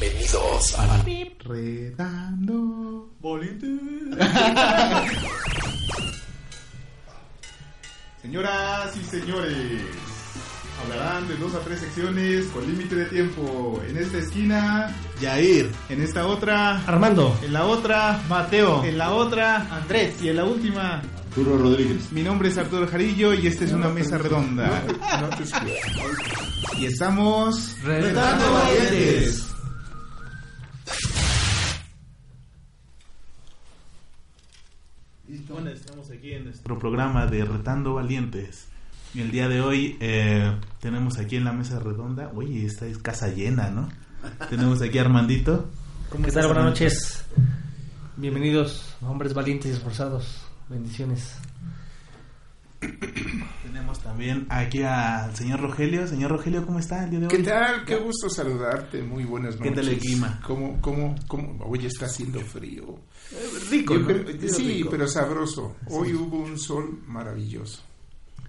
Bienvenidos 0.00 0.76
a 0.78 1.04
Redando 1.44 3.10
Señoras 8.22 8.96
y 8.96 9.04
señores, 9.04 9.82
hablarán 10.82 11.28
de 11.28 11.36
dos 11.36 11.54
a 11.54 11.60
tres 11.60 11.78
secciones 11.80 12.46
con 12.46 12.66
límite 12.66 12.96
de 12.96 13.04
tiempo. 13.04 13.80
En 13.88 13.96
esta 13.96 14.18
esquina, 14.18 14.92
Yair, 15.20 15.70
en 15.88 16.02
esta 16.02 16.26
otra, 16.26 16.82
Armando, 16.86 17.38
en 17.44 17.52
la 17.52 17.66
otra, 17.66 18.20
Mateo, 18.28 18.82
en 18.84 18.98
la 18.98 19.12
otra, 19.12 19.68
Andrés 19.70 20.20
y 20.20 20.28
en 20.28 20.36
la 20.36 20.44
última. 20.44 21.02
Arturo 21.28 21.56
Rodríguez. 21.56 22.10
Mi 22.10 22.22
nombre 22.22 22.48
es 22.48 22.58
Arturo 22.58 22.88
Jarillo 22.88 23.32
y 23.32 23.46
esta 23.46 23.64
es 23.64 23.72
una 23.72 23.90
mesa 23.90 24.18
redonda. 24.18 24.82
Y 26.78 26.86
estamos 26.86 27.76
Retando 27.84 28.52
Valientes. 28.52 29.53
Bueno, 35.48 35.70
estamos 35.70 36.10
aquí 36.10 36.32
en 36.32 36.44
nuestro 36.44 36.78
programa 36.78 37.26
de 37.26 37.44
Retando 37.44 37.94
Valientes. 37.94 38.66
Y 39.14 39.20
el 39.20 39.30
día 39.30 39.48
de 39.48 39.60
hoy 39.60 39.96
eh, 40.00 40.52
tenemos 40.80 41.18
aquí 41.18 41.36
en 41.36 41.44
la 41.44 41.52
mesa 41.52 41.78
redonda, 41.78 42.32
oye, 42.34 42.66
esta 42.66 42.86
es 42.86 42.98
casa 42.98 43.28
llena, 43.28 43.70
¿no? 43.70 43.88
tenemos 44.50 44.82
aquí 44.82 44.98
a 44.98 45.02
Armandito. 45.02 45.70
¿Qué 46.24 46.32
tal? 46.32 46.46
Buenas 46.46 46.64
noches. 46.64 47.24
Bienvenidos, 48.16 48.96
hombres 49.02 49.32
valientes 49.32 49.70
y 49.70 49.74
esforzados. 49.74 50.44
Bendiciones. 50.68 51.36
Tenemos 53.62 54.00
también 54.02 54.46
aquí 54.48 54.82
al 54.82 55.34
señor 55.34 55.60
Rogelio. 55.60 56.06
Señor 56.06 56.30
Rogelio, 56.30 56.64
¿cómo 56.66 56.78
está 56.78 57.04
el 57.04 57.10
día 57.10 57.20
de 57.20 57.26
hoy? 57.26 57.30
¿Qué 57.36 57.42
tal? 57.42 57.84
Qué 57.84 57.96
gusto 57.96 58.28
saludarte. 58.28 59.02
Muy 59.02 59.24
buenas 59.24 59.56
¿Qué 59.56 59.70
noches. 59.70 59.84
tal 59.84 59.88
el 59.94 59.98
clima? 60.00 60.40
¿Cómo, 60.46 60.80
cómo, 60.80 61.14
cómo? 61.26 61.64
Hoy 61.66 61.86
está 61.86 62.06
haciendo 62.06 62.40
frío. 62.40 62.98
Rico, 63.70 63.94
Yo 63.94 64.00
¿no? 64.00 64.48
sí, 64.48 64.68
Rico. 64.68 64.90
pero 64.90 65.08
sabroso. 65.08 65.76
Hoy 65.88 66.14
hubo 66.14 66.38
un 66.38 66.58
sol 66.58 67.00
maravilloso. 67.06 67.82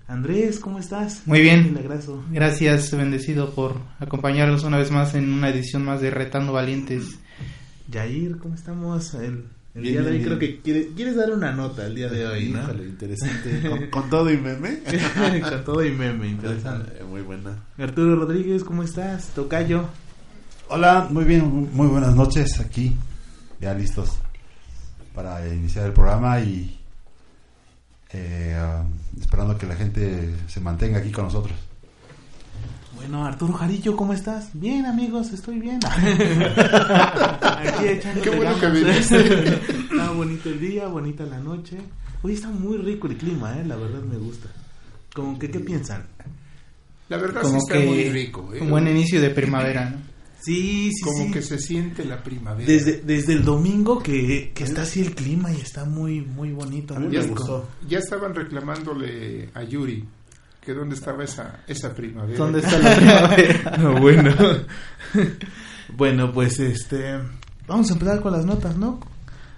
Andrés, 0.08 0.59
¿cómo 0.59 0.77
estás? 0.77 1.23
Muy 1.25 1.42
bien. 1.42 1.75
Gracias, 2.31 2.95
bendecido, 2.95 3.55
por 3.55 3.77
acompañarnos 3.99 4.64
una 4.64 4.77
vez 4.77 4.92
más 4.92 5.16
en 5.16 5.33
una 5.33 5.49
edición 5.49 5.83
más 5.83 5.99
de 5.99 6.11
Retando 6.11 6.53
Valientes. 6.53 7.17
Yair, 7.89 8.38
¿cómo 8.38 8.53
estamos? 8.53 9.16
El, 9.16 9.45
el 9.75 9.81
Bien, 9.81 9.93
día 9.93 10.01
de 10.03 10.07
hoy 10.07 10.13
bien, 10.17 10.25
creo 10.25 10.39
que 10.39 10.61
quiere- 10.61 10.87
quieres 10.95 11.15
dar 11.17 11.31
una 11.31 11.51
nota 11.51 11.85
el 11.85 11.95
día 11.95 12.09
de 12.09 12.25
hoy, 12.25 12.49
¿no? 12.49 12.63
Híjole, 12.63 12.85
interesante. 12.87 13.69
¿Con, 13.69 13.87
con 13.89 14.09
todo 14.09 14.31
y 14.31 14.37
meme? 14.37 14.79
Con 15.49 15.63
todo 15.65 15.85
y 15.85 15.91
meme, 15.91 16.27
interesante. 16.29 16.93
Eh, 16.99 17.03
Muy 17.03 17.21
buena. 17.21 17.63
Arturo 17.77 18.15
Rodríguez, 18.15 18.63
¿cómo 18.63 18.83
estás? 18.83 19.27
Tocayo. 19.35 19.85
Hola, 20.69 21.08
muy 21.11 21.25
bien, 21.25 21.69
muy 21.73 21.87
buenas 21.87 22.15
noches 22.15 22.59
aquí, 22.59 22.95
ya 23.61 23.73
listos 23.75 24.17
para 25.14 25.47
iniciar 25.53 25.85
el 25.85 25.93
programa 25.93 26.39
y 26.39 26.80
eh, 28.14 28.58
esperando 29.19 29.58
que 29.58 29.65
la 29.65 29.75
gente 29.75 30.33
se 30.47 30.59
mantenga 30.61 30.99
aquí 30.99 31.11
con 31.11 31.25
nosotros. 31.25 31.55
Bueno, 32.95 33.26
Arturo 33.26 33.54
Jarillo, 33.54 33.95
¿cómo 33.95 34.14
estás? 34.14 34.50
Bien, 34.54 34.86
amigos, 34.86 35.32
estoy 35.32 35.60
bien. 35.60 35.80
Aquí 37.42 37.88
echándole 37.88 38.22
Qué 38.22 38.30
bueno 38.36 38.60
que 38.60 38.67
viniste. 38.70 39.48
Está 39.92 40.11
bonito 40.11 40.50
el 40.50 40.60
día, 40.60 40.88
bonita 40.88 41.26
la 41.26 41.39
noche. 41.39 41.78
Hoy 42.23 42.33
está 42.33 42.50
muy 42.50 42.78
rico 42.78 43.08
el 43.08 43.17
clima, 43.17 43.58
¿eh? 43.60 43.66
La 43.66 43.76
verdad 43.76 44.02
me 44.02 44.17
gusta. 44.17 44.50
Como 45.14 45.38
que, 45.38 45.50
¿qué 45.52 45.60
piensan? 45.60 46.06
La 47.10 47.17
verdad 47.17 47.42
Como 47.42 47.60
sí 47.60 47.66
está 47.67 47.73
que 47.80 47.86
muy 47.86 48.10
rico. 48.10 48.50
¿eh? 48.54 48.61
un 48.61 48.70
buen 48.72 48.88
inicio 48.88 49.22
de 49.22 49.30
primavera, 49.30 49.89
¿no? 49.92 49.98
Sí, 50.42 50.92
sí, 50.94 51.02
Como 51.04 51.26
sí. 51.26 51.32
que 51.32 51.42
se 51.42 51.60
siente 51.60 52.06
la 52.06 52.22
primavera. 52.23 52.67
Desde, 52.67 53.02
desde 53.02 53.33
el 53.33 53.44
domingo 53.44 54.00
que, 54.02 54.52
que 54.54 54.64
está 54.64 54.83
así 54.83 55.02
el 55.02 55.14
clima 55.16 55.52
y 55.52 55.60
está 55.62 55.86
muy, 55.86 56.22
muy 56.22 56.52
bonito. 56.52 56.95
A 56.95 57.00
mí 57.00 57.08
ya, 57.12 57.22
me 57.22 57.27
gustó. 57.27 57.67
ya 57.88 58.00
estaban 58.00 58.33
reclamándole 58.36 59.50
a 59.54 59.64
Yuri 59.64 60.04
que 60.65 60.73
dónde 60.73 60.95
estaba 60.95 61.23
esa, 61.23 61.59
esa 61.67 61.93
primavera. 61.93 62.37
¿Dónde 62.37 62.59
está 62.59 62.80
la 62.80 62.95
primavera? 62.95 63.71
No, 63.77 63.99
bueno. 63.99 64.33
bueno, 65.95 66.33
pues 66.33 66.59
este. 66.59 67.20
Vamos 67.67 67.89
a 67.89 67.93
empezar 67.93 68.21
con 68.21 68.33
las 68.33 68.45
notas, 68.45 68.76
¿no? 68.76 68.99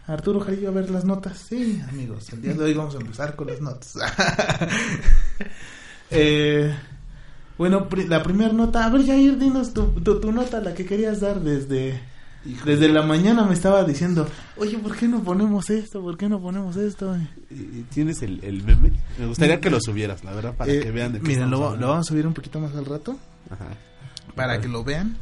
Arturo 0.05 0.39
Jarillo, 0.39 0.69
a 0.69 0.71
ver 0.71 0.89
las 0.89 1.05
notas. 1.05 1.37
Sí, 1.37 1.81
amigos, 1.89 2.31
el 2.33 2.41
día 2.41 2.53
de 2.53 2.63
hoy 2.63 2.73
vamos 2.73 2.95
a 2.95 2.99
empezar 2.99 3.35
con 3.35 3.47
las 3.47 3.61
notas. 3.61 3.93
eh, 6.11 6.75
bueno, 7.57 7.87
la 8.07 8.21
primera 8.21 8.53
nota. 8.53 8.85
A 8.85 8.89
ver, 8.89 9.05
Jair, 9.05 9.37
dinos 9.37 9.73
tu, 9.73 9.87
tu, 10.01 10.19
tu 10.19 10.31
nota, 10.31 10.59
la 10.59 10.73
que 10.73 10.85
querías 10.85 11.21
dar 11.21 11.39
desde. 11.39 12.01
Desde 12.65 12.87
la 12.89 13.01
mañana 13.01 13.43
me 13.45 13.53
estaba 13.53 13.83
diciendo, 13.83 14.27
oye, 14.57 14.77
¿por 14.77 14.95
qué 14.95 15.07
no 15.07 15.21
ponemos 15.23 15.69
esto? 15.69 16.01
¿Por 16.01 16.17
qué 16.17 16.29
no 16.29 16.39
ponemos 16.39 16.75
esto? 16.77 17.15
¿Y- 17.51 17.53
y 17.55 17.85
¿Tienes 17.93 18.21
el, 18.21 18.43
el 18.43 18.63
meme? 18.63 18.91
Me 19.19 19.25
gustaría 19.27 19.59
que 19.59 19.69
lo 19.69 19.79
subieras, 19.81 20.23
la 20.23 20.33
verdad, 20.33 20.55
para 20.55 20.71
Eh, 20.71 20.79
que 20.79 20.91
vean 20.91 21.13
de 21.13 21.19
qué 21.19 21.33
estamos 21.33 21.51
lo, 21.59 21.75
lo 21.75 21.87
vamos 21.89 22.07
a 22.07 22.09
subir 22.09 22.25
un 22.27 22.33
poquito 22.33 22.59
más 22.59 22.73
al 22.75 22.85
rato 22.85 23.17
Ajá. 23.49 23.67
para 24.35 24.59
que 24.61 24.67
lo 24.67 24.83
vean. 24.83 25.17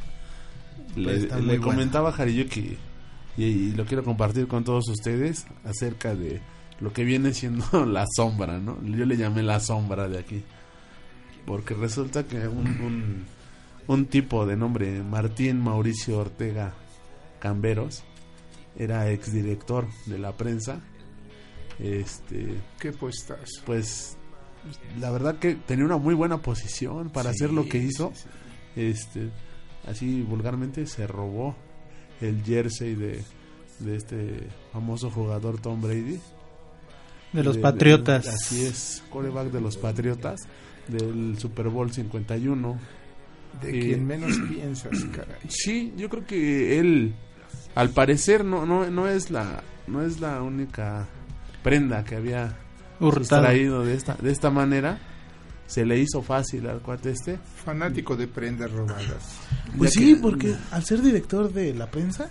Le, 0.96 1.26
Pues 1.28 1.44
le 1.44 1.60
comentaba 1.60 2.10
a 2.10 2.16
que, 2.16 2.78
y, 3.38 3.44
y 3.44 3.72
lo 3.74 3.86
quiero 3.86 4.04
compartir 4.04 4.48
con 4.48 4.64
todos 4.64 4.88
ustedes, 4.90 5.46
acerca 5.66 6.16
de 6.16 6.42
lo 6.80 6.94
que 6.94 7.04
viene 7.04 7.34
siendo 7.34 7.86
la 7.86 8.06
sombra, 8.16 8.60
¿no? 8.60 8.78
Yo 8.84 9.06
le 9.06 9.18
llamé 9.18 9.42
la 9.44 9.60
sombra 9.60 10.08
de 10.08 10.20
aquí. 10.20 10.44
Porque 11.46 11.74
resulta 11.74 12.24
que 12.24 12.48
un, 12.48 12.68
un, 12.82 13.24
un 13.88 14.06
tipo 14.06 14.46
de 14.46 14.56
nombre 14.58 15.04
Martín 15.04 15.62
Mauricio 15.62 16.18
Ortega 16.20 16.74
Camberos 17.50 18.02
era 18.76 19.12
exdirector 19.12 19.86
de 20.08 20.18
la 20.18 20.36
prensa. 20.36 20.82
Este, 21.78 22.56
¿Qué 22.80 22.92
puestas? 22.92 23.62
pues 23.68 24.18
la 25.00 25.12
verdad 25.12 25.38
que 25.38 25.54
tenía 25.54 25.86
una 25.86 25.98
muy 25.98 26.16
buena 26.16 26.38
posición 26.42 27.12
para 27.12 27.30
hacer 27.30 27.54
lo 27.54 27.70
que 27.70 27.78
hizo. 27.78 28.12
Sí, 28.16 28.24
sí. 28.74 28.82
Este, 28.82 29.30
así 29.88 30.22
vulgarmente 30.24 30.88
se 30.88 31.06
robó 31.06 31.56
el 32.20 32.44
jersey 32.44 32.96
de, 32.96 33.24
de 33.80 33.96
este 33.96 34.48
famoso 34.74 35.12
jugador 35.12 35.62
Tom 35.62 35.80
Brady. 35.82 36.20
De 37.32 37.44
los 37.44 37.58
De- 37.58 37.62
Patriotas. 37.62 38.24
de- 38.26 38.32
así 38.32 38.66
es, 38.66 39.04
coreback 39.12 39.52
de 39.52 39.62
los 39.62 39.78
Patriotas 39.78 40.48
del 40.88 41.38
Super 41.38 41.70
Bowl 41.70 41.92
51. 41.92 42.80
De 43.62 43.70
Eh, 43.70 43.80
quien 43.82 44.06
menos 44.08 44.32
piensas, 44.50 44.98
caray. 45.16 45.38
Sí, 45.48 45.94
yo 45.96 46.10
creo 46.10 46.26
que 46.26 46.80
él, 46.80 47.14
al 47.76 47.90
parecer, 47.90 48.44
no, 48.46 48.66
no, 48.66 48.90
no 48.90 49.08
es 49.08 49.32
la, 49.32 49.64
no 49.88 50.02
es 50.04 50.20
la 50.20 50.42
única 50.42 51.08
prenda 51.64 52.04
que 52.04 52.16
había 52.16 52.58
Hurtado. 53.00 53.22
extraído 53.44 53.84
de 53.84 53.96
esta, 53.96 54.16
de 54.16 54.32
esta 54.32 54.50
manera. 54.50 55.00
Se 55.68 55.84
le 55.84 55.98
hizo 55.98 56.22
fácil 56.22 56.68
al 56.70 56.80
cuate 56.82 57.10
este. 57.12 57.40
Fanático 57.64 58.16
de 58.16 58.28
prendas 58.28 58.72
robadas. 58.72 59.40
Pues 59.76 59.94
Ya 59.94 60.00
sí, 60.00 60.14
que- 60.16 60.22
porque 60.22 60.56
al 60.72 60.84
ser 60.86 61.02
director 61.02 61.52
de 61.52 61.74
la 61.74 61.90
prensa, 61.90 62.30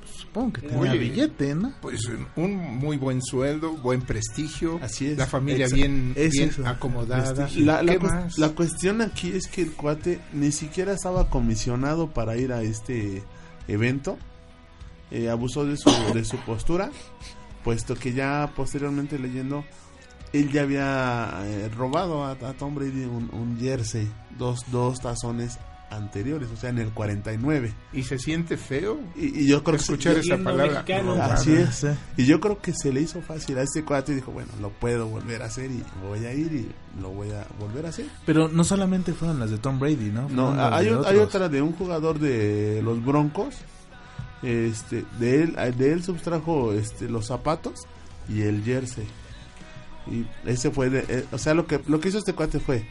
pues, 0.00 0.12
supongo 0.14 0.52
que 0.52 0.60
tenía 0.60 0.78
Oye, 0.92 0.98
billete, 0.98 1.54
¿no? 1.54 1.72
Pues 1.80 2.02
un 2.36 2.54
muy 2.76 2.98
buen 2.98 3.22
sueldo, 3.22 3.72
buen 3.78 4.02
prestigio. 4.02 4.78
Así 4.82 5.06
es. 5.06 5.16
La 5.16 5.24
familia 5.26 5.68
bien, 5.68 6.12
es 6.16 6.32
bien 6.32 6.50
acomodada. 6.66 7.48
La, 7.56 7.82
la 7.82 7.92
¿Qué 7.94 7.98
cues- 7.98 8.12
más? 8.12 8.38
la 8.38 8.50
cuestión 8.50 9.00
aquí 9.00 9.32
es 9.32 9.46
que 9.46 9.62
el 9.62 9.72
cuate 9.72 10.20
ni 10.34 10.52
siquiera 10.52 10.92
estaba 10.92 11.30
comisionado 11.30 12.10
para 12.12 12.36
ir 12.36 12.52
a 12.52 12.60
este 12.60 13.24
evento. 13.68 14.18
Eh, 15.10 15.28
abusó 15.30 15.64
de 15.64 15.76
su, 15.76 15.90
de 16.14 16.24
su 16.24 16.36
postura, 16.38 16.90
puesto 17.64 17.94
que 17.94 18.12
ya 18.12 18.50
posteriormente 18.56 19.18
leyendo, 19.18 19.64
él 20.32 20.50
ya 20.50 20.62
había 20.62 21.30
eh, 21.44 21.68
robado 21.68 22.24
a, 22.24 22.32
a 22.32 22.52
Tom 22.54 22.74
Brady 22.74 23.04
un, 23.04 23.30
un 23.32 23.56
jersey, 23.60 24.08
dos, 24.38 24.64
dos 24.72 25.00
tazones 25.00 25.58
anteriores, 25.88 26.48
o 26.52 26.56
sea, 26.56 26.70
en 26.70 26.78
el 26.78 26.90
49. 26.90 27.72
Y 27.92 28.02
se 28.02 28.18
siente 28.18 28.56
feo 28.56 28.98
Y, 29.14 29.42
y 29.42 29.46
yo 29.46 29.62
creo 29.62 29.76
que 29.76 29.82
escuchar 29.82 30.14
yo- 30.14 30.20
esa 30.34 30.42
palabra. 30.42 30.82
mexicano. 30.82 31.14
Así 31.22 31.54
es. 31.54 31.86
Y 32.16 32.26
yo 32.26 32.40
creo 32.40 32.60
que 32.60 32.72
se 32.74 32.92
le 32.92 33.00
hizo 33.02 33.22
fácil 33.22 33.56
a 33.58 33.62
este 33.62 33.84
cuate 33.84 34.10
y 34.10 34.16
dijo, 34.16 34.32
bueno, 34.32 34.50
lo 34.60 34.70
puedo 34.70 35.06
volver 35.06 35.42
a 35.42 35.46
hacer 35.46 35.70
y 35.70 35.84
voy 36.02 36.26
a 36.26 36.34
ir 36.34 36.52
y 36.52 37.00
lo 37.00 37.10
voy 37.10 37.30
a 37.30 37.46
volver 37.60 37.86
a 37.86 37.90
hacer. 37.90 38.06
Pero 38.26 38.48
no 38.48 38.64
solamente 38.64 39.12
fueron 39.12 39.38
las 39.38 39.52
de 39.52 39.58
Tom 39.58 39.78
Brady, 39.78 40.10
¿no? 40.10 40.22
No, 40.28 40.48
Fueron 40.48 40.74
hay, 40.74 40.88
hay 40.88 41.18
otra 41.18 41.48
de 41.48 41.62
un 41.62 41.72
jugador 41.72 42.18
de 42.18 42.80
los 42.82 43.02
Broncos. 43.04 43.54
Este, 44.46 45.04
de 45.18 45.42
él, 45.42 45.56
de 45.76 45.92
él 45.92 46.04
sustrajo 46.04 46.72
este, 46.72 47.08
los 47.08 47.26
zapatos 47.26 47.86
y 48.28 48.42
el 48.42 48.62
jersey. 48.62 49.06
Y 50.10 50.24
ese 50.48 50.70
fue, 50.70 50.88
de, 50.88 51.04
eh, 51.08 51.24
o 51.32 51.38
sea, 51.38 51.52
lo 51.54 51.66
que 51.66 51.80
lo 51.88 51.98
que 52.00 52.08
hizo 52.10 52.18
este 52.18 52.32
cuate 52.32 52.60
fue 52.60 52.86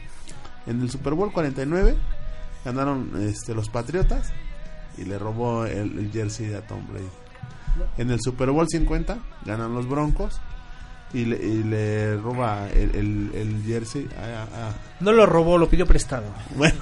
en 0.66 0.82
el 0.82 0.90
Super 0.90 1.14
Bowl 1.14 1.32
49 1.32 1.96
ganaron 2.64 3.10
este, 3.22 3.54
los 3.54 3.68
Patriotas 3.70 4.32
y 4.98 5.04
le 5.04 5.18
robó 5.18 5.64
el, 5.64 5.98
el 5.98 6.10
jersey 6.12 6.52
a 6.52 6.66
Tom 6.66 6.86
Brady. 6.90 7.06
En 7.96 8.10
el 8.10 8.20
Super 8.20 8.50
Bowl 8.50 8.68
50 8.68 9.18
ganan 9.46 9.74
los 9.74 9.88
Broncos 9.88 10.40
y 11.14 11.24
le, 11.24 11.36
y 11.36 11.62
le 11.62 12.16
roba 12.18 12.68
el, 12.70 12.94
el, 12.96 13.30
el 13.34 13.62
jersey 13.64 14.08
a, 14.18 14.42
a- 14.68 14.74
No 15.00 15.12
lo 15.12 15.24
robó, 15.24 15.56
lo 15.56 15.68
pidió 15.70 15.86
prestado. 15.86 16.24
bueno, 16.56 16.74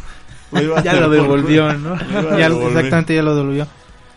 lo 0.50 0.62
iba 0.62 0.78
a 0.80 0.82
Ya 0.82 0.94
lo 0.94 1.10
devolvió, 1.10 1.72
¿no? 1.74 1.94
Lo 1.96 2.20
iba 2.22 2.34
a 2.34 2.38
Ya, 2.38 2.48
devolver. 2.48 2.68
exactamente, 2.78 3.14
ya 3.14 3.22
lo 3.22 3.36
devolvió. 3.36 3.66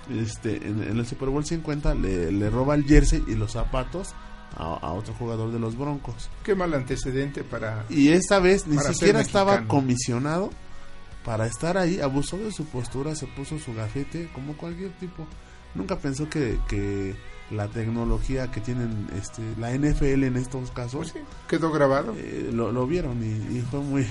Este, 0.09 0.57
en, 0.67 0.83
en 0.83 0.97
el 0.97 1.05
Super 1.05 1.29
Bowl 1.29 1.45
50 1.45 1.95
le, 1.95 2.31
le 2.31 2.49
roba 2.49 2.75
el 2.75 2.85
jersey 2.85 3.23
y 3.27 3.35
los 3.35 3.53
zapatos 3.53 4.13
a, 4.55 4.63
a 4.75 4.91
otro 4.93 5.13
jugador 5.13 5.51
de 5.51 5.59
los 5.59 5.77
Broncos. 5.77 6.29
Qué 6.43 6.55
mal 6.55 6.73
antecedente 6.73 7.43
para... 7.43 7.85
Y 7.89 8.09
esta 8.09 8.39
vez 8.39 8.67
ni 8.67 8.77
siquiera 8.79 9.21
estaba 9.21 9.67
comisionado 9.67 10.49
para 11.23 11.45
estar 11.45 11.77
ahí, 11.77 11.99
abusó 11.99 12.37
de 12.37 12.51
su 12.51 12.65
postura, 12.65 13.13
se 13.15 13.27
puso 13.27 13.59
su 13.59 13.73
gafete 13.73 14.29
como 14.33 14.55
cualquier 14.55 14.91
tipo. 14.97 15.27
Nunca 15.75 15.97
pensó 15.99 16.29
que, 16.29 16.57
que 16.69 17.15
la 17.51 17.67
tecnología 17.67 18.49
que 18.49 18.61
tienen 18.61 19.07
este, 19.19 19.41
la 19.59 19.71
NFL 19.77 20.23
en 20.23 20.37
estos 20.37 20.71
casos 20.71 21.11
Pues 21.11 21.13
sí, 21.13 21.19
quedó 21.47 21.71
grabado. 21.71 22.15
eh, 22.17 22.49
lo, 22.51 22.71
lo 22.71 22.87
vieron 22.87 23.21
y, 23.23 23.57
y 23.57 23.61
fue 23.61 23.81
muy... 23.81 24.07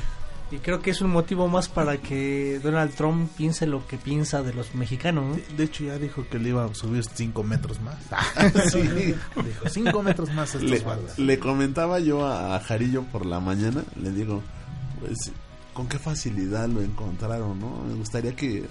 Y 0.51 0.59
creo 0.59 0.81
que 0.81 0.91
es 0.91 1.01
un 1.01 1.11
motivo 1.11 1.49
más 1.49 1.69
para 1.69 1.97
que 1.97 2.61
Donald 2.63 2.95
Trump 2.95 3.29
piense 3.37 3.67
lo 3.67 3.85
que 3.87 3.97
piensa 3.97 4.43
de 4.45 4.55
los 4.55 4.75
mexicanos. 4.77 5.25
¿no? 5.25 5.35
De, 5.35 5.45
de 5.57 5.65
hecho, 5.65 5.85
ya 5.85 5.99
dijo 5.99 6.25
que 6.31 6.39
le 6.39 6.51
iba 6.51 6.65
a 6.65 6.73
subir 6.75 7.03
5 7.05 7.43
metros 7.43 7.81
más. 7.81 7.97
Sí. 8.71 8.83
Dijo 8.83 9.69
5 9.69 10.03
metros 10.03 10.33
más 10.35 10.55
a 10.55 10.59
le, 10.59 10.77
estos 10.77 10.85
bardas. 10.85 11.19
le 11.19 11.39
comentaba 11.39 11.99
yo 11.99 12.25
a, 12.25 12.55
a 12.55 12.61
Jarillo 12.61 13.03
por 13.05 13.27
la 13.27 13.41
mañana, 13.41 13.83
le 14.01 14.11
digo, 14.13 14.43
pues, 15.01 15.33
con 15.77 15.89
qué 15.89 15.99
facilidad 15.99 16.69
lo 16.69 16.81
encontraron, 16.81 17.61
¿no? 17.61 17.83
Me 17.87 17.95
gustaría 17.97 18.35
que, 18.35 18.61
eh, 18.61 18.67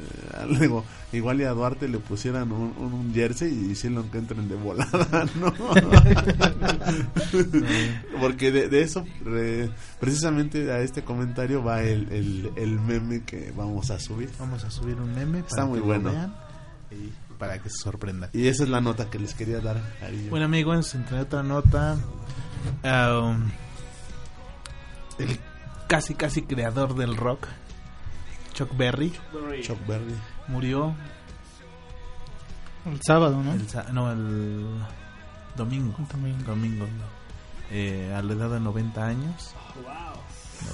digo, 0.60 0.84
igual 1.14 1.40
y 1.40 1.44
a 1.44 1.52
Duarte 1.52 1.88
le 1.88 2.00
pusieran 2.00 2.52
un, 2.52 2.74
un, 2.80 2.94
un 2.94 3.14
jersey 3.14 3.54
y 3.72 3.76
si 3.76 3.90
lo 3.90 4.02
encuentren 4.02 4.50
de 4.50 4.56
volada, 4.56 5.28
¿no? 5.40 5.54
Porque 8.20 8.52
de, 8.52 8.70
de 8.70 8.82
eso, 8.82 9.06
re- 9.24 9.70
precisamente 10.00 10.72
a 10.72 10.80
este 10.80 11.04
comentario 11.04 11.64
va 11.64 11.84
el, 11.84 12.12
el, 12.12 12.52
el 12.56 12.80
meme 12.80 13.24
que 13.24 13.54
vamos 13.56 13.92
a 13.92 14.00
subir. 14.00 14.30
Vamos 14.40 14.64
a 14.64 14.72
subir 14.72 14.96
un 14.96 15.14
meme 15.14 15.40
para 15.44 15.48
Está 15.48 15.66
muy 15.66 15.76
que 15.80 15.82
lo 15.82 15.86
bueno. 15.86 16.12
vean 16.12 16.36
y 16.92 17.12
para 17.38 17.62
que 17.62 17.70
se 17.70 17.78
sorprendan. 17.84 18.30
Y 18.34 18.48
esa 18.48 18.64
es 18.64 18.70
la 18.70 18.82
nota 18.82 19.10
que 19.10 19.20
les 19.20 19.34
quería 19.36 19.60
dar, 19.60 19.80
Jarillo. 20.00 20.30
Bueno 20.32 20.46
amigos, 20.46 20.96
entre 20.96 21.20
otra 21.20 21.44
nota, 21.44 21.98
um, 22.84 23.44
el 25.20 25.40
casi 25.88 26.16
casi 26.16 26.44
creador 26.44 26.96
del 26.96 27.16
rock, 27.16 27.48
Chuck 28.54 28.76
Berry, 28.76 29.14
Chuck 29.62 29.86
Berry. 29.88 30.16
murió 30.48 30.96
El 32.86 33.00
sábado, 33.02 33.42
¿no? 33.42 33.54
el, 33.54 33.66
no, 33.94 34.12
el 34.12 34.66
domingo, 35.56 35.96
Domingo. 36.12 36.44
domingo, 36.46 36.86
eh, 37.72 38.14
a 38.16 38.22
la 38.22 38.34
edad 38.34 38.50
de 38.52 38.60
90 38.60 39.06
años, 39.06 39.56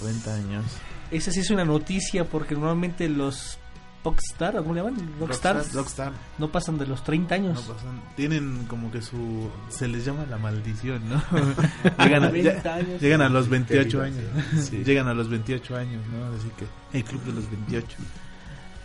90 0.02 0.36
años. 0.36 0.66
Esa 1.10 1.31
sí 1.31 1.40
es 1.40 1.50
una 1.50 1.66
noticia 1.66 2.25
porque 2.25 2.56
normalmente 2.56 3.08
los 3.10 3.60
Rockstar, 4.03 4.56
¿cómo 4.57 4.74
le 4.74 4.81
llaman? 4.81 5.13
Rockstars 5.19 5.74
Rockstar. 5.74 6.12
no 6.39 6.51
pasan 6.51 6.77
de 6.77 6.88
los 6.88 7.03
30 7.03 7.36
años. 7.36 7.68
No 7.68 7.75
pasan- 7.75 8.01
tienen 8.15 8.65
como 8.68 8.92
que 8.92 9.01
su 9.01 9.50
se 9.69 9.88
les 9.88 10.03
llama 10.06 10.25
la 10.30 10.38
maldición, 10.38 11.01
¿no? 11.07 11.21
llegan, 12.03 12.24
a, 12.24 12.27
90 12.30 12.63
ya- 12.63 12.74
años. 12.75 13.01
llegan 13.01 13.21
a 13.21 13.30
los 13.30 13.48
28 13.50 14.00
Qué 14.00 14.06
años. 14.06 14.24
Sí. 14.69 14.83
Llegan 14.83 15.07
a 15.07 15.13
los 15.13 15.30
28 15.30 15.75
años, 15.77 16.01
¿no? 16.07 16.25
Así 16.36 16.50
que 16.57 16.98
el 16.98 17.03
club 17.03 17.24
de 17.25 17.33
los 17.33 17.50
28. 17.51 17.98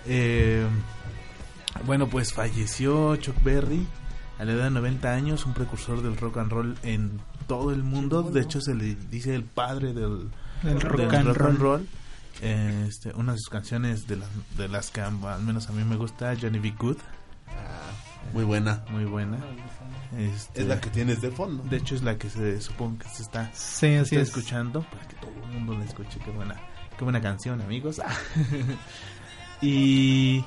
Eh, 0.07 0.67
bueno, 1.85 2.07
pues 2.09 2.33
falleció 2.33 3.17
Chuck 3.17 3.43
Berry 3.43 3.87
a 4.39 4.45
la 4.45 4.53
edad 4.53 4.65
de 4.65 4.71
90 4.71 5.13
años, 5.13 5.47
un 5.47 5.55
precursor 5.55 6.03
del 6.03 6.17
rock 6.17 6.37
and 6.39 6.51
roll 6.53 6.77
en 6.83 7.21
todo 7.47 7.73
el 7.73 7.83
mundo. 7.83 8.23
De 8.23 8.41
hecho, 8.43 8.61
se 8.61 8.75
le 8.75 8.97
dice 9.11 9.35
el 9.35 9.45
padre 9.45 9.93
del, 9.95 10.29
El 10.63 10.79
del 10.79 10.81
rock 10.81 11.15
and 11.15 11.37
roll. 11.59 11.87
Eh, 12.43 12.85
este, 12.89 13.13
una 13.15 13.33
de 13.33 13.39
sus 13.39 13.49
canciones 13.49 14.07
de 14.07 14.17
las, 14.17 14.29
de 14.57 14.69
las 14.69 14.91
que 14.91 15.01
al 15.01 15.13
menos 15.43 15.69
a 15.69 15.73
mí 15.73 15.85
me 15.85 15.97
gusta, 15.97 16.35
Johnny 16.41 16.59
B. 16.59 16.75
Good, 16.79 16.99
Muy 18.35 18.45
buena. 18.45 18.85
muy 18.91 19.05
buena. 19.05 19.39
Este, 20.19 20.63
Es 20.63 20.67
la 20.69 20.81
que 20.81 20.91
tienes 20.91 21.21
de 21.23 21.31
fondo. 21.31 21.63
de 21.65 21.77
hecho 21.79 21.95
es 21.95 22.03
la 22.03 22.17
que 22.19 22.29
se 22.31 22.61
supone 22.61 22.99
que 22.99 23.09
se 23.09 23.23
está, 23.23 23.51
Sí, 23.55 23.87
así 23.95 24.17
está 24.17 24.21
es. 24.21 24.29
escuchando 24.29 24.83
para 24.83 25.07
que 25.09 25.17
todo 25.17 25.31
el 25.31 25.53
mundo 25.53 25.79
la 25.79 25.85
escuche. 25.85 26.19
Qué 26.25 26.31
buena, 26.31 26.57
qué 26.99 27.05
buena 27.05 27.21
canción, 27.21 27.61
amigos. 27.63 28.01
y 29.61 30.45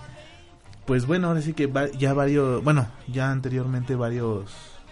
pues 0.85 1.05
bueno, 1.05 1.27
ahora 1.27 1.41
sí 1.41 1.53
que 1.53 1.67
va- 1.67 1.89
ya 1.91 2.13
varios, 2.13 2.63
bueno, 2.63 2.87
ya 3.07 3.31
anteriormente 3.31 3.95
varios 3.95 4.51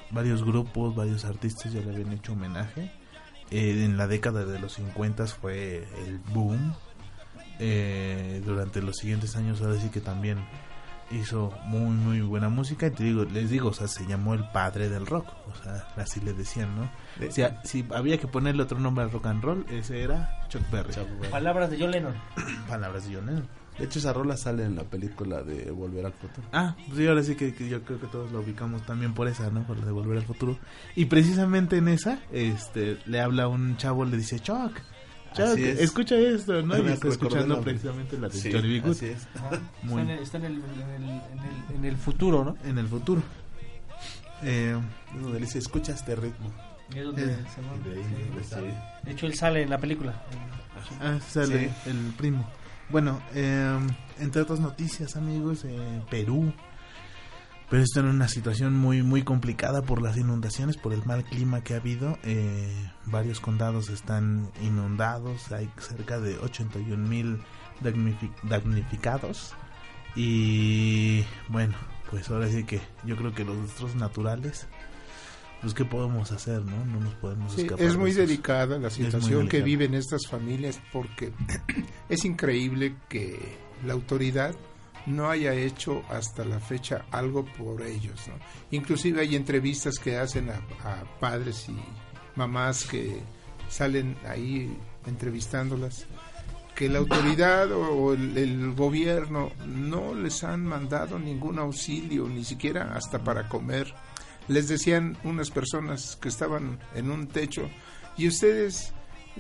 varios 0.09 0.43
grupos, 0.43 0.95
varios 0.95 1.25
artistas 1.25 1.71
ya 1.73 1.81
le 1.81 1.91
habían 1.93 2.13
hecho 2.13 2.33
homenaje. 2.33 2.91
Eh, 3.50 3.83
en 3.85 3.97
la 3.97 4.07
década 4.07 4.45
de 4.45 4.59
los 4.59 4.73
50 4.73 5.25
fue 5.27 5.88
el 6.05 6.19
boom. 6.33 6.73
Eh, 7.59 8.42
durante 8.45 8.81
los 8.81 8.95
siguientes 8.98 9.36
años 9.36 9.62
ahora 9.62 9.80
sí 9.80 9.89
que 9.89 10.00
también 10.01 10.38
hizo 11.09 11.54
muy 11.65 11.95
muy 11.95 12.21
buena 12.21 12.50
música. 12.50 12.88
Y 12.88 12.92
te 12.92 13.04
digo 13.04 13.24
les 13.25 13.50
digo 13.50 13.69
o 13.69 13.74
sea 13.74 13.88
se 13.88 14.06
llamó 14.06 14.33
el 14.33 14.44
padre 14.51 14.89
del 14.89 15.06
rock. 15.06 15.27
O 15.48 15.56
sea 15.63 15.88
así 15.95 16.19
le 16.21 16.33
decían 16.33 16.75
no 16.75 16.89
De- 17.19 17.27
o 17.30 17.31
sea, 17.31 17.62
si 17.63 17.86
había 17.94 18.18
que 18.18 18.27
ponerle 18.27 18.63
otro 18.63 18.80
nombre 18.80 19.04
al 19.04 19.12
rock 19.12 19.27
and 19.27 19.44
roll 19.44 19.65
ese 19.69 20.01
era 20.04 20.42
Chuck 20.50 20.69
Berry. 20.71 20.94
Chuck 20.94 21.09
Berry. 21.19 21.31
Palabras 21.31 21.71
de 21.71 21.80
John 21.80 21.92
Lennon. 21.92 22.13
palabras 22.68 23.07
de 23.07 23.15
John 23.15 23.25
Lennon. 23.27 23.48
De 23.77 23.86
hecho, 23.86 24.00
esa 24.00 24.12
rola 24.12 24.36
sale 24.38 24.63
en 24.63 24.75
la 24.75 24.86
película 24.86 25.44
de 25.44 25.69
Volver 25.69 26.07
al 26.07 26.13
Futuro. 26.13 26.48
ah 26.51 26.75
pues 26.88 26.98
sí 26.98 27.06
ahora 27.07 27.21
sí 27.21 27.36
que, 27.36 27.53
que 27.53 27.69
yo 27.69 27.83
creo 27.83 28.00
que 28.01 28.07
todos 28.07 28.31
lo 28.31 28.39
ubicamos 28.39 28.83
también 28.88 29.13
por 29.13 29.27
esa 29.27 29.51
no 29.51 29.68
por 29.68 29.77
la 29.77 29.86
de 29.86 29.92
volver 29.92 30.18
al 30.18 30.25
futuro. 30.25 30.57
Y 30.95 31.06
precisamente 31.06 31.77
en 31.77 31.88
esa 31.89 32.19
este 32.31 32.98
le 33.06 33.21
habla 33.21 33.48
un 33.48 33.77
chavo 33.77 34.03
le 34.03 34.17
dice 34.17 34.39
Chuck 34.39 34.79
Es. 35.38 35.79
escucha 35.81 36.15
esto 36.15 36.62
no 36.63 36.77
y 36.77 36.88
está 36.88 37.07
escuchando 37.10 37.55
la- 37.57 37.62
precisamente 37.62 38.17
la 38.17 38.29
de 38.29 38.34
Sí, 38.39 38.51
Johnny 38.51 38.74
B. 38.74 38.79
Good 38.81 38.91
así 38.91 39.05
es. 39.07 39.27
Muy- 39.84 40.01
Está, 40.01 40.12
en 40.13 40.17
el, 40.17 40.24
está 40.24 40.38
en 40.38 40.46
el- 40.46 40.51
en 40.53 41.03
el- 41.03 41.03
en 41.03 41.39
el- 41.39 41.75
en 41.75 41.86
el 41.86 41.98
futuro, 41.98 42.43
¿no? 42.43 42.57
en 42.69 42.77
el 42.77 42.88
futuro 42.88 43.22
eh, 44.43 44.77
Es 45.15 45.22
donde 45.22 45.39
le 45.39 45.46
dice, 45.46 45.57
escucha 45.60 45.93
este 45.93 46.15
ritmo. 46.15 46.51
Es 46.96 47.03
donde 47.03 47.24
Eh, 47.24 47.38
se 47.53 47.89
De 47.89 47.96
ahí, 47.98 48.03
sí. 48.43 48.50
sí. 48.55 48.55
De 49.03 49.12
hecho, 49.12 49.25
él 49.25 49.34
sale 49.36 49.63
en 49.63 49.69
la 49.69 49.77
película. 49.77 50.13
Ah, 51.01 51.19
sale 51.27 51.69
Sí. 51.84 51.89
el 51.89 52.13
primo. 52.17 52.48
Bueno, 52.89 53.22
eh, 53.34 53.77
entre 54.19 54.41
otras 54.43 54.60
noticias, 54.60 55.15
amigos, 55.17 55.65
eh, 55.65 56.01
Perú. 56.10 56.53
Pero 57.69 57.83
está 57.83 58.00
en 58.00 58.05
una 58.05 58.29
situación 58.29 58.74
muy 58.75 59.03
muy 59.03 59.24
complicada 59.24 59.81
por 59.81 60.01
las 60.01 60.15
inundaciones, 60.17 60.77
por 60.77 60.93
el 60.93 61.03
mal 61.05 61.25
clima 61.25 61.62
que 61.63 61.74
ha 61.74 61.77
habido. 61.77 62.17
Eh, 62.24 62.89
varios 63.05 63.39
condados 63.41 63.89
están 63.89 64.50
inundados, 64.62 65.51
hay 65.51 65.69
cerca 65.77 66.19
de 66.19 66.38
81 66.38 67.05
mil 67.07 67.39
damnificados. 68.43 69.53
Y 70.15 71.24
bueno, 71.50 71.75
pues 72.09 72.29
ahora 72.29 72.47
sí 72.47 72.63
que 72.63 72.81
yo 73.05 73.15
creo 73.15 73.33
que 73.33 73.43
los 73.43 73.62
desastres 73.62 73.95
naturales, 73.95 74.67
pues 75.62 75.74
qué 75.74 75.86
podemos 75.86 76.31
hacer, 76.31 76.63
¿no? 76.63 76.86
No 76.86 77.00
nos 77.01 77.13
podemos 77.15 77.53
Sí, 77.53 77.62
escapar. 77.62 77.86
es 77.86 77.97
muy 77.97 78.13
delicada 78.13 78.79
la 78.79 78.89
situación 78.89 79.47
que 79.47 79.62
viven 79.62 79.93
estas 79.93 80.25
familias 80.27 80.79
porque 80.91 81.31
es 82.09 82.25
increíble 82.25 82.95
que 83.09 83.57
la 83.86 83.93
autoridad 83.93 84.55
no 85.07 85.29
haya 85.29 85.53
hecho 85.53 86.03
hasta 86.09 86.45
la 86.45 86.59
fecha 86.59 87.05
algo 87.11 87.43
por 87.45 87.81
ellos. 87.81 88.27
¿no? 88.27 88.35
Inclusive 88.71 89.21
hay 89.21 89.35
entrevistas 89.35 89.97
que 89.97 90.17
hacen 90.17 90.49
a, 90.49 90.55
a 90.83 91.03
padres 91.19 91.67
y 91.69 91.75
mamás 92.35 92.83
que 92.85 93.21
salen 93.69 94.15
ahí 94.27 94.77
entrevistándolas 95.05 96.05
que 96.75 96.89
la 96.89 96.99
autoridad 96.99 97.71
o, 97.71 98.13
el, 98.13 98.73
gobierno 98.75 99.51
no 99.65 100.13
les 100.13 100.43
han 100.43 100.63
mandado 100.63 101.17
ningún 101.17 101.57
auxilio, 101.57 102.27
ni 102.29 102.43
siquiera 102.43 102.93
hasta 102.93 103.23
para 103.23 103.49
comer. 103.49 103.91
Les 104.47 104.67
decían 104.67 105.17
unas 105.23 105.49
personas 105.49 106.15
que 106.21 106.29
estaban 106.29 106.77
en 106.93 107.09
un 107.09 107.25
techo, 107.27 107.67
¿y 108.15 108.27
ustedes 108.27 108.93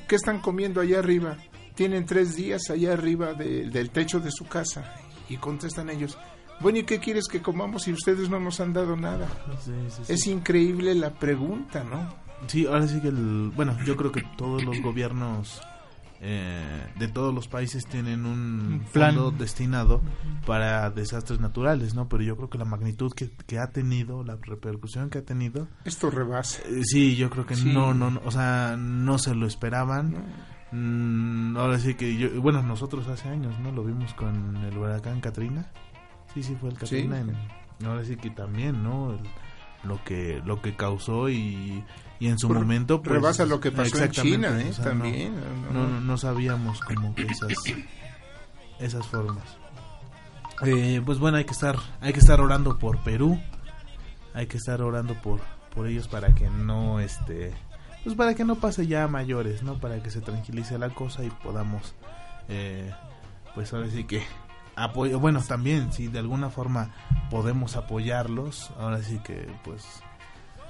qué 0.07 0.15
están 0.15 0.39
comiendo 0.39 0.81
allá 0.81 0.99
arriba? 0.99 1.37
tienen 1.75 2.07
tres 2.07 2.35
días 2.35 2.71
allá 2.71 2.93
arriba 2.93 3.35
de- 3.35 3.69
del 3.69 3.91
techo 3.91 4.19
de 4.19 4.31
su 4.31 4.45
casa 4.45 4.95
y 5.29 5.37
contestan 5.37 5.89
ellos, 5.89 6.17
bueno, 6.59 6.79
¿y 6.79 6.83
qué 6.83 6.99
quieres 6.99 7.27
que 7.27 7.41
comamos 7.41 7.83
si 7.83 7.93
ustedes 7.93 8.29
no 8.29 8.39
nos 8.39 8.59
han 8.59 8.73
dado 8.73 8.95
nada? 8.95 9.27
Sí, 9.63 9.71
sí, 9.89 10.01
sí. 10.05 10.13
Es 10.13 10.27
increíble 10.27 10.95
la 10.95 11.11
pregunta, 11.13 11.83
¿no? 11.83 12.13
Sí, 12.47 12.65
ahora 12.65 12.87
sí 12.87 12.99
que 13.01 13.07
el, 13.09 13.51
bueno, 13.55 13.75
yo 13.85 13.95
creo 13.95 14.11
que 14.11 14.23
todos 14.37 14.63
los 14.63 14.79
gobiernos 14.81 15.61
eh, 16.19 16.83
de 16.97 17.07
todos 17.07 17.33
los 17.33 17.47
países 17.47 17.85
tienen 17.85 18.25
un 18.25 18.83
plan. 18.91 19.13
fondo 19.15 19.31
destinado 19.31 20.01
para 20.47 20.89
desastres 20.89 21.39
naturales, 21.39 21.93
¿no? 21.93 22.07
Pero 22.09 22.23
yo 22.23 22.35
creo 22.35 22.49
que 22.49 22.57
la 22.57 22.65
magnitud 22.65 23.11
que, 23.13 23.29
que 23.45 23.59
ha 23.59 23.69
tenido, 23.71 24.23
la 24.23 24.35
repercusión 24.41 25.09
que 25.11 25.19
ha 25.19 25.25
tenido, 25.25 25.67
Esto 25.85 26.09
rebasa. 26.09 26.61
eh, 26.67 26.81
sí, 26.83 27.15
yo 27.15 27.29
creo 27.29 27.45
que 27.45 27.55
no, 27.55 27.93
no, 27.93 28.09
no, 28.11 28.21
o 28.25 28.31
sea, 28.31 28.75
no 28.77 29.17
se 29.19 29.35
lo 29.35 29.45
esperaban. 29.45 30.25
Mm, 30.71 31.55
ahora 31.57 31.79
sí 31.79 31.93
que 31.95 32.17
yo, 32.17 32.41
bueno, 32.41 32.61
nosotros 32.61 33.07
hace 33.07 33.29
años, 33.29 33.57
¿no? 33.59 33.71
Lo 33.71 33.83
vimos 33.83 34.13
con 34.13 34.57
el 34.65 34.77
huracán 34.77 35.21
Katrina. 35.21 35.71
Sí, 36.33 36.43
sí, 36.43 36.55
fue 36.59 36.69
el 36.69 36.77
Katrina. 36.77 37.19
en- 37.19 37.35
ahora 37.85 38.03
sí 38.03 38.17
que 38.17 38.29
también, 38.29 38.83
¿no? 38.83 39.11
El- 39.11 39.19
lo 39.83 40.03
que 40.03 40.41
lo 40.43 40.61
que 40.61 40.75
causó 40.75 41.29
y, 41.29 41.83
y 42.19 42.27
en 42.27 42.39
su 42.39 42.49
momento 42.49 43.01
pues, 43.01 43.13
rebasa 43.15 43.45
lo 43.45 43.59
que 43.59 43.71
pasó 43.71 44.03
en 44.03 44.11
China, 44.11 44.59
¿eh? 44.59 44.69
o 44.71 44.73
sea, 44.73 44.85
También. 44.85 45.35
no, 45.35 45.71
no, 45.71 45.83
no, 45.83 45.87
no, 45.89 46.01
no 46.01 46.17
sabíamos 46.17 46.81
como 46.81 47.13
que 47.13 47.21
esas 47.23 47.53
esas 48.79 49.05
formas 49.07 49.43
Eh, 50.65 51.01
pues 51.05 51.19
bueno 51.19 51.37
hay 51.37 51.45
que 51.45 51.51
estar 51.51 51.75
hay 52.01 52.11
que 52.11 52.19
estar 52.19 52.41
orando 52.41 52.79
por 52.79 52.97
Perú 53.03 53.39
hay 54.33 54.47
que 54.47 54.57
estar 54.57 54.81
orando 54.81 55.13
por 55.13 55.41
por 55.75 55.85
ellos 55.87 56.07
para 56.07 56.33
que 56.33 56.49
no 56.49 56.99
este 56.99 57.53
pues 58.03 58.15
para 58.15 58.35
que 58.35 58.45
no 58.45 58.55
pase 58.55 58.87
ya 58.87 59.03
a 59.03 59.07
mayores 59.07 59.63
no 59.63 59.79
para 59.79 60.01
que 60.01 60.09
se 60.09 60.21
tranquilice 60.21 60.77
la 60.77 60.89
cosa 60.89 61.23
y 61.23 61.29
podamos 61.29 61.95
eh, 62.49 62.91
pues 63.55 63.73
ahora 63.73 63.89
sí 63.89 64.05
que 64.05 64.21
apoyo 64.75 65.19
bueno 65.19 65.41
también 65.41 65.91
si 65.91 66.07
de 66.07 66.19
alguna 66.19 66.49
forma 66.49 66.91
podemos 67.29 67.75
apoyarlos 67.75 68.71
ahora 68.79 69.01
sí 69.01 69.19
que 69.23 69.47
pues 69.63 69.83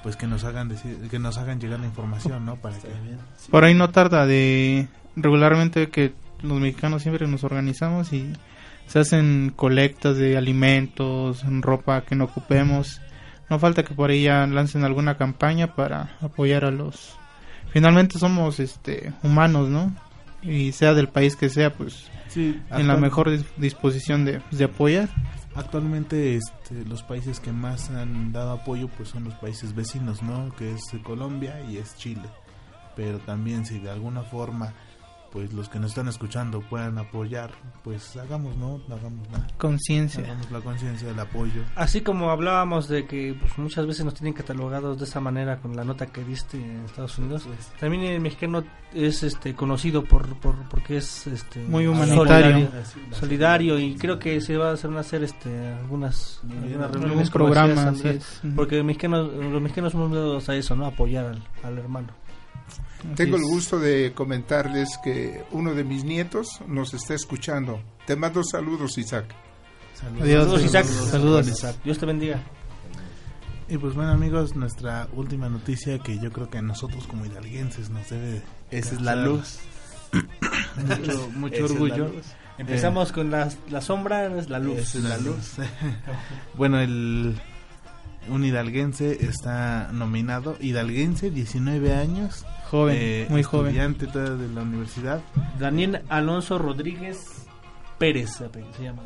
pues 0.04 0.16
que 0.16 0.28
nos 0.28 0.44
hagan 0.44 0.70
decir, 0.70 1.10
que 1.10 1.20
nos 1.20 1.38
hagan 1.38 1.60
llegar 1.60 1.80
la 1.80 1.86
información 1.86 2.46
no 2.46 2.56
para 2.56 2.78
que 2.78 2.88
Por 3.50 3.66
ahí 3.66 3.74
no 3.74 3.90
tarda 3.90 4.26
de 4.26 4.88
regularmente 5.16 5.90
que 5.90 6.14
los 6.42 6.60
mexicanos 6.60 7.02
siempre 7.02 7.28
nos 7.28 7.44
organizamos 7.44 8.14
y 8.14 8.34
se 8.88 9.00
hacen 9.00 9.52
colectas 9.56 10.18
de 10.18 10.38
alimentos, 10.38 11.44
ropa 11.62 12.02
que 12.02 12.16
no 12.16 12.26
ocupemos. 12.26 13.02
No 13.50 13.60
falta 13.60 13.84
que 13.84 13.94
por 13.94 14.10
ahí 14.10 14.24
ya 14.24 14.46
lancen 14.48 14.84
alguna 14.84 15.18
campaña 15.18 15.76
para 15.76 16.18
apoyar 16.22 16.66
a 16.66 16.72
los. 16.72 17.16
Finalmente 17.72 18.20
somos 18.20 18.60
este 18.60 19.14
humanos, 19.24 19.70
¿no? 19.70 19.94
Y 20.42 20.72
sea 20.72 20.94
del 20.94 21.08
país 21.10 21.36
que 21.36 21.50
sea, 21.50 21.74
pues 21.74 22.10
Sí, 22.28 22.62
en 22.72 22.88
la 22.88 22.98
mejor 22.98 23.30
dis- 23.30 23.46
disposición 23.58 24.26
de, 24.26 24.42
de 24.52 24.64
apoyar. 24.66 25.10
Actualmente 25.56 26.36
este, 26.36 26.86
los 26.86 27.02
países 27.04 27.40
que 27.40 27.52
más 27.52 27.90
han 27.90 28.32
dado 28.32 28.52
apoyo 28.52 28.90
pues 28.90 29.10
son 29.10 29.24
los 29.24 29.34
países 29.36 29.74
vecinos, 29.74 30.22
¿no? 30.22 30.54
Que 30.56 30.74
es 30.74 30.82
Colombia 31.04 31.62
y 31.70 31.78
es 31.78 31.96
Chile. 31.98 32.30
Pero 32.96 33.20
también 33.20 33.66
si 33.66 33.80
de 33.80 33.90
alguna 33.90 34.24
forma 34.24 34.74
pues 35.32 35.54
los 35.54 35.70
que 35.70 35.80
nos 35.80 35.92
están 35.92 36.08
escuchando 36.08 36.62
puedan 36.62 36.98
apoyar, 36.98 37.52
pues 37.84 38.16
hagamos, 38.18 38.56
¿no? 38.58 38.80
Hagamos 38.94 39.28
la, 39.32 39.46
Conciencia. 39.58 40.24
hagamos 40.24 40.50
la 40.52 40.60
conciencia 40.62 41.08
del 41.08 41.20
apoyo. 41.20 41.62
Así 41.76 42.02
como 42.02 42.30
hablábamos 42.32 42.88
de 42.88 43.06
que 43.06 43.36
pues, 43.40 43.58
muchas 43.58 43.86
veces 43.88 44.06
nos 44.06 44.14
tienen 44.14 44.34
catalogados 44.34 44.98
de 44.98 45.06
esa 45.06 45.20
manera 45.20 45.58
con 45.58 45.76
la 45.76 45.84
nota 45.84 46.08
que 46.08 46.24
diste 46.24 46.58
en 46.58 46.86
Estados 46.86 47.18
Unidos, 47.18 47.48
también 47.80 48.04
el 48.04 48.20
mexicano 48.22 48.64
es 48.94 49.24
este 49.24 49.54
conocido 49.54 50.04
por, 50.04 50.28
por 50.40 50.56
porque 50.70 50.98
es 50.98 51.28
este 51.28 51.60
Muy 51.66 51.88
humanitario. 51.88 52.70
solidario, 52.70 52.70
solidario, 53.12 53.80
y 53.80 53.96
creo 53.96 54.18
que 54.20 54.40
se 54.42 54.58
va 54.58 54.70
a 54.70 54.74
hacer, 54.74 54.90
van 54.90 54.98
a 54.98 55.02
hacer 55.02 55.24
este 55.24 55.74
algunas, 55.74 56.42
reuniones 56.44 57.30
como 57.30 57.46
programa, 57.46 57.68
decías, 57.70 57.88
así 57.88 58.08
Andrés, 58.08 58.40
es. 58.44 58.54
porque 58.56 58.78
el 58.78 58.84
mexicano- 58.86 59.24
los 59.28 59.62
mexicanos 59.62 59.92
somos 59.92 60.12
dados 60.12 60.48
a 60.50 60.56
eso, 60.56 60.76
¿no? 60.76 60.86
Apoyar 60.86 61.26
al, 61.26 61.44
al 61.64 61.78
hermano. 61.78 62.08
Tengo 63.16 63.38
el 63.38 63.44
gusto 63.44 63.80
de 63.80 64.14
comentarles 64.14 64.98
que 65.04 65.44
uno 65.52 65.74
de 65.74 65.84
mis 65.84 66.04
nietos 66.04 66.60
nos 66.68 66.94
está 66.94 67.14
escuchando. 67.14 67.82
Te 68.06 68.16
mando 68.16 68.44
saludos, 68.44 68.98
Isaac. 68.98 69.26
Saludos. 69.94 70.22
Adiós, 70.24 70.44
Saludos, 70.44 70.64
Isaac. 70.64 70.86
Saludos. 70.86 71.48
Isaac. 71.48 71.76
Dios 71.84 71.98
te 72.00 72.06
bendiga. 72.06 72.42
Y 73.70 73.78
pues 73.78 73.96
bueno 73.96 74.12
amigos, 74.12 74.56
nuestra 74.56 75.10
última 75.14 75.50
noticia 75.50 76.00
que 76.00 76.18
yo 76.20 76.32
creo 76.32 76.50
que 76.50 76.58
a 76.58 76.62
nosotros 76.62 77.06
como 77.06 77.26
hidalguenses 77.26 77.90
nos 77.90 78.10
debe 78.10 78.42
Esa 78.72 78.96
es 78.96 79.02
la 79.02 79.16
luz. 79.16 79.60
mucho, 81.36 81.66
orgullo. 81.66 82.12
Empezamos 82.58 83.12
con 83.12 83.30
la, 83.30 83.50
la 83.70 83.82
sombra, 83.82 84.38
es 84.38 84.50
la 84.50 84.60
luz. 84.60 84.80
Esa 84.80 84.98
es 85.00 85.04
la 85.04 85.18
luz. 85.18 85.56
bueno, 86.56 86.80
el 86.80 87.36
un 88.30 88.44
hidalguense 88.44 89.26
está 89.26 89.90
nominado, 89.92 90.58
hidalguense, 90.60 91.32
19 91.32 91.94
años, 91.94 92.46
Joven, 92.70 92.96
eh, 93.00 93.28
muy 93.30 93.44
joven. 93.44 93.68
estudiante 93.68 94.08
todavía 94.08 94.48
de 94.48 94.54
la 94.54 94.62
universidad. 94.62 95.22
Daniel 95.60 96.02
Alonso 96.10 96.58
Rodríguez 96.58 97.46
Pérez 97.98 98.32
se 98.32 98.84
llama. 98.84 99.04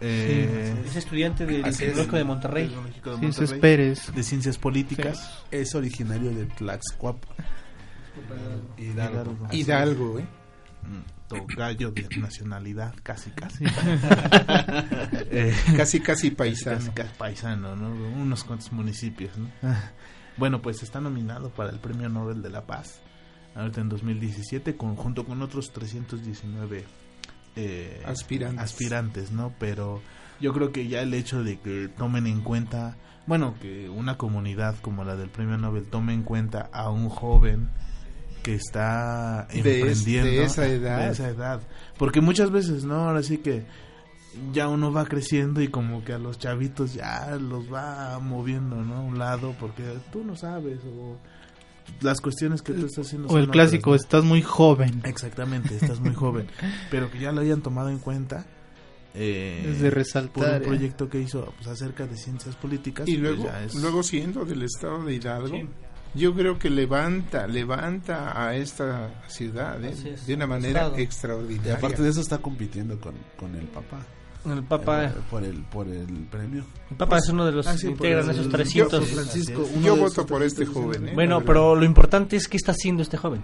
eh, 0.00 0.74
Es 0.86 0.96
estudiante 0.96 1.46
del. 1.46 1.62
Tecnológico 1.62 2.16
de 2.16 2.24
Monterrey. 2.24 2.66
Tecnológico 2.68 3.10
de 3.10 3.16
Sí, 3.16 3.22
Monterrey, 3.26 3.60
Pérez. 3.60 4.12
de 4.14 4.22
ciencias 4.22 4.58
políticas. 4.58 5.42
Es 5.50 5.74
originario 5.74 6.30
de 6.30 6.46
Tlaxcuapa. 6.46 7.28
Hidalgo. 8.76 9.48
Hidalgo, 9.52 10.18
¿eh? 10.18 10.26
Mm, 10.82 11.28
Tocayo 11.28 11.90
de 11.90 12.08
nacionalidad, 12.18 12.94
casi, 13.02 13.30
casi. 13.30 13.64
Eh, 15.30 15.54
Casi, 15.76 16.00
casi 16.00 16.30
paisano. 16.30 16.78
Casi, 16.78 16.90
casi 16.90 17.14
paisano, 17.18 17.76
¿no? 17.76 17.88
Unos 17.90 18.44
cuantos 18.44 18.72
municipios, 18.72 19.36
¿no? 19.36 19.48
Bueno, 20.38 20.62
pues 20.62 20.82
está 20.82 21.00
nominado 21.00 21.50
para 21.50 21.70
el 21.70 21.78
Premio 21.78 22.08
Nobel 22.08 22.42
de 22.42 22.50
la 22.50 22.62
Paz, 22.66 23.00
ahorita 23.54 23.80
en 23.80 23.88
2017, 23.88 24.76
con, 24.76 24.96
junto 24.96 25.24
con 25.24 25.42
otros 25.42 25.72
319 25.72 26.84
eh, 27.56 28.02
Aspirantes. 28.06 28.60
aspirantes, 28.60 29.32
¿no? 29.32 29.52
Pero 29.58 30.00
yo 30.40 30.52
creo 30.52 30.70
que 30.72 30.86
ya 30.88 31.02
el 31.02 31.12
hecho 31.14 31.42
de 31.42 31.58
que 31.58 31.88
tomen 31.88 32.26
en 32.26 32.40
cuenta, 32.42 32.96
bueno, 33.26 33.54
que 33.60 33.88
una 33.88 34.16
comunidad 34.16 34.76
como 34.80 35.04
la 35.04 35.16
del 35.16 35.28
Premio 35.28 35.58
Nobel 35.58 35.86
tome 35.86 36.14
en 36.14 36.22
cuenta 36.22 36.68
a 36.72 36.90
un 36.90 37.08
joven 37.08 37.68
que 38.44 38.54
está 38.54 39.48
De 39.52 39.58
es- 39.58 39.66
emprendiendo 39.66 40.30
de 40.30 40.44
esa 40.44 40.66
edad. 40.68 40.98
de 41.06 41.10
esa 41.12 41.28
edad. 41.28 41.60
porque 41.98 42.20
muchas 42.20 42.50
veces 42.52 42.84
no 42.84 43.08
ahora 43.08 43.22
sí 43.24 43.38
que 43.38 43.64
ya 44.52 44.68
uno 44.68 44.92
va 44.92 45.04
creciendo 45.04 45.60
y 45.62 45.68
como 45.68 46.04
que 46.04 46.12
a 46.12 46.18
los 46.18 46.38
chavitos 46.38 46.94
ya 46.94 47.36
los 47.40 47.72
va 47.72 48.18
moviendo 48.20 48.76
no 48.76 48.96
a 48.96 49.00
un 49.00 49.18
lado 49.18 49.54
porque 49.58 49.82
tú 50.12 50.24
no 50.24 50.36
sabes 50.36 50.78
o 50.84 51.16
las 52.02 52.20
cuestiones 52.20 52.60
que 52.62 52.72
tú 52.74 52.86
estás 52.86 53.06
haciendo 53.06 53.28
O 53.28 53.38
el 53.38 53.48
clásico, 53.48 53.90
otras, 53.90 54.02
estás 54.04 54.24
muy 54.24 54.42
joven. 54.42 55.00
exactamente 55.04 55.74
estás 55.74 56.00
muy 56.00 56.14
joven 56.14 56.46
pero 56.90 57.10
que 57.10 57.18
ya 57.18 57.32
lo 57.32 57.40
hayan 57.40 57.62
tomado 57.62 57.88
en 57.90 57.98
cuenta 57.98 58.44
eh, 59.14 59.64
Es 59.72 59.80
de 59.80 59.88
por 59.88 59.98
resaltar. 59.98 60.56
un 60.60 60.62
¿eh? 60.62 60.66
proyecto 60.66 61.08
que 61.08 61.20
hizo 61.20 61.52
pues, 61.56 61.66
acerca 61.68 62.06
de 62.06 62.16
ciencias 62.16 62.54
políticas 62.56 63.08
Y 63.08 63.16
pues, 63.16 63.22
luego, 63.38 63.50
es- 63.64 63.74
luego 63.74 64.02
siendo 64.02 64.44
del 64.44 64.62
estado 64.62 65.02
de 65.04 65.14
Hidalgo, 65.14 65.56
yo 66.14 66.34
creo 66.34 66.58
que 66.58 66.68
levanta, 66.70 67.46
levanta 67.46 68.38
a 68.46 68.54
esta 68.56 69.22
ciudad 69.28 69.82
¿eh? 69.84 69.94
Es, 70.14 70.26
de 70.26 70.34
una 70.34 70.46
manera 70.46 70.80
estado. 70.82 70.98
Y 70.98 71.02
extraordinaria. 71.02 71.74
aparte 71.76 72.02
de 72.02 72.10
eso 72.10 72.20
está 72.20 72.38
compitiendo 72.38 73.00
con, 73.00 73.14
con 73.38 73.54
el 73.54 73.66
papá. 73.66 73.98
El 74.46 74.62
Papa, 74.62 75.04
Eh, 75.06 75.12
por 75.30 75.42
el 75.44 75.62
por 75.64 75.88
el 75.88 76.06
premio. 76.30 76.64
el 76.90 76.96
Papa 76.96 77.18
es 77.18 77.28
uno 77.28 77.44
de 77.44 77.52
los 77.52 77.66
Ah, 77.66 77.74
que 77.74 77.82
por 77.82 77.90
integran 77.90 78.24
el- 78.24 78.30
esos 78.30 78.44
yo- 78.46 78.50
300. 78.52 79.08
Francisco, 79.10 79.62
Así 79.62 79.70
es. 79.70 79.76
uno 79.76 79.86
Yo 79.86 79.94
de 79.96 80.00
voto 80.00 80.26
por 80.26 80.42
este 80.42 80.64
319. 80.64 80.98
joven. 80.98 81.08
¿eh? 81.08 81.14
Bueno, 81.14 81.40
pero 81.44 81.74
lo 81.74 81.84
importante 81.84 82.36
es 82.36 82.48
qué 82.48 82.56
está 82.56 82.72
haciendo 82.72 83.02
este 83.02 83.16
joven. 83.16 83.42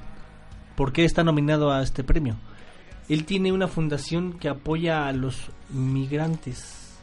¿Por 0.76 0.92
qué 0.92 1.04
está 1.04 1.22
nominado 1.24 1.70
a 1.72 1.82
este 1.82 2.04
premio? 2.04 2.36
Él 3.08 3.24
tiene 3.26 3.52
una 3.52 3.68
fundación 3.68 4.34
que 4.38 4.48
apoya 4.48 5.06
a 5.06 5.12
los 5.12 5.50
migrantes 5.70 6.96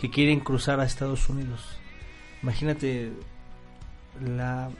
que 0.00 0.10
quieren 0.10 0.40
cruzar 0.40 0.80
a 0.80 0.84
Estados 0.84 1.28
Unidos. 1.28 1.60
Imagínate 2.42 3.12
la, 4.24 4.70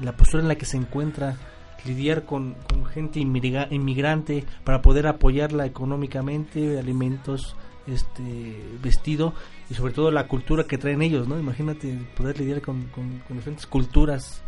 la 0.00 0.12
postura 0.16 0.42
en 0.42 0.48
la 0.48 0.54
que 0.56 0.66
se 0.66 0.76
encuentra 0.76 1.36
lidiar 1.84 2.24
con, 2.24 2.54
con 2.68 2.86
gente 2.86 3.20
inmigra- 3.20 3.68
inmigrante 3.70 4.44
para 4.64 4.80
poder 4.82 5.06
apoyarla 5.06 5.66
económicamente, 5.66 6.78
alimentos, 6.78 7.56
este 7.86 8.62
vestido 8.82 9.34
y 9.70 9.74
sobre 9.74 9.92
todo 9.92 10.10
la 10.10 10.26
cultura 10.26 10.64
que 10.64 10.78
traen 10.78 11.02
ellos, 11.02 11.28
¿no? 11.28 11.38
Imagínate 11.38 11.92
poder 12.16 12.38
lidiar 12.38 12.60
con, 12.62 12.84
con- 12.88 13.18
con 13.20 13.36
diferentes 13.36 13.66
culturas 13.66 14.42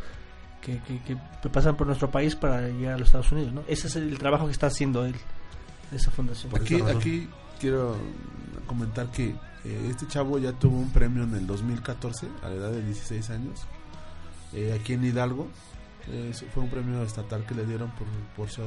que, 0.63 0.79
que- 0.83 1.01
que 1.03 1.49
pasan 1.51 1.77
por 1.77 1.87
nuestro 1.87 2.11
país 2.11 2.35
para 2.35 2.69
llegar 2.69 2.95
a 2.95 2.99
los 2.99 3.09
Estados 3.09 3.31
Unidos, 3.33 3.53
¿no? 3.53 3.63
Ese 3.69 3.87
es 3.89 3.97
el 3.97 4.19
trabajo 4.19 4.47
que 4.47 4.53
está 4.53 4.67
haciendo 4.69 5.05
él, 5.05 5.15
esa 5.93 6.11
fundación. 6.11 6.51
Aquí, 6.57 6.75
aquí 6.97 7.29
quiero 7.61 7.97
comentar 8.67 9.11
que 9.11 9.35
eh, 9.65 9.89
este 9.91 10.07
chavo 10.09 10.39
ya 10.39 10.53
tuvo 10.53 10.79
un 10.79 10.91
premio 10.91 11.25
en 11.25 11.35
el 11.35 11.47
2014 11.47 12.27
a 12.43 12.49
la 12.49 12.55
edad 12.55 12.71
de 12.73 12.83
16 12.85 13.31
años 13.31 13.67
eh, 14.53 14.77
aquí 14.79 14.93
en 14.95 15.05
Hidalgo 15.05 15.49
Eh, 16.09 16.33
fue 16.55 16.63
un 16.63 16.71
premio 16.71 17.03
estatal 17.03 17.45
que 17.45 17.53
le 17.55 17.67
dieron 17.67 17.91
por, 17.91 18.07
por, 18.37 18.49
su- 18.49 18.63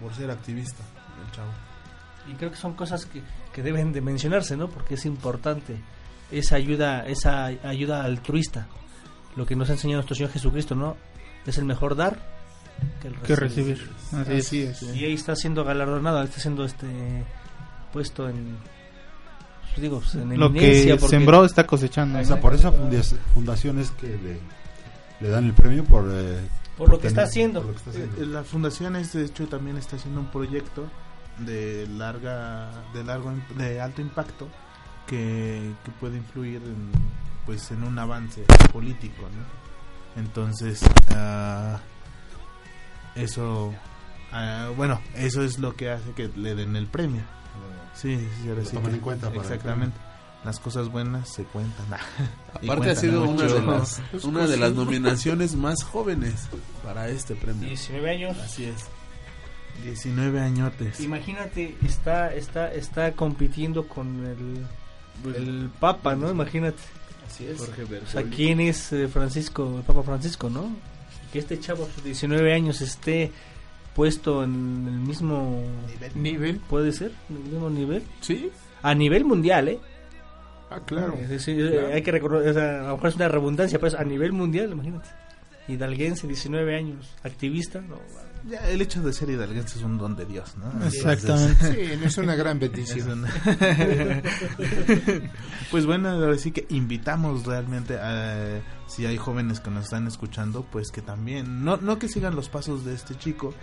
por 0.00 0.14
ser 0.14 0.30
activista, 0.30 0.84
el 1.26 1.32
chavo. 1.32 1.50
Y 2.30 2.34
creo 2.34 2.52
que 2.52 2.56
son 2.56 2.74
cosas 2.74 3.04
que, 3.04 3.20
que 3.58 3.62
deben 3.64 3.92
de 3.92 4.00
mencionarse, 4.00 4.56
¿no? 4.56 4.68
Porque 4.68 4.94
es 4.94 5.04
importante 5.04 5.74
esa 6.30 6.54
ayuda, 6.54 7.04
esa 7.08 7.46
ayuda 7.46 8.04
altruista. 8.04 8.68
Lo 9.34 9.46
que 9.46 9.56
nos 9.56 9.68
ha 9.68 9.72
enseñado 9.72 9.96
nuestro 9.98 10.14
Señor 10.14 10.30
Jesucristo, 10.30 10.76
¿no? 10.76 10.96
Es 11.44 11.58
el 11.58 11.64
mejor 11.64 11.96
dar 11.96 12.20
que 13.02 13.08
el 13.08 13.14
que 13.16 13.34
recibir. 13.34 13.90
Así 14.12 14.30
es. 14.32 14.46
Así 14.46 14.62
es. 14.62 14.82
Y 14.96 15.04
ahí 15.04 15.12
está 15.14 15.34
siendo 15.34 15.64
galardonado, 15.64 16.22
está 16.22 16.38
siendo 16.38 16.64
este 16.64 16.86
puesto 17.92 18.28
en 18.28 18.56
pues 19.70 19.82
digo, 19.82 19.98
pues, 20.00 20.14
en 20.14 20.38
Lo 20.38 20.52
que 20.52 20.96
porque- 21.00 21.08
sembró 21.16 21.44
está 21.44 21.66
cosechando. 21.66 22.20
O 22.20 22.24
sea, 22.24 22.40
por 22.40 22.54
esa 22.54 22.70
fundia- 22.70 23.02
fundación 23.34 23.80
es 23.80 23.90
que 23.92 24.06
le, 24.08 24.38
le 25.20 25.28
dan 25.30 25.44
el 25.46 25.52
premio 25.52 25.84
por... 25.84 26.08
eh, 26.12 26.38
Por 26.76 26.90
lo 26.90 26.96
que 26.98 27.08
tener- 27.08 27.12
está 27.12 27.22
haciendo. 27.24 27.60
por 27.62 27.70
lo 27.70 27.72
que 27.74 27.78
está 27.78 27.90
haciendo. 27.90 28.22
Eh, 28.22 28.26
La 28.26 28.44
fundación 28.44 28.94
es, 28.96 29.12
de 29.14 29.24
hecho 29.24 29.46
también 29.48 29.76
está 29.78 29.96
haciendo 29.96 30.20
un 30.20 30.30
proyecto 30.30 30.84
de 31.40 31.86
larga 31.86 32.70
de 32.92 33.04
largo 33.04 33.32
de 33.56 33.80
alto 33.80 34.00
impacto 34.00 34.48
que, 35.06 35.72
que 35.84 35.90
puede 35.92 36.16
influir 36.16 36.62
en, 36.62 36.90
pues 37.46 37.70
en 37.70 37.82
un 37.82 37.98
avance 37.98 38.44
político 38.72 39.22
¿no? 39.22 40.20
entonces 40.20 40.80
ah, 41.10 41.80
eso 43.14 43.74
ah, 44.32 44.70
bueno 44.76 45.00
eso 45.14 45.42
es 45.42 45.58
lo 45.58 45.74
que 45.76 45.90
hace 45.90 46.12
que 46.12 46.28
le 46.36 46.54
den 46.54 46.76
el 46.76 46.86
premio 46.86 47.22
sí, 47.94 48.18
sí, 48.42 48.48
ahora 48.48 48.64
sí 48.64 48.76
toman 48.76 48.94
en 48.94 49.00
cuenta 49.00 49.28
para 49.28 49.42
exactamente 49.42 49.98
las 50.44 50.60
cosas 50.60 50.88
buenas 50.88 51.28
se 51.28 51.44
cuentan 51.44 51.86
Aparte 52.54 52.90
ha 52.90 52.96
sido 52.96 53.24
una 53.24 53.44
de 53.44 53.60
las 53.60 54.00
una 54.24 54.46
de 54.46 54.56
las 54.56 54.72
nominaciones 54.72 55.54
más 55.54 55.82
jóvenes 55.82 56.48
para 56.82 57.08
este 57.08 57.34
premio. 57.34 57.68
19 57.68 58.10
años. 58.10 58.38
Así 58.38 58.64
es. 58.64 58.86
19 59.84 60.40
añotes 60.40 61.00
Imagínate, 61.00 61.74
está 61.84 62.34
está 62.34 62.72
está 62.72 63.12
compitiendo 63.12 63.86
con 63.88 64.24
el 64.26 64.66
el 65.34 65.68
Papa, 65.80 66.14
¿no? 66.14 66.30
Imagínate. 66.30 66.78
Así 67.26 67.46
es. 67.46 67.60
O 67.60 68.06
sea, 68.06 68.22
¿quién 68.22 68.60
es 68.60 68.92
eh, 68.92 69.08
Francisco, 69.08 69.78
el 69.78 69.82
Papa 69.82 70.02
Francisco, 70.04 70.48
no? 70.48 70.70
Que 71.32 71.40
este 71.40 71.58
chavo 71.58 71.84
a 71.84 71.94
sus 71.94 72.04
19 72.04 72.54
años 72.54 72.80
esté 72.80 73.32
puesto 73.94 74.44
en 74.44 74.86
el 74.86 75.00
mismo 75.00 75.62
Nivel. 76.14 76.58
puede 76.68 76.92
ser, 76.92 77.10
en 77.28 77.36
el 77.36 77.42
mismo 77.42 77.68
nivel 77.68 78.02
Sí. 78.20 78.48
a 78.82 78.94
nivel 78.94 79.24
mundial, 79.24 79.68
¿eh? 79.68 79.80
Ah, 80.70 80.80
claro. 80.86 81.14
Es 81.20 81.28
decir, 81.28 81.58
eh, 81.60 81.70
Claro. 81.72 81.94
hay 81.94 82.02
que 82.02 82.12
recordar, 82.12 82.46
o 82.48 82.52
sea, 82.54 82.80
a 82.80 82.86
lo 82.88 82.92
mejor 82.94 83.08
es 83.08 83.16
una 83.16 83.28
redundancia, 83.28 83.78
pero 83.80 83.88
es 83.88 83.94
a 83.94 84.04
nivel 84.04 84.32
mundial, 84.32 84.70
imagínate. 84.70 85.08
Hidalguense, 85.66 86.26
19 86.28 86.76
años, 86.76 87.10
activista, 87.24 87.80
no, 87.80 87.96
Ya, 88.46 88.68
el 88.68 88.80
hecho 88.80 89.02
de 89.02 89.12
ser 89.12 89.30
hidalguense 89.30 89.78
es 89.78 89.84
un 89.84 89.98
don 89.98 90.16
de 90.16 90.24
Dios, 90.24 90.54
¿no? 90.56 90.86
Exactamente. 90.86 91.74
Sí, 91.74 92.04
es 92.04 92.18
una 92.18 92.34
gran 92.34 92.58
bendición. 92.60 93.26
pues 95.70 95.86
bueno, 95.86 96.10
ahora 96.10 96.38
sí 96.38 96.52
que 96.52 96.66
invitamos 96.70 97.44
realmente 97.44 97.98
a 97.98 98.60
si 98.86 99.06
hay 99.06 99.16
jóvenes 99.16 99.60
que 99.60 99.70
nos 99.70 99.84
están 99.84 100.06
escuchando, 100.06 100.64
pues 100.70 100.90
que 100.90 101.02
también 101.02 101.64
no 101.64 101.76
no 101.76 101.98
que 101.98 102.08
sigan 102.08 102.36
los 102.36 102.48
pasos 102.48 102.84
de 102.84 102.94
este 102.94 103.16
chico, 103.16 103.54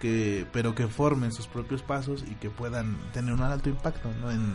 que 0.00 0.46
pero 0.52 0.74
que 0.74 0.88
formen 0.88 1.32
sus 1.32 1.46
propios 1.46 1.82
pasos 1.82 2.24
y 2.30 2.34
que 2.36 2.50
puedan 2.50 2.96
tener 3.12 3.34
un 3.34 3.42
alto 3.42 3.68
impacto, 3.68 4.10
¿no? 4.20 4.30
en, 4.30 4.54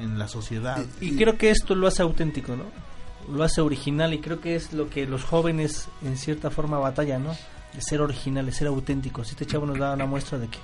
en 0.00 0.18
la 0.18 0.28
sociedad. 0.28 0.84
Y 1.00 1.16
creo 1.16 1.36
que 1.36 1.50
esto 1.50 1.74
lo 1.74 1.86
hace 1.86 2.02
auténtico, 2.02 2.56
¿no? 2.56 2.64
Lo 3.32 3.44
hace 3.44 3.60
original 3.60 4.14
y 4.14 4.18
creo 4.18 4.40
que 4.40 4.56
es 4.56 4.72
lo 4.72 4.88
que 4.88 5.06
los 5.06 5.24
jóvenes 5.24 5.88
en 6.02 6.16
cierta 6.16 6.50
forma 6.50 6.78
batallan, 6.78 7.24
¿no? 7.24 7.36
De 7.74 7.80
ser 7.82 8.00
original, 8.00 8.46
de 8.46 8.52
ser 8.52 8.66
auténticos. 8.66 9.30
Este 9.30 9.46
chavo 9.46 9.66
nos 9.66 9.78
da 9.78 9.94
una 9.94 10.06
muestra 10.06 10.38
de 10.38 10.48
que 10.48 10.58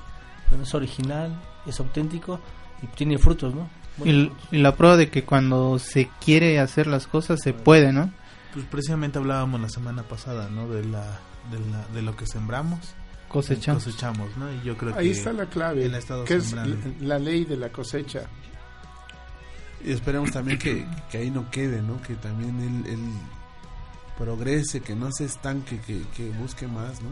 bueno, 0.48 0.64
es 0.64 0.74
original, 0.74 1.34
es 1.66 1.78
auténtico 1.80 2.40
y 2.82 2.86
tiene 2.88 3.18
frutos, 3.18 3.54
¿no? 3.54 3.68
Y, 4.04 4.30
y 4.50 4.58
la 4.58 4.76
prueba 4.76 4.96
de 4.96 5.08
que 5.08 5.24
cuando 5.24 5.78
se 5.78 6.10
quiere 6.22 6.58
hacer 6.60 6.86
las 6.86 7.06
cosas 7.06 7.40
se 7.42 7.52
puede, 7.54 7.92
¿no? 7.92 8.10
Pues 8.52 8.64
precisamente 8.66 9.18
hablábamos 9.18 9.60
la 9.60 9.68
semana 9.68 10.02
pasada, 10.02 10.48
¿no? 10.50 10.68
De 10.68 10.84
la 10.84 11.18
de, 11.50 11.58
la, 11.70 11.86
de 11.94 12.02
lo 12.02 12.16
que 12.16 12.26
sembramos, 12.26 12.94
Cosechamos. 13.28 13.84
cosechamos, 13.84 14.36
¿no? 14.36 14.52
Y 14.52 14.62
yo 14.64 14.76
creo 14.76 14.94
Ahí 14.96 15.06
que 15.06 15.12
está 15.12 15.32
la 15.32 15.46
clave, 15.46 15.90
que 16.26 16.34
es 16.34 16.54
la 17.00 17.18
ley 17.18 17.44
de 17.44 17.56
la 17.56 17.70
cosecha. 17.70 18.22
Y 19.84 19.92
esperemos 19.92 20.32
también 20.32 20.58
que, 20.58 20.86
que 21.10 21.18
ahí 21.18 21.30
no 21.30 21.50
quede, 21.50 21.82
¿no? 21.82 22.00
Que 22.02 22.14
también 22.14 22.58
él, 22.60 22.92
él 22.92 23.00
progrese, 24.18 24.80
que 24.80 24.94
no 24.94 25.10
se 25.12 25.24
estanque, 25.24 25.78
que, 25.86 26.02
que 26.16 26.30
busque 26.30 26.66
más, 26.66 27.02
¿no? 27.02 27.10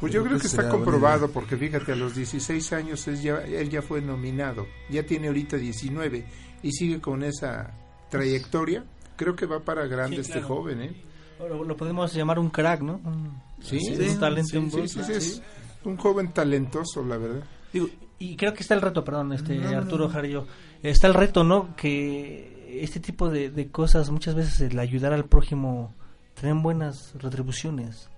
Pues 0.00 0.12
yo 0.12 0.22
creo 0.22 0.38
que 0.38 0.46
está 0.46 0.62
buena 0.62 0.70
comprobado, 0.76 1.24
idea. 1.26 1.34
porque 1.34 1.56
fíjate, 1.56 1.92
a 1.92 1.96
los 1.96 2.14
16 2.14 2.72
años 2.72 3.06
él 3.08 3.20
ya, 3.20 3.38
él 3.38 3.68
ya 3.68 3.82
fue 3.82 4.00
nominado, 4.00 4.66
ya 4.90 5.04
tiene 5.04 5.26
ahorita 5.28 5.56
19 5.56 6.24
y 6.62 6.72
sigue 6.72 7.00
con 7.00 7.22
esa 7.24 7.74
trayectoria. 8.08 8.84
Creo 9.16 9.34
que 9.34 9.46
va 9.46 9.60
para 9.60 9.86
grande 9.86 10.16
Sí, 10.16 10.20
este 10.22 10.32
claro. 10.34 10.48
joven, 10.48 10.82
¿eh? 10.82 10.96
Lo, 11.40 11.64
lo 11.64 11.76
podemos 11.76 12.12
llamar 12.14 12.38
un 12.38 12.50
crack, 12.50 12.80
¿no? 12.82 13.00
Un, 13.04 13.42
Sí, 13.60 13.78
un 13.98 14.18
talento, 14.20 14.58
un 14.60 14.70
sí, 14.70 14.86
sí, 14.88 15.02
sí, 15.04 15.12
es 15.12 15.42
un 15.84 15.96
joven 15.96 16.32
talentoso, 16.32 17.04
la 17.04 17.16
verdad. 17.16 17.42
Digo, 17.72 17.88
y 18.20 18.36
creo 18.36 18.54
que 18.54 18.60
está 18.62 18.74
el 18.74 18.80
reto, 18.80 19.04
perdón, 19.04 19.32
este 19.32 19.56
No, 19.56 19.70
no, 19.72 19.78
Arturo 19.78 20.04
no. 20.06 20.10
Jarillo. 20.12 20.46
Está 20.82 21.08
el 21.08 21.14
reto, 21.14 21.42
¿no? 21.42 21.74
Que 21.76 22.80
este 22.84 23.00
tipo 23.00 23.28
de, 23.30 23.50
de 23.50 23.68
cosas, 23.68 24.10
muchas 24.10 24.36
veces 24.36 24.60
el 24.60 24.78
ayudar 24.78 25.12
al 25.12 25.24
prójimo, 25.24 25.92
traen 26.38 26.62
buenas 26.62 27.12
retribuciones. 27.18 28.08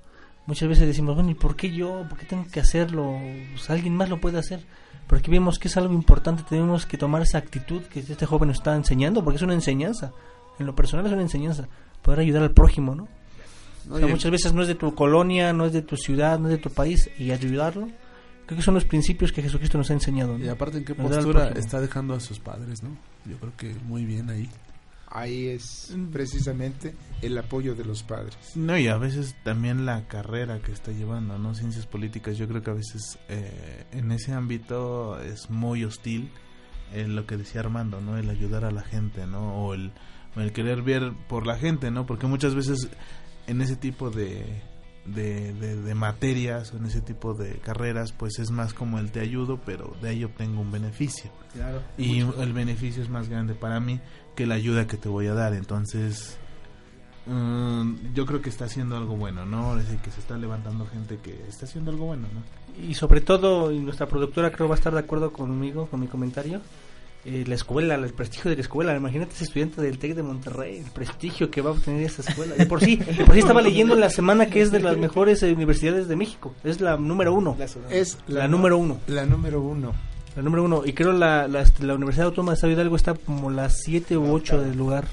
Muchas 0.47 0.69
veces 0.69 0.87
decimos, 0.87 1.15
bueno, 1.15 1.31
¿y 1.31 1.35
por 1.35 1.57
qué 1.57 1.71
yo? 1.71 2.05
¿Por 2.09 2.19
qué 2.19 2.27
tengo 2.27 2.47
que 2.51 2.61
hacerlo? 2.61 3.19
Pues 3.53 3.71
alguien 3.71 3.95
más 3.95 4.09
lo 4.09 4.21
puede 4.21 4.39
hacer. 4.39 4.65
Pero 5.07 5.19
aquí 5.19 5.31
vemos 5.31 5.59
que 5.59 5.69
es 5.69 5.77
algo 5.77 5.93
importante, 5.93 6.45
tenemos 6.49 6.87
que 6.87 6.97
tomar 6.97 7.23
esa 7.23 7.39
actitud 7.39 7.83
que 7.83 8.01
este 8.01 8.27
joven 8.27 8.49
nos 8.49 8.59
está 8.59 8.77
enseñando, 8.77 9.25
porque 9.25 9.37
es 9.37 9.43
una 9.43 9.55
enseñanza. 9.55 10.13
En 10.59 10.67
lo 10.67 10.75
personal 10.75 11.07
es 11.07 11.13
una 11.13 11.23
enseñanza. 11.23 11.67
Poder 12.03 12.21
ayudar 12.21 12.43
al 12.43 12.53
prójimo, 12.53 12.95
¿no? 12.95 13.09
O 13.91 13.99
sea, 13.99 14.07
muchas 14.07 14.31
veces 14.31 14.53
no 14.53 14.63
es 14.63 14.69
de 14.69 14.75
tu 14.75 14.95
colonia, 14.95 15.53
no 15.53 15.67
es 15.67 15.73
de 15.73 15.83
tu 15.83 15.97
ciudad, 15.97 16.39
no 16.39 16.49
es 16.49 16.57
de 16.57 16.63
tu 16.63 16.71
país, 16.71 17.11
y 17.19 17.33
ayudarlo, 17.33 17.89
creo 18.47 18.57
que 18.57 18.63
son 18.63 18.75
los 18.75 18.85
principios 18.85 19.33
que 19.33 19.43
Jesucristo 19.43 19.79
nos 19.79 19.91
ha 19.91 19.95
enseñado. 19.95 20.37
¿no? 20.37 20.45
Y 20.45 20.49
aparte, 20.49 20.79
¿en 20.79 20.85
qué 20.85 20.95
postura 20.95 21.49
está 21.51 21.81
dejando 21.81 22.15
a 22.15 22.21
sus 22.21 22.39
padres, 22.39 22.83
no? 22.83 22.91
Yo 23.25 23.37
creo 23.39 23.53
que 23.57 23.75
muy 23.87 24.05
bien 24.05 24.29
ahí. 24.29 24.49
Ahí 25.13 25.49
es 25.49 25.93
precisamente 26.13 26.95
el 27.21 27.37
apoyo 27.37 27.75
de 27.75 27.85
los 27.85 28.03
padres. 28.05 28.37
No, 28.55 28.79
y 28.79 28.87
a 28.87 28.97
veces 28.97 29.35
también 29.43 29.85
la 29.85 30.07
carrera 30.07 30.61
que 30.61 30.71
está 30.71 30.93
llevando, 30.93 31.37
¿no? 31.39 31.55
Ciencias 31.55 31.87
políticas, 31.87 32.39
yo 32.39 32.47
creo 32.47 32.63
que 32.63 32.71
a 32.71 32.75
veces 32.75 33.19
eh, 33.29 33.85
en 33.91 34.13
ese 34.13 34.33
ámbito 34.33 35.21
es 35.21 35.51
muy 35.51 35.85
hostil 35.85 36.31
eh, 36.93 37.09
lo 37.09 37.27
que 37.27 37.37
decía 37.37 37.61
Armando, 37.61 38.01
¿no? 38.01 38.17
El 38.19 38.31
ayudar 38.31 38.65
a 38.65 38.71
la 38.71 38.83
gente, 38.83 39.27
¿no? 39.27 39.65
O 39.67 39.75
el, 39.75 39.91
o 40.37 40.41
el 40.41 40.53
querer 40.53 40.83
ver 40.83 41.13
por 41.29 41.45
la 41.47 41.57
gente, 41.59 41.91
¿no? 41.91 42.07
Porque 42.07 42.29
muchas 42.29 42.55
veces 42.55 42.89
en 43.49 43.61
ese 43.63 43.75
tipo 43.75 44.11
de, 44.11 44.63
de, 45.07 45.53
de- 45.55 45.77
de 45.83 45.95
materias 45.97 46.73
o 46.73 46.77
en 46.77 46.87
ese 46.87 47.01
tipo 47.01 47.35
de 47.35 47.55
carreras, 47.59 48.13
pues 48.13 48.39
es 48.39 48.53
más 48.53 48.75
como 48.75 49.01
el 49.01 49.11
te 49.11 49.19
ayudo, 49.19 49.61
pero 49.67 49.97
de 50.01 50.11
ahí 50.11 50.23
obtengo 50.23 50.61
un 50.61 50.71
beneficio. 50.71 51.33
Y 51.99 52.21
el 52.21 52.53
beneficio 52.53 53.03
es 53.03 53.09
más 53.09 53.29
grande 53.29 53.55
para 53.55 53.81
mí 53.81 54.01
que 54.41 54.47
la 54.47 54.55
ayuda 54.55 54.87
que 54.87 54.97
te 54.97 55.11
voy 55.11 55.27
a 55.27 55.35
dar. 55.35 55.53
Entonces, 55.53 56.39
mm, 57.27 58.15
yo 58.15 58.25
creo 58.25 58.41
que 58.41 58.49
está 58.49 58.65
haciendo 58.65 58.97
algo 58.97 59.15
bueno, 59.15 59.45
¿no? 59.45 59.79
Es 59.79 59.85
decir, 59.85 59.99
que 60.01 60.11
se 60.11 60.21
está 60.21 60.39
levantando 60.39 60.87
gente 60.87 61.19
que 61.23 61.45
está 61.47 61.67
haciendo 61.67 61.91
algo 61.91 62.07
bueno, 62.07 62.27
¿no? 62.33 62.83
Y 62.83 62.95
sobre 62.95 63.21
todo, 63.21 63.71
y 63.71 63.81
nuestra 63.81 64.07
productora 64.07 64.51
creo 64.51 64.67
va 64.67 64.77
a 64.77 64.79
estar 64.79 64.95
de 64.95 65.01
acuerdo 65.01 65.31
conmigo, 65.31 65.89
con 65.91 66.01
mi 66.01 66.07
comentario, 66.07 66.63
eh, 67.27 67.45
la 67.47 67.55
escuela, 67.55 67.97
el 67.97 68.15
prestigio 68.15 68.49
de 68.49 68.57
la 68.57 68.63
escuela. 68.63 68.97
Imagínate 68.97 69.35
ese 69.35 69.45
estudiante 69.45 69.83
del 69.83 69.99
TEC 69.99 70.15
de 70.15 70.23
Monterrey, 70.23 70.79
el 70.79 70.91
prestigio 70.91 71.51
que 71.51 71.61
va 71.61 71.69
a 71.69 71.73
obtener 71.75 72.03
esa 72.03 72.23
escuela. 72.23 72.55
De 72.55 72.65
por 72.65 72.81
sí, 72.81 72.97
de 72.97 73.27
por 73.27 73.35
sí 73.35 73.41
estaba 73.41 73.61
leyendo 73.61 73.93
en 73.93 74.01
la 74.01 74.09
semana 74.09 74.47
que 74.47 74.63
es 74.63 74.71
de 74.71 74.81
las 74.81 74.97
mejores 74.97 75.43
eh, 75.43 75.53
universidades 75.53 76.09
de 76.09 76.17
México. 76.17 76.55
Es 76.65 76.81
la 76.81 76.97
número 76.97 77.35
uno. 77.35 77.59
Es 77.91 78.17
La 78.27 78.49
número 78.49 78.79
uno. 78.79 79.01
La 79.07 79.27
número 79.27 79.61
uno. 79.61 79.93
La 80.37 80.43
número 80.43 80.65
uno. 80.65 80.83
Y 80.85 80.93
creo 80.93 81.13
la, 81.13 81.49
la, 81.49 81.65
la 81.81 81.95
Universidad 81.95 82.27
Autónoma 82.27 82.53
de 82.53 82.55
Estado 82.57 82.73
Hidalgo 82.73 82.97
está 82.97 83.15
como 83.15 83.51
las 83.51 83.79
7 83.85 84.17
u 84.17 84.33
8 84.33 84.61
del 84.63 84.77
lugar. 84.79 85.07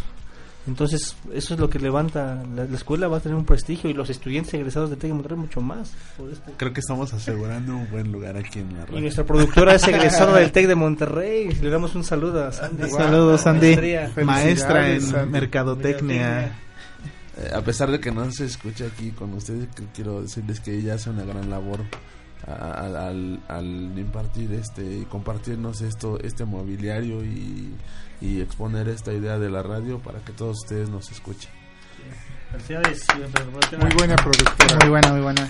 Entonces, 0.67 1.15
eso 1.33 1.53
es 1.53 1.59
lo 1.61 1.69
que 1.69 1.79
levanta. 1.79 2.43
La, 2.53 2.65
la 2.65 2.75
escuela 2.75 3.07
va 3.07 3.17
a 3.17 3.19
tener 3.21 3.37
un 3.37 3.45
prestigio 3.45 3.89
y 3.89 3.93
los 3.93 4.09
estudiantes 4.09 4.53
egresados 4.53 4.89
de 4.89 4.97
TEC 4.97 5.09
de 5.09 5.13
Monterrey 5.13 5.37
mucho 5.39 5.61
más. 5.61 5.93
por 6.17 6.29
este- 6.29 6.51
Creo 6.57 6.73
que 6.73 6.81
estamos 6.81 7.13
asegurando 7.13 7.73
un 7.77 7.89
buen 7.89 8.11
lugar 8.11 8.35
aquí 8.35 8.59
en 8.59 8.73
la 8.75 8.81
Y 8.83 8.85
radio. 8.85 8.99
nuestra 9.01 9.23
productora 9.25 9.75
es 9.75 9.87
egresada 9.87 10.37
del 10.39 10.51
TEC 10.51 10.67
de 10.67 10.75
Monterrey. 10.75 11.49
Le 11.61 11.69
damos 11.69 11.95
un 11.95 12.03
saludo 12.03 12.45
a 12.45 12.51
Sandy. 12.51 12.89
Saludos, 12.89 13.41
Sandy. 13.41 13.77
Maestra 14.25 14.91
en 14.91 15.01
Sandy. 15.01 15.31
mercadotecnia. 15.31 16.47
Eh, 17.37 17.51
a 17.55 17.61
pesar 17.61 17.89
de 17.89 17.99
que 18.01 18.11
no 18.11 18.29
se 18.31 18.43
escucha 18.45 18.85
aquí 18.87 19.11
con 19.11 19.33
ustedes, 19.35 19.67
quiero 19.95 20.21
decirles 20.21 20.59
que 20.59 20.77
ella 20.77 20.95
hace 20.95 21.09
una 21.09 21.23
gran 21.23 21.49
labor 21.49 21.79
al, 22.45 23.39
al 23.47 23.65
impartir 23.97 24.53
este 24.53 24.99
y 24.99 25.05
compartirnos 25.05 25.81
esto 25.81 26.19
este 26.19 26.45
mobiliario 26.45 27.23
y, 27.23 27.73
y 28.21 28.41
exponer 28.41 28.87
esta 28.89 29.13
idea 29.13 29.39
de 29.39 29.49
la 29.49 29.63
radio 29.63 29.99
para 29.99 30.19
que 30.19 30.33
todos 30.33 30.57
ustedes 30.63 30.89
nos 30.89 31.11
escuchen. 31.11 31.49
Muy 33.79 33.91
buena 33.97 34.15
productora. 34.15 34.77
Muy 34.81 34.89
buena, 34.89 35.11
muy 35.11 35.21
buena. 35.21 35.49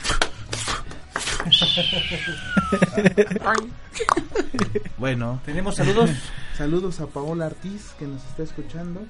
bueno, 4.97 5.39
¿Tenemos 5.45 5.75
saludos? 5.75 6.09
saludos 6.57 6.99
a 6.99 7.07
Paola 7.07 7.47
Ortiz 7.47 7.91
que 7.99 8.05
nos 8.05 8.23
está 8.25 8.43
escuchando, 8.43 9.01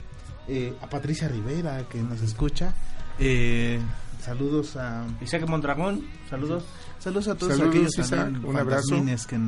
eh, 0.47 0.73
a 0.81 0.87
Patricia 0.87 1.27
Rivera 1.27 1.83
que 1.89 1.99
nos 1.99 2.21
escucha, 2.21 2.73
eh, 3.19 3.79
saludos 4.19 4.75
a 4.77 5.05
Isaac 5.21 5.47
Mondragón, 5.47 6.03
saludos. 6.29 6.63
saludos 6.99 7.27
a 7.29 7.35
todos 7.35 7.53
Saludos, 7.53 7.69
aquellos 7.75 7.97
Isaac, 7.97 8.19
también 8.19 8.45
un 8.45 8.57
abrazo. 8.57 8.95
que, 9.27 9.39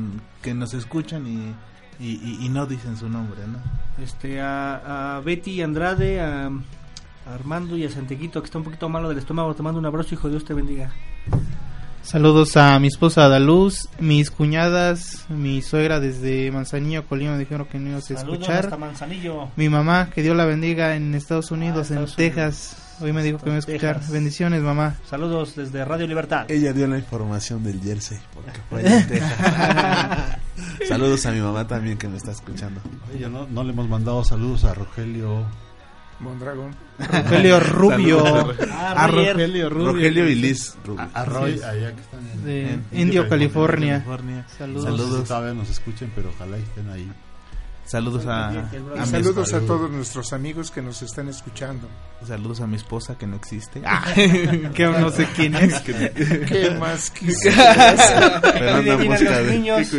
que 0.42 0.54
nos 0.54 0.74
escuchan 0.74 1.26
y, 1.26 1.54
y, 2.04 2.12
y- 2.14 2.46
y 2.46 2.48
no 2.48 2.66
dicen 2.66 2.96
su 2.96 3.08
nombre, 3.08 3.40
¿no? 3.46 3.58
Este, 4.02 4.40
a, 4.40 5.16
a 5.16 5.20
Betty 5.20 5.60
Andrade, 5.62 6.20
a, 6.20 6.46
a 6.46 7.34
Armando 7.34 7.76
y 7.76 7.84
a 7.84 7.90
Santiaguito, 7.90 8.40
que 8.40 8.46
está 8.46 8.58
un 8.58 8.64
poquito 8.64 8.88
malo 8.88 9.08
del 9.08 9.18
estómago. 9.18 9.54
Te 9.54 9.62
mando 9.62 9.78
un 9.78 9.86
abrazo, 9.86 10.14
hijo. 10.14 10.28
Dios 10.30 10.44
te 10.44 10.54
bendiga. 10.54 10.90
Saludos 12.02 12.56
a 12.56 12.78
mi 12.78 12.86
esposa 12.88 13.26
Adaluz, 13.26 13.88
mis 13.98 14.30
cuñadas, 14.30 15.26
mi 15.28 15.60
suegra 15.60 16.00
desde 16.00 16.50
Manzanillo, 16.50 17.06
Colima, 17.06 17.32
me 17.32 17.38
dijeron 17.40 17.66
que 17.66 17.78
no 17.78 17.90
ibas 17.90 18.10
a 18.10 18.14
escuchar. 18.14 18.64
hasta 18.64 18.78
Manzanillo. 18.78 19.50
Mi 19.56 19.68
mamá, 19.68 20.08
que 20.08 20.22
Dios 20.22 20.34
la 20.34 20.46
bendiga 20.46 20.96
en 20.96 21.14
Estados 21.14 21.50
Unidos, 21.50 21.90
Ah, 21.90 21.94
en 21.94 21.98
Estados 22.04 22.16
Texas. 22.16 22.76
Hoy 23.00 23.12
me 23.12 23.22
dijo 23.22 23.38
que 23.38 23.44
me 23.46 23.50
iba 23.52 23.56
a 23.56 23.58
escuchar. 23.60 23.94
Texas. 23.96 24.12
Bendiciones, 24.12 24.60
mamá. 24.62 24.96
Saludos 25.08 25.56
desde 25.56 25.84
Radio 25.84 26.06
Libertad. 26.06 26.50
Ella 26.50 26.72
dio 26.72 26.86
la 26.86 26.98
información 26.98 27.62
del 27.64 27.80
jersey, 27.80 28.18
porque 28.34 28.52
fue 28.68 28.80
allá 28.80 28.98
en 29.00 29.06
Texas. 29.08 30.38
Saludos 30.88 31.24
a 31.26 31.30
mi 31.32 31.40
mamá 31.40 31.66
también 31.66 31.96
que 31.96 32.08
me 32.08 32.16
está 32.16 32.32
escuchando. 32.32 32.80
Oye, 33.14 33.28
no, 33.28 33.46
no 33.46 33.64
le 33.64 33.70
hemos 33.72 33.88
mandado 33.88 34.22
saludos 34.24 34.64
a 34.64 34.74
Rogelio. 34.74 35.46
Mondragón. 36.18 36.74
Rogelio 36.98 37.60
Rubio, 37.60 38.22
Ah, 38.70 39.04
A. 39.04 39.06
Rogelio 39.06 39.70
Rubio. 39.70 39.92
Rogelio 39.94 40.28
y 40.28 40.34
Liz 40.34 40.76
Rubio. 40.84 41.00
A, 41.14 41.20
a 41.22 41.24
Roy, 41.24 41.54
allá 41.62 41.94
que 41.94 42.00
están 42.02 42.20
en, 42.34 42.44
de 42.44 42.72
en 42.72 42.84
Indio, 42.92 43.26
California. 43.26 44.04
California. 44.04 44.46
Saludos. 44.58 44.98
No 44.98 45.08
sé 45.14 45.18
si 45.22 45.24
todavía 45.28 45.54
nos 45.54 45.70
escuchen, 45.70 46.12
pero 46.14 46.28
ojalá 46.28 46.58
estén 46.58 46.90
ahí. 46.90 47.10
Saludos 47.90 48.24
a, 48.26 48.52
Y 48.52 48.76
a 48.76 49.04
mi 49.04 49.06
saludos 49.10 49.52
a 49.52 49.58
todos 49.62 49.90
nuestros 49.90 50.32
amigos 50.32 50.70
que 50.70 50.80
nos 50.80 51.02
están 51.02 51.28
escuchando. 51.28 51.88
saludos 52.24 52.60
a 52.60 52.68
mi 52.68 52.76
esposa 52.76 53.18
que 53.18 53.26
no 53.26 53.34
existe. 53.34 53.82
que 54.74 54.84
aún 54.84 55.00
no 55.00 55.10
sé 55.10 55.26
quién 55.34 55.56
es. 55.56 55.80
¿Qué 55.80 56.76
más 56.78 57.10
quisieras? 57.18 58.40
Pero 58.42 58.74
anda 58.76 58.94
en 58.94 59.08
busca 59.08 59.40
de- 59.42 59.50
niños. 59.58 59.92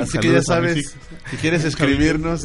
Así 0.00 0.18
que 0.18 0.32
ya 0.32 0.42
sabes, 0.42 0.96
si 1.30 1.36
quieres 1.36 1.64
escribirnos 1.64 2.44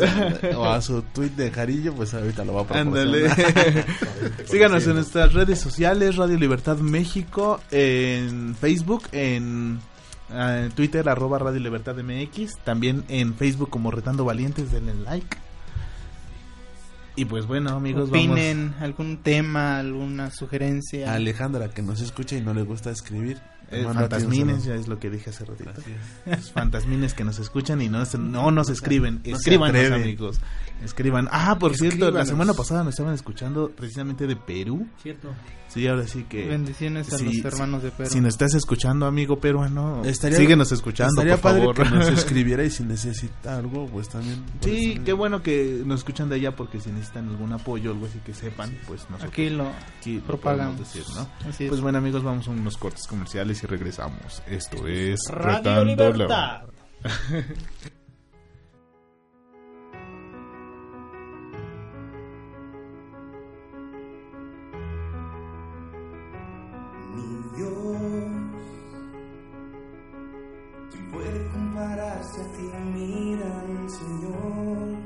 o 0.56 0.66
a 0.70 0.80
su 0.84 1.02
tweet 1.02 1.30
de 1.32 1.50
Jarillo, 1.50 1.96
pues 1.96 2.14
ahorita 2.14 2.46
lo 2.46 2.54
va 2.54 2.62
a 2.62 2.68
proporcionar. 2.68 3.32
Ándale. 3.32 3.86
Síganos 4.46 4.86
en 4.86 4.94
nuestras 4.98 5.34
redes 5.34 5.60
sociales, 5.60 6.16
Radio 6.16 6.38
Libertad 6.38 6.78
México, 6.78 7.60
en 7.72 8.56
Facebook, 8.56 9.08
en 9.14 9.80
eh, 10.32 10.70
Twitter, 10.76 11.08
arroba 11.10 11.40
Radio 11.40 11.60
Libertad 11.60 11.96
MX, 11.98 12.58
también 12.64 13.04
en 13.08 13.36
Facebook 13.36 13.70
como 13.70 13.92
Retando 13.92 14.26
Valientes, 14.26 14.72
denle 14.72 14.94
like. 14.96 15.38
Y 17.18 17.26
pues 17.26 17.48
bueno, 17.48 17.70
amigos, 17.72 18.10
Opinen 18.10 18.76
algún 18.82 19.18
tema, 19.18 19.80
alguna 19.80 20.32
sugerencia. 20.32 21.12
A 21.12 21.16
Alejandra 21.16 21.70
que 21.70 21.82
nos 21.82 22.02
escucha 22.02 22.36
y 22.36 22.42
no 22.42 22.54
le 22.54 22.64
gusta 22.64 22.92
escribir. 22.92 23.40
Fantasmines, 23.70 24.64
ya 24.66 24.76
es 24.76 24.88
lo 24.88 25.00
que 25.00 25.10
dije 25.10 25.30
hace 25.30 25.46
ratito. 25.46 25.72
Es. 26.26 26.52
Fantasmines 26.54 27.14
que 27.14 27.24
nos 27.24 27.40
escuchan 27.40 27.82
y 27.82 27.90
no, 27.90 28.04
no 28.20 28.52
nos 28.52 28.70
escriben. 28.70 29.22
No 29.26 29.66
amigos. 29.96 30.40
Escriban. 30.84 31.28
Ah, 31.32 31.58
por 31.58 31.74
cierto, 31.76 31.98
la 32.12 32.22
Escríbanos. 32.22 32.28
semana 32.28 32.54
pasada 32.54 32.84
nos 32.84 32.94
estaban 32.94 33.14
escuchando 33.14 33.72
precisamente 33.72 34.28
de 34.28 34.36
Perú. 34.36 34.88
Cierto. 35.02 35.34
Sí, 35.70 35.88
ahora 35.88 36.08
sí 36.08 36.24
que... 36.30 36.48
Bendiciones 36.48 37.12
a 37.12 37.18
Sí, 37.18 37.42
los 37.42 37.54
hermanos 37.54 37.84
de 37.84 37.92
Perú. 37.92 38.10
Si 38.10 38.22
nos 38.22 38.34
estás 38.36 38.54
escuchando, 38.54 39.06
amigo 39.08 39.40
peruano, 39.40 40.04
Estaría- 40.06 40.38
síguenos 40.38 40.72
escuchando, 40.72 41.12
Estaría 41.22 41.34
por 41.36 41.42
padre 41.42 41.60
favor. 41.62 41.76
que 41.76 41.90
nos 41.90 42.08
escribiera 42.20 42.64
y 42.64 42.70
si 42.70 42.84
necesita 42.84 43.58
algo, 43.58 43.86
pues 43.88 44.08
también. 44.10 44.44
Sí, 44.62 45.02
qué 45.04 45.12
bueno 45.14 45.42
que 45.42 45.82
nos 45.86 46.00
escuchan 46.00 46.30
de 46.30 46.36
allá 46.36 46.56
porque 46.56 46.80
si 46.80 46.92
necesitan 46.92 47.28
algún 47.30 47.52
apoyo 47.52 47.90
o 47.92 47.94
algo 47.94 48.06
así 48.06 48.20
que 48.20 48.34
sepan, 48.34 48.70
pues 48.88 49.02
nosotros 49.10 49.32
Aquí 49.32 49.50
lo 49.50 49.68
aquí 50.00 50.16
lo 50.18 50.24
propagamos. 50.24 50.80
decir, 50.80 51.04
¿no? 51.16 51.28
Pues 51.68 51.82
bueno, 51.82 51.98
amigos, 51.98 52.24
vamos 52.24 52.48
a 52.48 52.52
unos 52.52 52.78
cortes 52.78 53.06
comerciales 53.08 53.55
y 53.64 53.68
regresamos. 53.68 54.44
Esto 54.48 54.88
es 54.88 55.20
Radio 55.30 55.58
Retando 55.58 55.86
Libertad. 55.86 56.64
Mi 67.14 67.58
Dios, 67.58 68.02
¿quién 70.92 71.12
puede 71.12 71.48
compararse 71.52 72.42
a 72.42 72.52
ti? 72.54 72.64
Mira, 72.94 73.64
Señor, 73.88 74.98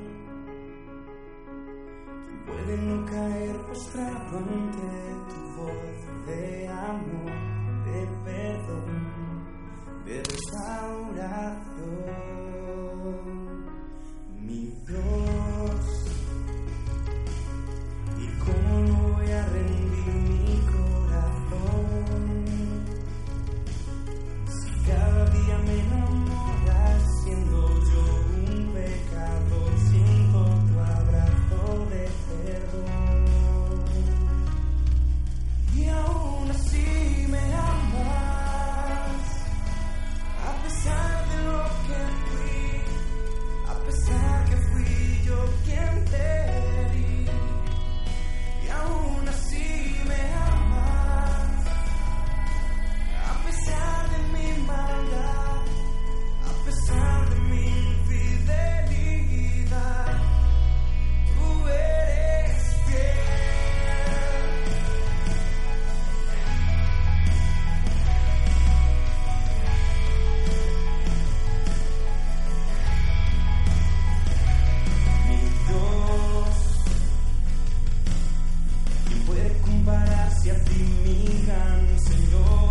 ¿quién 2.25 2.45
puede 2.45 2.77
no 2.77 3.05
caer 3.05 3.57
postrado 3.67 4.37
ante 4.37 4.98
hacia 80.49 80.63
ti 80.65 80.83
miran, 81.03 81.99
Señor. 81.99 82.68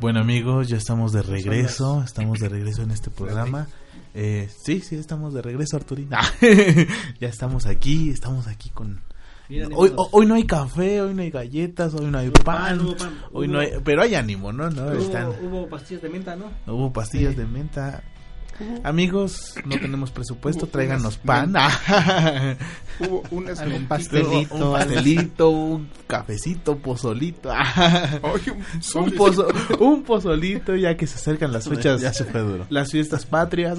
Bueno 0.00 0.20
amigos, 0.20 0.68
ya 0.68 0.76
estamos 0.76 1.12
de 1.12 1.22
regreso, 1.22 2.02
estamos 2.04 2.38
de 2.38 2.48
regreso 2.48 2.82
en 2.82 2.90
este 2.90 3.10
programa. 3.10 3.66
Eh, 4.14 4.48
sí, 4.64 4.80
sí, 4.80 4.96
estamos 4.96 5.34
de 5.34 5.42
regreso, 5.42 5.76
Arturina. 5.76 6.20
ya 7.20 7.28
estamos 7.28 7.66
aquí, 7.66 8.10
estamos 8.10 8.46
aquí 8.46 8.70
con... 8.70 9.02
Hoy, 9.74 9.92
hoy 10.12 10.26
no 10.26 10.34
hay 10.36 10.44
café, 10.44 11.02
hoy 11.02 11.12
no 11.12 11.22
hay 11.22 11.30
galletas, 11.30 11.92
hoy 11.94 12.06
no 12.06 12.18
hay 12.18 12.30
pan, 12.30 12.80
hoy 13.32 13.48
hubo- 13.48 13.52
no 13.52 13.58
hay, 13.58 13.72
pero 13.84 14.02
hay 14.02 14.14
ánimo, 14.14 14.52
¿no? 14.52 14.70
no 14.70 14.84
Hubo, 14.84 14.92
están, 14.92 15.26
hubo 15.44 15.68
pastillas 15.68 16.02
de 16.02 16.08
menta, 16.08 16.36
¿no? 16.36 16.50
hubo 16.72 16.92
pastillas 16.92 17.36
de 17.36 17.46
menta. 17.46 18.02
Amigos, 18.84 19.54
no 19.64 19.78
tenemos 19.78 20.10
presupuesto, 20.10 20.64
Hubo 20.66 20.72
tráiganos 20.72 21.18
unas 21.22 21.46
pan. 21.48 21.54
Hubo 23.00 23.22
unas 23.30 23.58
mentitas. 23.60 23.88
pastelito. 23.88 24.54
un 24.54 24.72
pastelito, 24.72 25.50
un 25.50 25.88
cafecito, 26.06 26.78
pozolito. 26.78 27.50
Oye, 28.22 28.52
un 28.52 29.02
un, 29.04 29.10
pozo, 29.12 29.46
un 29.78 30.02
pozolito 30.02 30.76
ya 30.76 30.96
que 30.96 31.06
se 31.06 31.16
acercan 31.16 31.52
las 31.52 31.68
fechas 31.68 32.00
Ya 32.00 32.12
se 32.12 32.24
fue 32.24 32.40
duro. 32.40 32.66
las 32.70 32.90
fiestas 32.90 33.24
patrias 33.26 33.78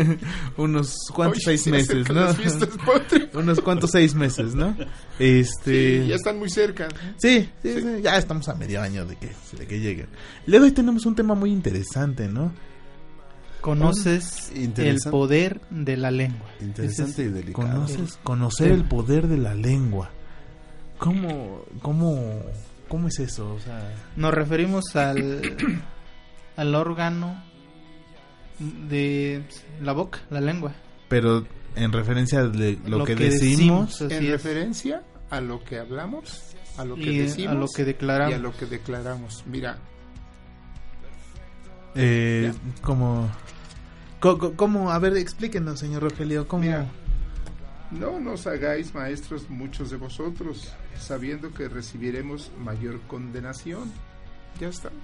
unos 0.56 0.94
cuantos 1.14 1.38
Oye, 1.38 1.44
seis 1.44 1.62
se 1.62 1.70
meses 1.70 2.08
no 2.08 2.14
las 2.24 2.36
fiestas 2.36 2.68
patrias. 2.84 3.28
unos 3.34 3.60
cuantos 3.60 3.90
seis 3.90 4.14
meses 4.14 4.54
no 4.54 4.76
este 5.18 6.02
Sí, 6.02 6.08
ya 6.08 6.14
están 6.16 6.38
muy 6.38 6.50
cerca. 6.50 6.88
sí, 7.16 7.48
sí, 7.62 7.74
sí, 7.80 8.02
ya 8.02 8.16
estamos 8.16 8.48
a 8.48 8.54
medio 8.54 8.80
año 8.82 9.04
de 9.06 9.16
que 9.16 9.30
de 9.58 9.66
que 9.66 9.78
lleguen 9.80 10.08
luego 10.46 10.64
hoy 10.64 10.72
tenemos 10.72 11.06
un 11.06 11.14
tema 11.14 11.34
muy 11.34 11.50
interesante 11.50 12.28
no 12.28 12.52
Conoces 13.60 14.52
el 14.54 14.98
poder 15.10 15.60
de 15.70 15.96
la 15.96 16.10
lengua. 16.10 16.48
Interesante 16.60 17.24
y 17.24 17.28
delicado. 17.28 17.68
conoces 17.68 18.18
conocer 18.22 18.72
el 18.72 18.84
poder 18.84 19.26
de 19.28 19.38
la 19.38 19.54
lengua 19.54 20.10
cómo 21.00 21.62
cómo 21.82 22.40
cómo 22.88 23.08
es 23.08 23.18
eso 23.18 23.54
o 23.54 23.58
sea 23.58 23.92
Nos 24.16 24.32
referimos 24.32 24.94
al, 24.94 25.40
al 26.56 26.74
órgano 26.74 27.42
de 28.58 29.42
la 29.80 29.92
boca, 29.92 30.20
la 30.30 30.40
lengua. 30.40 30.72
pero 31.08 31.46
en 31.74 31.92
referencia 31.92 32.44
de 32.44 32.78
lo, 32.86 33.04
que, 33.04 33.14
que 33.16 33.30
decimos, 33.30 34.00
En 34.02 34.10
es. 34.24 34.30
referencia 34.30 35.02
a 35.30 35.40
lo 35.40 35.64
que 35.64 35.78
hablamos, 35.78 36.54
a 36.76 36.84
lo 36.84 36.96
que 36.96 37.02
y 37.12 37.18
decimos 37.18 37.56
a 37.56 37.58
lo 37.58 37.66
que 37.68 37.82
y 37.82 37.84
declaramos. 37.86 38.34
a 38.34 38.38
lo 38.38 38.52
que 38.56 38.66
declaramos. 38.66 39.44
Mira, 39.46 39.78
eh, 41.94 42.52
como 42.82 43.30
cómo 44.20 44.90
a 44.90 44.98
ver 44.98 45.16
explíquenos 45.16 45.80
señor 45.80 46.02
Rogelio 46.02 46.46
cómo 46.46 46.62
Mira. 46.62 46.86
no 47.90 48.20
nos 48.20 48.46
hagáis 48.46 48.94
maestros 48.94 49.48
muchos 49.48 49.90
de 49.90 49.96
vosotros, 49.96 50.72
sabiendo 50.98 51.52
que 51.52 51.68
recibiremos 51.68 52.50
mayor 52.58 53.00
condenación. 53.08 53.90
Ya 54.60 54.68
estamos. 54.68 55.00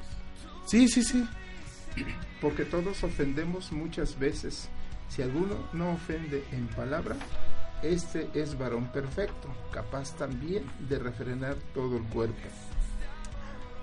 sí 0.66 0.86
sí 0.88 1.02
sí 1.02 1.26
Porque 2.40 2.64
todos 2.64 3.02
ofendemos 3.04 3.72
muchas 3.72 4.18
veces. 4.18 4.68
Si 5.08 5.22
alguno 5.22 5.56
no 5.72 5.92
ofende 5.92 6.44
en 6.52 6.66
palabra, 6.68 7.16
este 7.82 8.28
es 8.34 8.58
varón 8.58 8.90
perfecto, 8.92 9.48
capaz 9.72 10.14
también 10.16 10.64
de 10.88 10.98
refrenar 10.98 11.56
todo 11.72 11.96
el 11.96 12.02
cuerpo. 12.04 12.48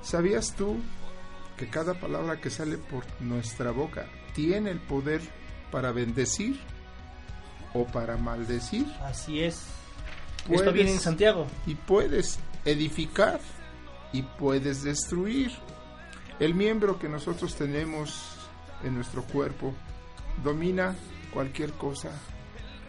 ¿Sabías 0.02 0.54
tú 0.56 0.78
que 1.58 1.70
cada 1.70 1.94
palabra 1.94 2.40
que 2.42 2.50
sale 2.50 2.78
por 2.78 3.04
nuestra 3.22 3.72
boca 3.72 4.06
tiene 4.34 4.72
el 4.72 4.80
poder 4.80 5.22
para 5.72 5.92
bendecir 5.92 6.60
o 7.74 7.86
para 7.86 8.18
maldecir? 8.18 8.86
Así 9.04 9.42
es. 9.44 9.66
Puedes- 10.46 10.62
Esto 10.62 10.74
viene 10.74 10.92
en 10.92 11.00
Santiago. 11.00 11.48
y 11.66 11.76
puedes 11.76 12.40
edificar 12.66 13.40
y 14.12 14.22
puedes 14.24 14.84
destruir. 14.84 15.52
El 16.40 16.54
miembro 16.56 17.00
que 17.00 17.08
nosotros 17.10 17.56
tenemos 17.56 18.36
en 18.84 18.96
nuestro 18.96 19.24
cuerpo 19.24 19.74
domina 20.44 20.96
cualquier 21.34 21.72
cosa 21.74 22.10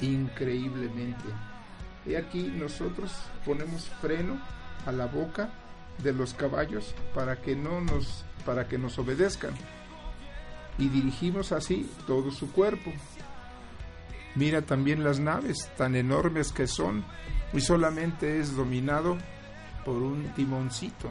increíblemente. 0.01 1.25
Y 2.07 2.15
aquí 2.17 2.43
nosotros 2.55 3.13
ponemos 3.45 3.89
freno 4.01 4.41
a 4.87 4.93
la 4.93 5.07
boca 5.07 5.51
de 6.03 6.13
los 6.13 6.35
caballos 6.35 6.95
para 7.15 7.41
que 7.41 7.55
no 7.57 7.81
nos 7.81 8.25
para 8.45 8.69
que 8.69 8.77
nos 8.77 8.99
obedezcan 8.99 9.53
y 10.79 10.89
dirigimos 10.89 11.53
así 11.53 11.89
todo 12.07 12.31
su 12.31 12.51
cuerpo. 12.53 12.93
Mira 14.35 14.63
también 14.63 15.05
las 15.05 15.21
naves 15.21 15.71
tan 15.77 15.95
enormes 15.95 16.51
que 16.53 16.67
son 16.67 17.05
y 17.53 17.61
solamente 17.61 18.41
es 18.41 18.57
dominado 18.57 19.17
por 19.85 19.97
un 20.03 20.25
timoncito. 20.35 21.11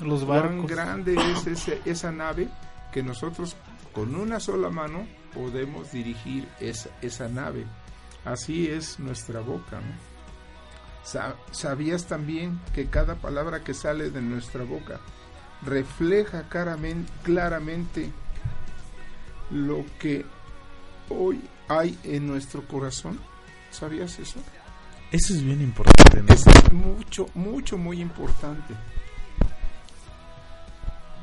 Los 0.00 0.26
barcos. 0.26 0.70
grande 0.70 1.16
es 1.32 1.46
ese- 1.46 1.80
esa 1.84 2.12
nave 2.12 2.48
que 2.92 3.02
nosotros 3.02 3.56
con 3.92 4.14
una 4.14 4.38
sola 4.40 4.70
mano 4.70 5.06
podemos 5.34 5.90
dirigir 5.92 6.48
esa, 6.60 6.90
esa 7.02 7.28
nave. 7.28 7.64
Así 8.24 8.68
es 8.68 9.00
nuestra 9.00 9.40
boca. 9.40 9.80
¿Sabías 11.50 12.06
también 12.06 12.60
que 12.74 12.86
cada 12.86 13.16
palabra 13.16 13.64
que 13.64 13.74
sale 13.74 14.10
de 14.10 14.22
nuestra 14.22 14.62
boca 14.62 15.00
refleja 15.66 16.48
claramente 17.24 18.12
lo 19.52 19.84
que 19.98 20.24
hoy 21.10 21.40
hay 21.68 21.98
en 22.04 22.26
nuestro 22.26 22.66
corazón? 22.66 23.20
¿Sabías 23.70 24.18
eso? 24.18 24.38
eso 25.12 25.34
es 25.34 25.44
bien 25.44 25.60
importante 25.60 26.22
¿no? 26.22 26.32
Es 26.32 26.44
mucho, 26.72 27.26
mucho, 27.34 27.76
muy 27.78 28.00
importante. 28.00 28.74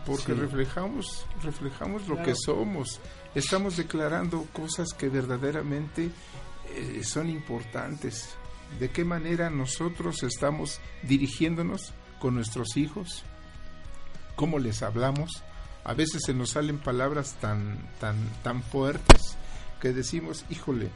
Porque 0.06 0.34
Sí. 0.34 0.40
reflejamos, 0.40 1.26
reflejamos 1.44 2.08
lo 2.08 2.16
Claro. 2.16 2.24
que 2.30 2.36
somos. 2.36 3.00
Estamos 3.36 3.78
declarando 3.78 4.46
cosas 4.54 4.94
que 4.94 5.10
verdaderamente 5.10 6.10
eh, 6.72 7.02
son 7.04 7.30
importantes. 7.30 8.36
¿De 8.80 8.90
qué 8.92 9.04
manera 9.04 9.50
nosotros 9.50 10.22
estamos 10.24 10.80
dirigiéndonos 11.04 11.94
con 12.20 12.36
nuestros 12.36 12.78
hijos? 12.78 13.24
¿Cómo 14.36 14.60
les 14.60 14.84
hablamos? 14.84 15.44
A 15.90 15.94
veces 15.96 16.22
se 16.26 16.34
nos 16.36 16.52
salen 16.52 16.78
palabras 16.78 17.34
tan, 17.42 17.80
tan, 18.00 18.16
tan 18.44 18.62
fuertes 18.62 19.36
que 19.82 19.92
decimos, 19.92 20.46
híjole, 20.52 20.90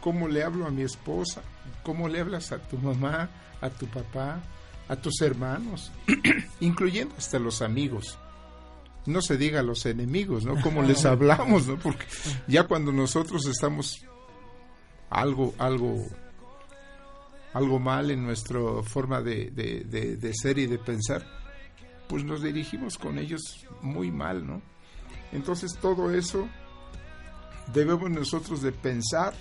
¿cómo 0.00 0.26
le 0.26 0.42
hablo 0.42 0.66
a 0.66 0.70
mi 0.70 0.82
esposa? 0.82 1.42
¿Cómo 1.84 2.08
le 2.08 2.20
hablas 2.20 2.50
a 2.50 2.58
tu 2.58 2.78
mamá, 2.78 3.28
a 3.60 3.70
tu 3.70 3.86
papá, 3.86 4.40
a 4.88 4.96
tus 4.96 5.20
hermanos, 5.20 5.92
incluyendo 6.60 7.14
hasta 7.16 7.38
los 7.38 7.62
amigos? 7.62 8.18
No 9.06 9.22
se 9.22 9.36
diga 9.36 9.60
a 9.60 9.62
los 9.62 9.86
enemigos, 9.86 10.44
¿no? 10.44 10.60
¿Cómo 10.62 10.82
les 10.82 11.04
hablamos, 11.04 11.68
no? 11.68 11.78
Porque 11.78 12.04
ya 12.48 12.64
cuando 12.64 12.90
nosotros 12.92 13.46
estamos 13.46 14.04
algo, 15.10 15.54
algo, 15.58 16.04
algo 17.52 17.78
mal 17.78 18.10
en 18.10 18.24
nuestra 18.24 18.58
forma 18.82 19.22
de, 19.22 19.50
de- 19.52 19.84
de- 19.84 20.16
de 20.16 20.32
ser 20.34 20.58
y 20.58 20.66
de 20.66 20.78
pensar, 20.78 21.24
pues 22.08 22.24
nos 22.24 22.42
dirigimos 22.42 22.98
con 22.98 23.18
ellos 23.18 23.66
muy 23.82 24.10
mal, 24.10 24.46
¿no? 24.46 24.62
Entonces 25.32 25.76
todo 25.80 26.12
eso 26.12 26.48
debemos 27.72 28.10
nosotros 28.10 28.62
de 28.62 28.72
pensar 28.72 29.34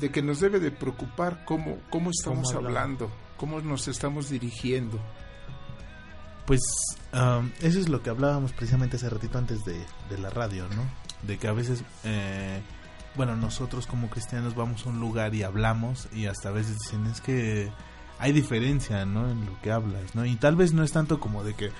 de 0.00 0.10
que 0.10 0.22
nos 0.22 0.40
debe 0.40 0.60
de 0.60 0.70
preocupar 0.70 1.44
cómo, 1.44 1.78
cómo 1.90 2.10
estamos 2.10 2.54
hablando, 2.54 3.10
cómo 3.36 3.60
nos 3.60 3.88
estamos 3.88 4.30
dirigiendo. 4.30 5.00
Pues 6.46 6.60
um, 7.12 7.50
eso 7.60 7.80
es 7.80 7.88
lo 7.88 8.02
que 8.02 8.10
hablábamos 8.10 8.52
precisamente 8.52 8.96
hace 8.96 9.08
ratito 9.08 9.38
antes 9.38 9.64
de, 9.64 9.84
de 10.10 10.18
la 10.18 10.30
radio, 10.30 10.68
¿no? 10.68 10.84
De 11.26 11.38
que 11.38 11.48
a 11.48 11.52
veces, 11.52 11.82
eh, 12.04 12.60
bueno, 13.16 13.34
nosotros 13.34 13.86
como 13.86 14.10
cristianos 14.10 14.54
vamos 14.54 14.84
a 14.84 14.90
un 14.90 15.00
lugar 15.00 15.34
y 15.34 15.42
hablamos 15.42 16.08
y 16.12 16.26
hasta 16.26 16.50
a 16.50 16.52
veces 16.52 16.78
dicen 16.80 17.06
es 17.06 17.20
que 17.20 17.72
hay 18.18 18.32
diferencia, 18.32 19.04
¿no? 19.04 19.30
En 19.30 19.46
lo 19.46 19.60
que 19.60 19.72
hablas, 19.72 20.14
¿no? 20.14 20.24
Y 20.24 20.36
tal 20.36 20.56
vez 20.56 20.72
no 20.72 20.82
es 20.82 20.92
tanto 20.92 21.20
como 21.20 21.44
de 21.44 21.54
que, 21.54 21.70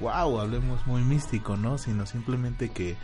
wow, 0.00 0.40
hablemos 0.40 0.86
muy 0.86 1.02
místico, 1.02 1.56
¿no? 1.56 1.78
Sino 1.78 2.06
simplemente 2.06 2.70
que, 2.70 2.96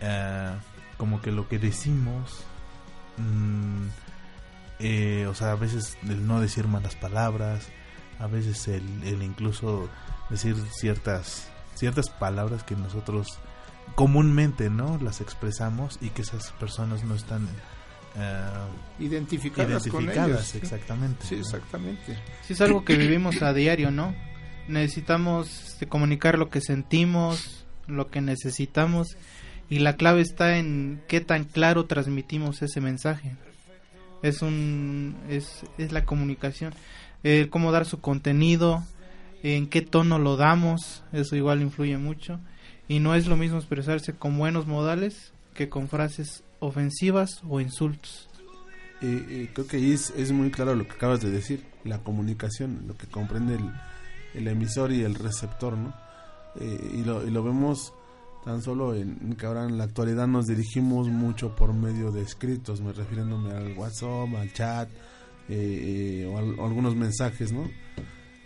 eh, 0.00 0.52
como 0.96 1.20
que 1.20 1.32
lo 1.32 1.48
que 1.48 1.58
decimos, 1.58 2.44
mm, 3.18 3.86
eh, 4.80 5.26
o 5.28 5.34
sea, 5.34 5.52
a 5.52 5.56
veces 5.56 5.96
el 6.02 6.26
no 6.26 6.40
decir 6.40 6.66
malas 6.68 6.96
palabras, 6.96 7.68
a 8.18 8.26
veces 8.26 8.68
el 8.68 9.22
incluso 9.22 9.88
decir 10.30 10.56
ciertas 10.70 11.52
ciertas 11.74 12.10
palabras 12.10 12.62
que 12.62 12.76
nosotros 12.76 13.38
comúnmente 13.94 14.70
no 14.70 14.98
las 14.98 15.20
expresamos 15.20 15.98
y 16.00 16.10
que 16.10 16.22
esas 16.22 16.52
personas 16.52 17.04
no 17.04 17.14
están 17.14 17.48
eh, 18.16 19.04
Identificadas, 19.04 19.86
con 19.88 20.04
identificadas. 20.04 20.46
¿sí? 20.46 20.58
exactamente 20.58 21.26
Sí, 21.26 21.34
¿no? 21.34 21.40
exactamente. 21.40 22.18
Sí, 22.46 22.52
es 22.52 22.60
algo 22.60 22.84
que 22.84 22.96
vivimos 22.96 23.42
a 23.42 23.52
diario, 23.52 23.90
¿no? 23.90 24.14
Necesitamos 24.68 25.68
este, 25.68 25.86
comunicar 25.86 26.38
lo 26.38 26.50
que 26.50 26.60
sentimos, 26.60 27.66
lo 27.86 28.08
que 28.08 28.20
necesitamos 28.20 29.16
y 29.68 29.78
la 29.78 29.96
clave 29.96 30.20
está 30.20 30.58
en 30.58 31.02
qué 31.08 31.20
tan 31.20 31.44
claro 31.44 31.86
transmitimos 31.86 32.62
ese 32.62 32.80
mensaje. 32.80 33.36
Es 34.22 34.42
un 34.42 35.16
es, 35.28 35.64
es 35.78 35.92
la 35.92 36.04
comunicación, 36.04 36.74
el 37.22 37.48
cómo 37.48 37.72
dar 37.72 37.86
su 37.86 38.00
contenido, 38.00 38.84
en 39.42 39.66
qué 39.66 39.82
tono 39.82 40.18
lo 40.18 40.36
damos, 40.36 41.02
eso 41.12 41.36
igual 41.36 41.62
influye 41.62 41.96
mucho. 41.96 42.38
Y 42.86 42.98
no 42.98 43.14
es 43.14 43.26
lo 43.26 43.36
mismo 43.36 43.56
expresarse 43.56 44.12
con 44.12 44.36
buenos 44.38 44.66
modales 44.66 45.32
que 45.54 45.68
con 45.68 45.88
frases 45.88 46.44
ofensivas 46.62 47.42
o 47.48 47.60
insultos. 47.60 48.28
Eh, 49.02 49.26
eh, 49.28 49.50
creo 49.52 49.66
que 49.66 49.92
es, 49.92 50.32
muy 50.32 50.50
claro 50.50 50.76
lo 50.76 50.86
que 50.86 50.92
acabas 50.92 51.20
de 51.20 51.30
decir, 51.30 51.64
la 51.82 51.98
comunicación, 51.98 52.84
lo 52.86 52.96
que 52.96 53.08
comprende 53.08 53.58
el, 54.34 54.48
emisor 54.48 54.92
y 54.92 55.02
el 55.02 55.16
receptor, 55.16 55.76
¿no? 55.76 55.92
Eh, 56.60 56.98
y, 56.98 57.04
lo, 57.04 57.42
vemos 57.42 57.92
tan 58.44 58.62
solo 58.62 58.94
en 58.94 59.34
que 59.34 59.46
ahora 59.46 59.64
en 59.64 59.76
la 59.76 59.84
actualidad 59.84 60.28
nos 60.28 60.46
dirigimos 60.46 61.08
mucho 61.08 61.56
por 61.56 61.72
medio 61.72 62.12
de 62.12 62.22
escritos, 62.22 62.80
me 62.80 62.92
refiriéndome 62.92 63.52
al 63.52 63.76
WhatsApp, 63.76 64.34
al 64.36 64.52
chat 64.52 64.88
eh, 65.48 66.24
o, 66.28 66.62
o 66.62 66.66
algunos 66.66 66.94
mensajes, 66.94 67.52
¿no? 67.52 67.68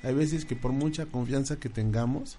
Hay 0.02 0.14
veces 0.14 0.44
que 0.46 0.56
por 0.56 0.72
mucha 0.72 1.06
confianza 1.06 1.56
que 1.56 1.68
tengamos 1.68 2.38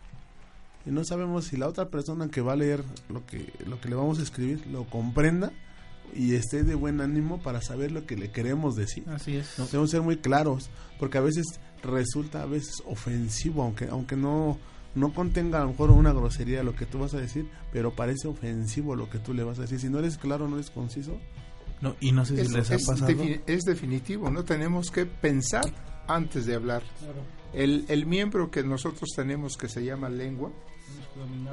y 0.87 0.91
no 0.91 1.03
sabemos 1.03 1.45
si 1.45 1.57
la 1.57 1.67
otra 1.67 1.89
persona 1.89 2.29
que 2.29 2.41
va 2.41 2.53
a 2.53 2.55
leer 2.55 2.83
lo 3.09 3.25
que 3.25 3.51
lo 3.65 3.79
que 3.79 3.89
le 3.89 3.95
vamos 3.95 4.19
a 4.19 4.23
escribir 4.23 4.65
lo 4.67 4.85
comprenda 4.85 5.51
y 6.15 6.33
esté 6.35 6.63
de 6.63 6.75
buen 6.75 7.01
ánimo 7.01 7.39
para 7.39 7.61
saber 7.61 7.91
lo 7.91 8.05
que 8.05 8.15
le 8.17 8.31
queremos 8.31 8.75
decir. 8.75 9.03
Así 9.09 9.35
es. 9.37 9.57
No, 9.59 9.65
debemos 9.65 9.91
ser 9.91 10.01
muy 10.01 10.17
claros, 10.17 10.69
porque 10.99 11.17
a 11.17 11.21
veces 11.21 11.45
resulta 11.83 12.41
a 12.43 12.45
veces 12.45 12.81
ofensivo, 12.85 13.63
aunque 13.63 13.87
aunque 13.89 14.15
no 14.15 14.57
no 14.95 15.13
contenga 15.13 15.59
a 15.59 15.63
lo 15.63 15.69
mejor 15.71 15.91
una 15.91 16.11
grosería 16.11 16.63
lo 16.63 16.73
que 16.75 16.87
tú 16.87 16.97
vas 16.97 17.13
a 17.13 17.19
decir, 17.19 17.47
pero 17.71 17.91
parece 17.93 18.27
ofensivo 18.27 18.95
lo 18.95 19.09
que 19.11 19.19
tú 19.19 19.33
le 19.35 19.43
vas 19.43 19.59
a 19.59 19.61
decir. 19.63 19.79
Si 19.79 19.89
no 19.89 19.99
eres 19.99 20.17
claro, 20.17 20.47
no 20.47 20.55
eres 20.55 20.71
conciso. 20.71 21.19
No, 21.81 21.95
y 21.99 22.11
no 22.11 22.25
sé 22.25 22.35
si 22.35 22.41
Es, 22.41 22.51
les 22.51 22.71
ha 22.71 22.75
es 22.75 22.85
pasado. 22.87 23.11
defi- 23.11 23.41
es 23.45 23.63
definitivo, 23.63 24.31
no 24.31 24.43
tenemos 24.43 24.89
que 24.89 25.05
pensar 25.05 25.65
antes 26.07 26.47
de 26.47 26.55
hablar. 26.55 26.81
El, 27.53 27.85
el 27.89 28.07
miembro 28.07 28.49
que 28.49 28.63
nosotros 28.63 29.09
tenemos 29.15 29.55
que 29.55 29.69
se 29.69 29.83
llama 29.85 30.09
lengua 30.09 30.49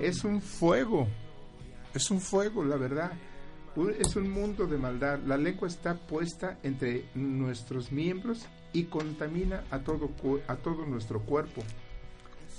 es 0.01 0.25
un 0.25 0.41
fuego, 0.41 1.07
es 1.93 2.11
un 2.11 2.21
fuego, 2.23 2.65
la 2.65 2.77
verdad. 2.77 3.13
Es 3.99 4.15
un 4.15 4.31
mundo 4.31 4.67
de 4.67 4.79
maldad. 4.79 5.19
La 5.27 5.37
lengua 5.37 5.67
está 5.67 5.95
puesta 5.95 6.59
entre 6.63 7.09
nuestros 7.15 7.91
miembros 7.91 8.47
y 8.73 8.85
contamina 8.85 9.65
a 9.71 9.81
todo, 9.81 10.11
a 10.47 10.57
todo 10.57 10.87
nuestro 10.87 11.21
cuerpo 11.21 11.63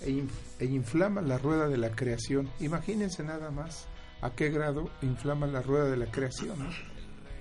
e, 0.01 0.25
e 0.59 0.65
inflama 0.65 1.21
la 1.21 1.37
rueda 1.37 1.69
de 1.69 1.77
la 1.77 1.91
creación. 1.91 2.49
Imagínense 2.59 3.23
nada 3.23 3.49
más 3.49 3.87
a 4.21 4.31
qué 4.31 4.49
grado 4.49 4.89
inflama 5.01 5.47
la 5.47 5.61
rueda 5.61 5.85
de 5.85 5.97
la 5.97 6.11
creación. 6.11 6.57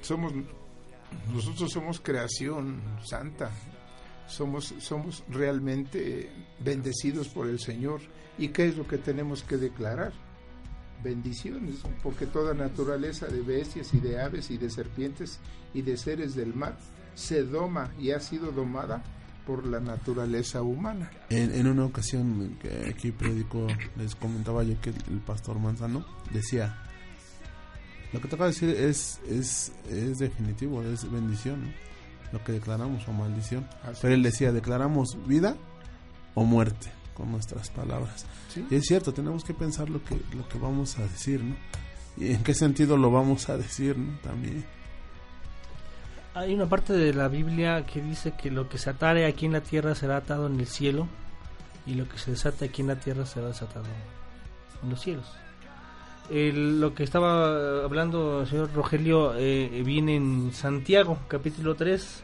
Somos 0.03 0.33
nosotros 1.33 1.71
somos 1.73 2.01
creación 2.01 2.81
santa. 3.05 3.51
Somos 4.29 4.73
somos 4.79 5.25
realmente 5.29 6.31
bendecidos 6.61 7.29
por 7.29 7.49
el 7.49 7.59
Señor. 7.59 8.01
¿Y 8.39 8.49
qué 8.49 8.69
es 8.69 8.77
lo 8.77 8.87
que 8.87 8.99
tenemos 8.99 9.43
que 9.43 9.57
declarar? 9.57 10.13
Bendiciones, 11.05 11.77
porque 12.03 12.27
toda 12.27 12.55
naturaleza 12.55 13.27
de 13.27 13.43
bestias 13.43 13.93
y 13.93 14.01
de 14.01 14.23
aves 14.23 14.51
y 14.51 14.57
de 14.57 14.71
serpientes 14.71 15.39
y 15.75 15.83
de 15.83 15.99
seres 15.99 16.35
del 16.35 16.55
mar 16.55 16.79
se 17.15 17.45
doma 17.45 17.93
y 18.01 18.13
ha 18.13 18.21
sido 18.21 18.51
domada 18.53 19.05
por 19.47 19.67
la 19.67 19.81
naturaleza 19.81 20.63
humana. 20.63 21.11
En, 21.29 21.55
en 21.55 21.67
una 21.67 21.85
ocasión 21.85 22.57
que 22.59 22.89
aquí 22.89 23.13
predicó, 23.13 23.67
les 23.99 24.15
comentaba 24.15 24.63
yo 24.63 24.81
que 24.81 24.91
el 24.91 25.21
pastor 25.27 25.59
Manzano 25.59 26.07
decía, 26.33 26.75
lo 28.15 28.23
que 28.23 28.29
te 28.29 28.37
acabo 28.37 28.49
de 28.49 28.55
decir 28.55 28.71
es, 28.71 29.21
es, 29.29 29.73
es 29.91 30.19
definitivo, 30.19 30.83
es 30.83 31.11
bendición, 31.13 31.65
¿no? 31.65 31.71
lo 32.33 32.43
que 32.43 32.53
declaramos 32.53 33.07
o 33.07 33.13
maldición. 33.13 33.69
Así 33.83 33.99
Pero 34.01 34.15
él 34.15 34.23
decía, 34.23 34.53
declaramos 34.53 35.19
vida 35.27 35.55
o 36.33 36.45
muerte 36.45 37.04
con 37.15 37.31
nuestras 37.31 37.71
palabras. 37.71 38.27
Sí. 38.49 38.67
Y 38.71 38.75
es 38.77 38.85
cierto, 38.85 39.13
tenemos 39.15 39.45
que 39.45 39.55
pensar 39.55 39.89
lo 39.89 40.03
que, 40.05 40.17
lo 40.37 40.47
que 40.49 40.59
vamos 40.59 40.99
a 40.99 41.03
decir, 41.03 41.43
¿no? 41.43 41.55
Y 42.17 42.33
en 42.33 42.43
qué 42.45 42.55
sentido 42.55 42.97
lo 42.97 43.11
vamos 43.11 43.49
a 43.49 43.57
decir, 43.57 43.97
¿no? 43.99 44.19
También. 44.19 44.65
Hay 46.35 46.53
una 46.53 46.67
parte 46.67 46.93
de 46.93 47.15
la 47.15 47.29
Biblia 47.29 47.87
que 47.87 48.03
dice 48.03 48.33
que 48.41 48.51
lo 48.51 48.69
que 48.69 48.79
se 48.79 48.91
atare 48.91 49.27
aquí 49.27 49.47
en 49.47 49.53
la 49.53 49.61
tierra 49.61 49.95
será 49.95 50.17
atado 50.17 50.47
en 50.49 50.59
el 50.59 50.67
cielo 50.67 51.07
y 51.87 51.95
lo 51.95 52.09
que 52.09 52.19
se 52.19 52.33
desate 52.33 52.65
aquí 52.65 52.83
en 52.83 52.89
la 52.89 52.97
tierra 52.97 53.25
será 53.25 53.49
desatado 53.49 53.85
en 54.83 54.91
los 54.91 55.01
cielos. 55.01 55.27
El- 56.31 56.81
lo 56.81 56.95
que 56.95 57.05
estaba 57.05 57.85
hablando 57.85 58.41
el 58.41 58.47
señor 58.49 58.73
Rogelio 58.75 59.35
eh, 59.37 59.83
viene 59.85 60.17
en 60.17 60.53
Santiago, 60.53 61.19
capítulo 61.29 61.75
3, 61.77 62.23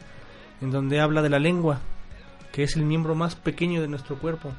en 0.62 0.70
donde 0.72 1.00
habla 1.00 1.22
de 1.22 1.28
la 1.28 1.38
lengua, 1.38 1.80
que 2.52 2.64
es 2.64 2.76
el 2.76 2.84
miembro 2.84 3.14
más 3.14 3.36
pequeño 3.36 3.80
de 3.80 3.88
nuestro 3.88 4.18
cuerpo. 4.18 4.50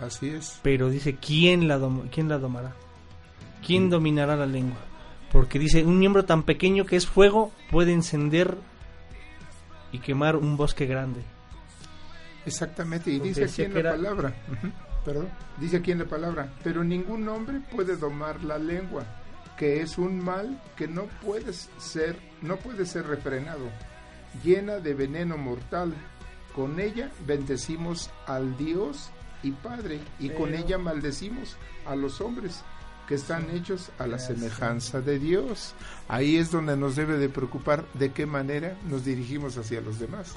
Así 0.00 0.30
es. 0.30 0.58
Pero 0.62 0.88
dice, 0.88 1.16
¿quién 1.16 1.68
la, 1.68 1.78
quién 2.10 2.28
la 2.28 2.38
domará? 2.38 2.72
¿Quién 3.66 3.90
dominará 3.90 4.36
la 4.36 4.46
lengua? 4.46 4.78
Porque 5.30 5.58
dice, 5.58 5.84
un 5.84 5.98
miembro 5.98 6.24
tan 6.24 6.42
pequeño 6.44 6.84
que 6.86 6.96
es 6.96 7.06
fuego 7.06 7.52
puede 7.70 7.92
encender 7.92 8.56
y 9.92 9.98
quemar 9.98 10.36
un 10.36 10.56
bosque 10.56 10.86
grande. 10.86 11.20
Exactamente, 12.46 13.10
y 13.10 13.18
Porque 13.18 13.28
dice 13.28 13.44
aquí 13.44 13.62
en 13.62 13.74
la 13.74 13.80
era- 13.80 13.90
palabra, 13.92 14.34
perdón, 15.04 15.28
dice 15.58 15.76
aquí 15.76 15.92
en 15.92 15.98
la 15.98 16.04
palabra, 16.06 16.52
pero 16.64 16.82
ningún 16.82 17.28
hombre 17.28 17.60
puede 17.70 17.96
domar 17.96 18.42
la 18.42 18.58
lengua, 18.58 19.04
que 19.58 19.82
es 19.82 19.98
un 19.98 20.24
mal 20.24 20.60
que 20.76 20.88
no 20.88 21.04
puede 21.22 21.52
ser, 21.52 22.16
no 22.40 22.56
puede 22.56 22.86
ser 22.86 23.06
refrenado, 23.06 23.66
llena 24.42 24.78
de 24.78 24.94
veneno 24.94 25.36
mortal. 25.36 25.92
Con 26.54 26.80
ella 26.80 27.10
bendecimos 27.26 28.10
al 28.26 28.56
Dios 28.56 29.10
y 29.42 29.52
Padre, 29.52 30.00
y 30.18 30.30
con 30.30 30.54
ella 30.54 30.78
maldecimos 30.78 31.56
a 31.86 31.96
los 31.96 32.20
hombres 32.20 32.62
que 33.06 33.14
están 33.16 33.50
hechos 33.50 33.90
a 33.98 34.06
la 34.06 34.18
semejanza 34.18 35.00
de 35.00 35.18
Dios. 35.18 35.74
Ahí 36.08 36.36
es 36.36 36.50
donde 36.50 36.76
nos 36.76 36.94
debe 36.94 37.18
de 37.18 37.28
preocupar 37.28 37.84
de 37.94 38.12
qué 38.12 38.26
manera 38.26 38.76
nos 38.88 39.04
dirigimos 39.04 39.56
hacia 39.56 39.80
los 39.80 39.98
demás. 39.98 40.34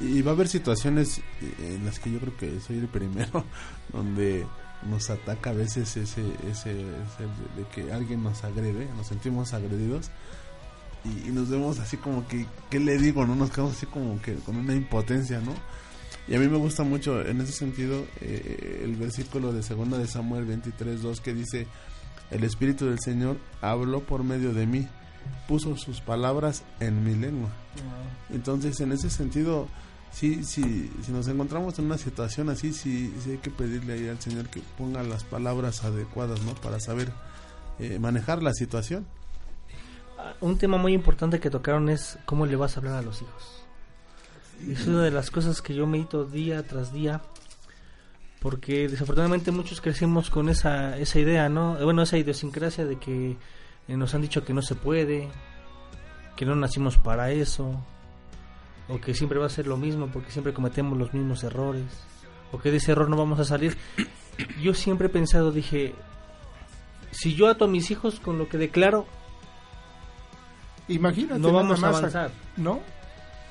Y, 0.00 0.18
y 0.18 0.22
va 0.22 0.32
a 0.32 0.34
haber 0.34 0.48
situaciones 0.48 1.18
eh, 1.18 1.76
en 1.76 1.84
las 1.84 1.98
que 1.98 2.10
yo 2.10 2.18
creo 2.18 2.36
que 2.36 2.60
soy 2.60 2.78
el 2.78 2.88
primero, 2.88 3.44
donde 3.92 4.46
nos 4.88 5.10
ataca 5.10 5.50
a 5.50 5.52
veces 5.52 5.96
ese, 5.96 6.22
ese, 6.50 6.70
ese 6.72 7.22
de, 7.22 7.62
de 7.62 7.68
que 7.72 7.92
alguien 7.92 8.22
nos 8.22 8.42
agrede, 8.42 8.88
nos 8.96 9.06
sentimos 9.06 9.52
agredidos 9.54 10.10
y, 11.04 11.28
y 11.28 11.32
nos 11.32 11.50
vemos 11.50 11.78
así 11.78 11.96
como 11.96 12.26
que, 12.26 12.46
¿qué 12.70 12.80
le 12.80 12.98
digo? 12.98 13.26
no 13.26 13.34
Nos 13.34 13.50
quedamos 13.50 13.76
así 13.76 13.86
como 13.86 14.20
que 14.20 14.34
con 14.36 14.56
una 14.56 14.74
impotencia, 14.74 15.40
¿no? 15.40 15.54
Y 16.28 16.34
a 16.34 16.38
mí 16.38 16.48
me 16.48 16.56
gusta 16.56 16.84
mucho 16.84 17.20
en 17.20 17.40
ese 17.40 17.52
sentido 17.52 18.04
eh, 18.20 18.82
el 18.84 18.94
versículo 18.94 19.52
de 19.52 19.62
segunda 19.62 19.98
de 19.98 20.06
Samuel 20.06 20.44
23, 20.44 21.02
2 21.02 21.20
que 21.20 21.34
dice, 21.34 21.66
el 22.30 22.44
Espíritu 22.44 22.86
del 22.86 23.00
Señor 23.00 23.36
habló 23.60 24.00
por 24.00 24.22
medio 24.22 24.52
de 24.52 24.66
mí, 24.66 24.88
puso 25.48 25.76
sus 25.76 26.00
palabras 26.00 26.62
en 26.80 27.04
mi 27.04 27.14
lengua. 27.14 27.50
Entonces, 28.30 28.80
en 28.80 28.92
ese 28.92 29.10
sentido, 29.10 29.68
sí, 30.12 30.44
sí, 30.44 30.90
si 31.04 31.12
nos 31.12 31.26
encontramos 31.28 31.78
en 31.78 31.86
una 31.86 31.98
situación 31.98 32.48
así, 32.48 32.72
sí, 32.72 33.12
sí 33.22 33.32
hay 33.32 33.38
que 33.38 33.50
pedirle 33.50 33.94
ahí 33.94 34.08
al 34.08 34.20
Señor 34.20 34.48
que 34.48 34.62
ponga 34.78 35.02
las 35.02 35.24
palabras 35.24 35.84
adecuadas, 35.84 36.40
¿no? 36.42 36.54
Para 36.54 36.78
saber 36.78 37.12
eh, 37.78 37.98
manejar 37.98 38.42
la 38.42 38.52
situación. 38.52 39.06
Ah, 40.18 40.34
Un 40.40 40.56
tema 40.56 40.78
muy 40.78 40.94
importante 40.94 41.40
que 41.40 41.50
tocaron 41.50 41.88
es 41.88 42.18
cómo 42.26 42.46
le 42.46 42.56
vas 42.56 42.76
a 42.76 42.80
hablar 42.80 42.94
a 42.94 43.02
los 43.02 43.22
hijos. 43.22 43.61
Es 44.68 44.86
una 44.86 45.02
de 45.02 45.10
las 45.10 45.30
cosas 45.30 45.60
que 45.62 45.74
yo 45.74 45.86
medito 45.86 46.24
día 46.24 46.62
tras 46.62 46.92
día. 46.92 47.20
Porque 48.40 48.88
desafortunadamente 48.88 49.50
muchos 49.52 49.80
crecimos 49.80 50.28
con 50.30 50.48
esa, 50.48 50.98
esa 50.98 51.18
idea, 51.20 51.48
¿no? 51.48 51.78
Eh, 51.78 51.84
Bueno, 51.84 52.02
esa 52.02 52.18
idiosincrasia 52.18 52.84
de 52.84 52.98
que 52.98 53.36
eh, 53.88 53.96
nos 53.96 54.14
han 54.14 54.22
dicho 54.22 54.44
que 54.44 54.52
no 54.52 54.62
se 54.62 54.74
puede, 54.74 55.28
que 56.36 56.44
no 56.44 56.56
nacimos 56.56 56.98
para 56.98 57.30
eso, 57.30 57.84
o 58.88 59.00
que 59.00 59.14
siempre 59.14 59.38
va 59.38 59.46
a 59.46 59.50
ser 59.50 59.68
lo 59.68 59.76
mismo 59.76 60.08
porque 60.08 60.32
siempre 60.32 60.52
cometemos 60.52 60.98
los 60.98 61.14
mismos 61.14 61.44
errores, 61.44 61.84
o 62.50 62.58
que 62.58 62.70
de 62.72 62.78
ese 62.78 62.92
error 62.92 63.08
no 63.08 63.16
vamos 63.16 63.38
a 63.38 63.44
salir. 63.44 63.76
Yo 64.60 64.74
siempre 64.74 65.06
he 65.06 65.10
pensado, 65.10 65.52
dije, 65.52 65.94
si 67.12 67.34
yo 67.36 67.46
ato 67.48 67.66
a 67.66 67.68
mis 67.68 67.90
hijos 67.92 68.18
con 68.18 68.38
lo 68.38 68.48
que 68.48 68.58
declaro, 68.58 69.06
Imagínate. 70.88 71.38
no 71.38 71.52
vamos 71.52 71.82
a 71.84 71.88
avanzar. 71.88 72.30
¿No? 72.56 72.80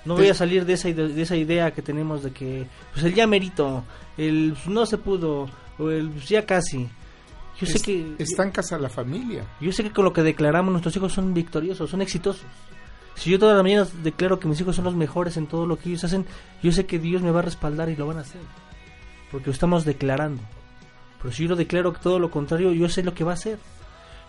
No 0.05 0.15
voy 0.15 0.29
a 0.29 0.33
salir 0.33 0.65
de 0.65 0.73
esa, 0.73 0.89
de 0.89 1.21
esa 1.21 1.35
idea 1.35 1.71
que 1.71 1.81
tenemos 1.81 2.23
de 2.23 2.31
que 2.31 2.65
pues 2.93 3.05
el 3.05 3.13
ya 3.13 3.27
merito, 3.27 3.83
el 4.17 4.53
pues, 4.53 4.67
no 4.67 4.85
se 4.85 4.97
pudo, 4.97 5.47
o 5.77 5.89
el 5.89 6.09
pues, 6.09 6.27
ya 6.27 6.45
casi. 6.45 6.89
Yo 7.59 7.67
sé 7.67 7.79
que 7.79 8.15
Estancas 8.17 8.71
a 8.71 8.79
la 8.79 8.89
familia. 8.89 9.45
yo 9.59 9.71
sé 9.71 9.83
que 9.83 9.91
con 9.91 10.03
lo 10.03 10.13
que 10.13 10.23
declaramos 10.23 10.71
nuestros 10.71 10.95
hijos 10.95 11.13
son 11.13 11.33
victoriosos, 11.33 11.89
son 11.89 12.01
exitosos. 12.01 12.45
Si 13.15 13.29
yo 13.29 13.37
todas 13.37 13.55
las 13.55 13.63
mañanas 13.63 14.03
declaro 14.03 14.39
que 14.39 14.47
mis 14.47 14.59
hijos 14.59 14.75
son 14.75 14.85
los 14.85 14.95
mejores 14.95 15.37
en 15.37 15.45
todo 15.45 15.67
lo 15.67 15.77
que 15.77 15.89
ellos 15.89 16.03
hacen, 16.03 16.25
yo 16.63 16.71
sé 16.71 16.87
que 16.87 16.97
Dios 16.97 17.21
me 17.21 17.29
va 17.29 17.39
a 17.39 17.43
respaldar 17.43 17.89
y 17.89 17.95
lo 17.95 18.07
van 18.07 18.17
a 18.17 18.21
hacer. 18.21 18.41
Porque 19.31 19.47
lo 19.47 19.51
estamos 19.51 19.85
declarando. 19.85 20.41
Pero 21.21 21.31
si 21.31 21.43
yo 21.43 21.49
lo 21.49 21.55
declaro 21.55 21.91
todo 21.93 22.17
lo 22.17 22.31
contrario, 22.31 22.71
yo 22.71 22.89
sé 22.89 23.03
lo 23.03 23.13
que 23.13 23.23
va 23.23 23.31
a 23.31 23.35
hacer. 23.35 23.59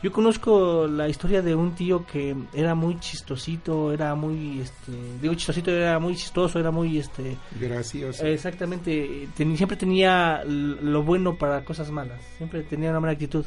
Yo 0.03 0.11
conozco 0.11 0.88
la 0.88 1.09
historia 1.09 1.42
de 1.42 1.55
un 1.55 1.76
tío 1.76 2.05
que 2.05 2.34
era 2.53 2.74
muy 2.74 2.98
chistosito, 2.98 3.92
era 3.92 4.16
muy, 4.16 4.61
este, 4.61 4.90
digo 5.20 5.32
chistosito, 5.34 5.70
era 5.70 5.98
muy 6.00 6.16
chistoso, 6.16 6.59
era 6.59 6.72
muy, 6.72 6.98
este, 6.98 7.36
Gracioso. 7.61 8.26
exactamente, 8.26 9.28
ten- 9.36 9.57
siempre 9.57 9.76
tenía 9.76 10.42
lo 10.44 11.05
bueno 11.05 11.36
para 11.36 11.64
cosas 11.64 11.90
malas, 11.92 12.20
siempre 12.36 12.64
tenía 12.64 12.90
una 12.90 12.98
buena 12.98 13.12
actitud 13.12 13.46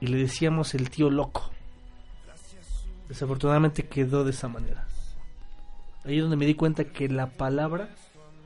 y 0.00 0.08
le 0.08 0.16
decíamos 0.18 0.74
el 0.74 0.90
tío 0.90 1.10
loco. 1.10 1.48
Desafortunadamente 3.08 3.84
quedó 3.86 4.24
de 4.24 4.30
esa 4.30 4.48
manera. 4.48 4.84
Ahí 6.04 6.16
es 6.16 6.22
donde 6.22 6.36
me 6.36 6.46
di 6.46 6.54
cuenta 6.54 6.84
que 6.84 7.08
la 7.08 7.26
palabra 7.30 7.88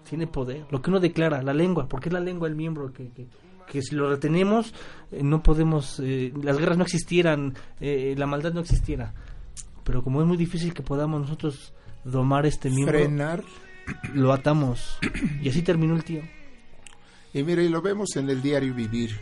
tiene 0.09 0.27
poder. 0.27 0.65
Lo 0.71 0.83
que 0.83 0.91
uno 0.91 1.01
declara, 1.01 1.43
la 1.43 1.55
lengua, 1.55 1.89
porque 1.89 2.09
es 2.09 2.13
la 2.13 2.21
lengua 2.21 2.47
el 2.49 2.55
miembro 2.57 2.93
que, 2.93 3.09
que, 3.09 3.27
que 3.71 3.83
si 3.83 3.95
lo 3.95 4.09
retenemos 4.11 4.75
eh, 5.11 5.23
no 5.23 5.43
podemos, 5.43 6.01
eh, 6.01 6.33
las 6.43 6.59
guerras 6.59 6.79
no 6.79 6.85
existieran, 6.85 7.55
eh, 7.81 8.15
la 8.17 8.27
maldad 8.27 8.53
no 8.53 8.61
existiera. 8.61 9.13
Pero 9.85 10.03
como 10.05 10.21
es 10.21 10.27
muy 10.27 10.37
difícil 10.37 10.73
que 10.75 10.83
podamos 10.83 11.21
nosotros 11.23 11.73
domar 12.05 12.47
este 12.47 12.71
miembro, 12.71 12.99
Frenar. 12.99 13.43
lo 14.15 14.33
atamos. 14.33 14.99
Y 15.43 15.49
así 15.49 15.63
terminó 15.63 15.97
el 15.97 16.05
tío. 16.05 16.23
Y 17.35 17.43
mira, 17.43 17.63
y 17.63 17.69
lo 17.69 17.81
vemos 17.83 18.15
en 18.17 18.29
el 18.31 18.43
diario 18.43 18.75
vivir. 18.75 19.19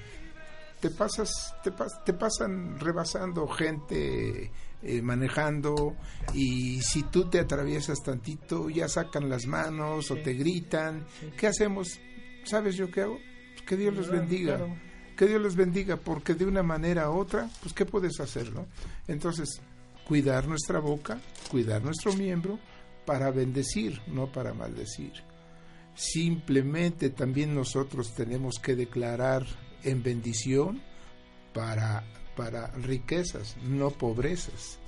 Te 0.81 0.91
pasas, 0.91 1.55
te, 1.63 1.73
pas- 1.73 2.03
te 2.05 2.13
pasan 2.15 2.79
rebasando 2.81 3.47
gente 3.49 4.51
eh, 4.83 5.03
manejando 5.03 5.95
y 6.35 6.81
si 6.81 7.03
tú 7.05 7.29
te 7.29 7.39
atraviesas 7.39 8.03
tantito 8.03 8.71
ya 8.71 8.89
sacan 8.89 9.29
las 9.29 9.47
manos 9.47 10.11
o 10.11 10.17
te 10.17 10.33
gritan. 10.35 11.05
¿Qué 11.37 11.47
hacemos? 11.47 12.01
¿Sabes 12.45 12.77
yo 12.77 12.91
qué 12.91 13.03
hago? 13.03 13.19
Que 13.71 13.77
Dios 13.77 13.95
los 13.95 14.11
bendiga. 14.11 14.59
Que 15.17 15.29
Dios 15.29 15.41
los 15.41 15.55
bendiga 15.55 15.97
porque 15.97 16.35
de 16.35 16.45
una 16.45 16.65
manera 16.65 17.09
u 17.09 17.17
otra, 17.17 17.49
pues 17.63 17.73
¿qué 17.73 17.87
puedes 17.87 18.19
hacer, 18.19 18.53
no? 18.53 18.67
Entonces, 19.07 19.61
cuidar 20.09 20.49
nuestra 20.49 20.81
boca, 20.81 21.21
cuidar 21.53 21.81
nuestro 21.85 22.13
miembro 22.15 22.59
para 23.07 23.31
bendecir, 23.31 24.01
no 24.09 24.27
para 24.33 24.53
maldecir. 24.55 25.13
Simplemente 25.95 27.11
también 27.11 27.55
nosotros 27.55 28.13
tenemos 28.13 28.59
que 28.59 28.75
declarar 28.75 29.47
en 29.85 30.03
bendición 30.03 30.83
para, 31.55 32.03
para 32.35 32.73
riquezas, 32.73 33.57
no 33.63 33.91
pobrezas. 33.91 34.81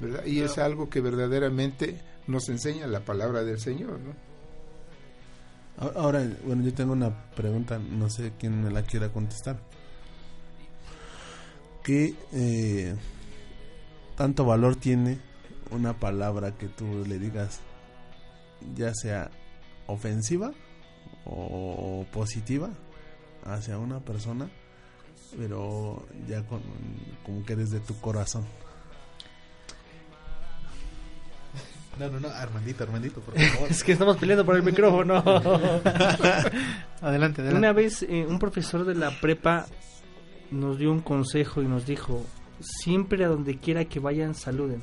¿verdad? 0.00 0.26
Y 0.26 0.40
es 0.40 0.58
algo 0.58 0.90
que 0.90 1.00
verdaderamente 1.00 2.00
nos 2.26 2.48
enseña 2.48 2.88
la 2.88 3.04
palabra 3.04 3.44
del 3.44 3.60
Señor. 3.60 4.00
¿no? 4.00 4.25
Ahora, 5.78 6.26
bueno, 6.44 6.62
yo 6.62 6.72
tengo 6.72 6.94
una 6.94 7.10
pregunta, 7.34 7.78
no 7.78 8.08
sé 8.08 8.32
quién 8.38 8.62
me 8.62 8.70
la 8.70 8.82
quiera 8.82 9.12
contestar. 9.12 9.58
¿Qué 11.84 12.14
eh, 12.32 12.96
tanto 14.16 14.46
valor 14.46 14.76
tiene 14.76 15.18
una 15.70 15.92
palabra 15.92 16.56
que 16.56 16.68
tú 16.68 17.04
le 17.06 17.18
digas, 17.18 17.60
ya 18.74 18.94
sea 18.94 19.30
ofensiva 19.86 20.52
o 21.26 22.06
positiva 22.10 22.70
hacia 23.44 23.76
una 23.76 24.00
persona, 24.00 24.48
pero 25.36 26.06
ya 26.26 26.42
con, 26.46 26.62
como 27.22 27.44
que 27.44 27.54
desde 27.54 27.80
tu 27.80 28.00
corazón? 28.00 28.46
No, 31.98 32.10
no, 32.10 32.20
no, 32.20 32.28
Armandito, 32.28 32.84
Armandito, 32.84 33.20
por 33.20 33.34
favor. 33.38 33.70
Es 33.70 33.82
que 33.82 33.92
estamos 33.92 34.16
peleando 34.16 34.44
por 34.44 34.56
el 34.56 34.62
micrófono. 34.62 35.14
Adelante, 37.00 37.40
adelante. 37.42 37.54
Una 37.54 37.72
vez 37.72 38.02
eh, 38.02 38.26
un 38.28 38.38
profesor 38.38 38.84
de 38.84 38.94
la 38.94 39.10
prepa 39.20 39.66
nos 40.50 40.78
dio 40.78 40.90
un 40.90 41.00
consejo 41.00 41.62
y 41.62 41.66
nos 41.66 41.86
dijo, 41.86 42.24
siempre 42.60 43.24
a 43.24 43.28
donde 43.28 43.58
quiera 43.58 43.84
que 43.84 44.00
vayan 44.00 44.34
saluden. 44.34 44.82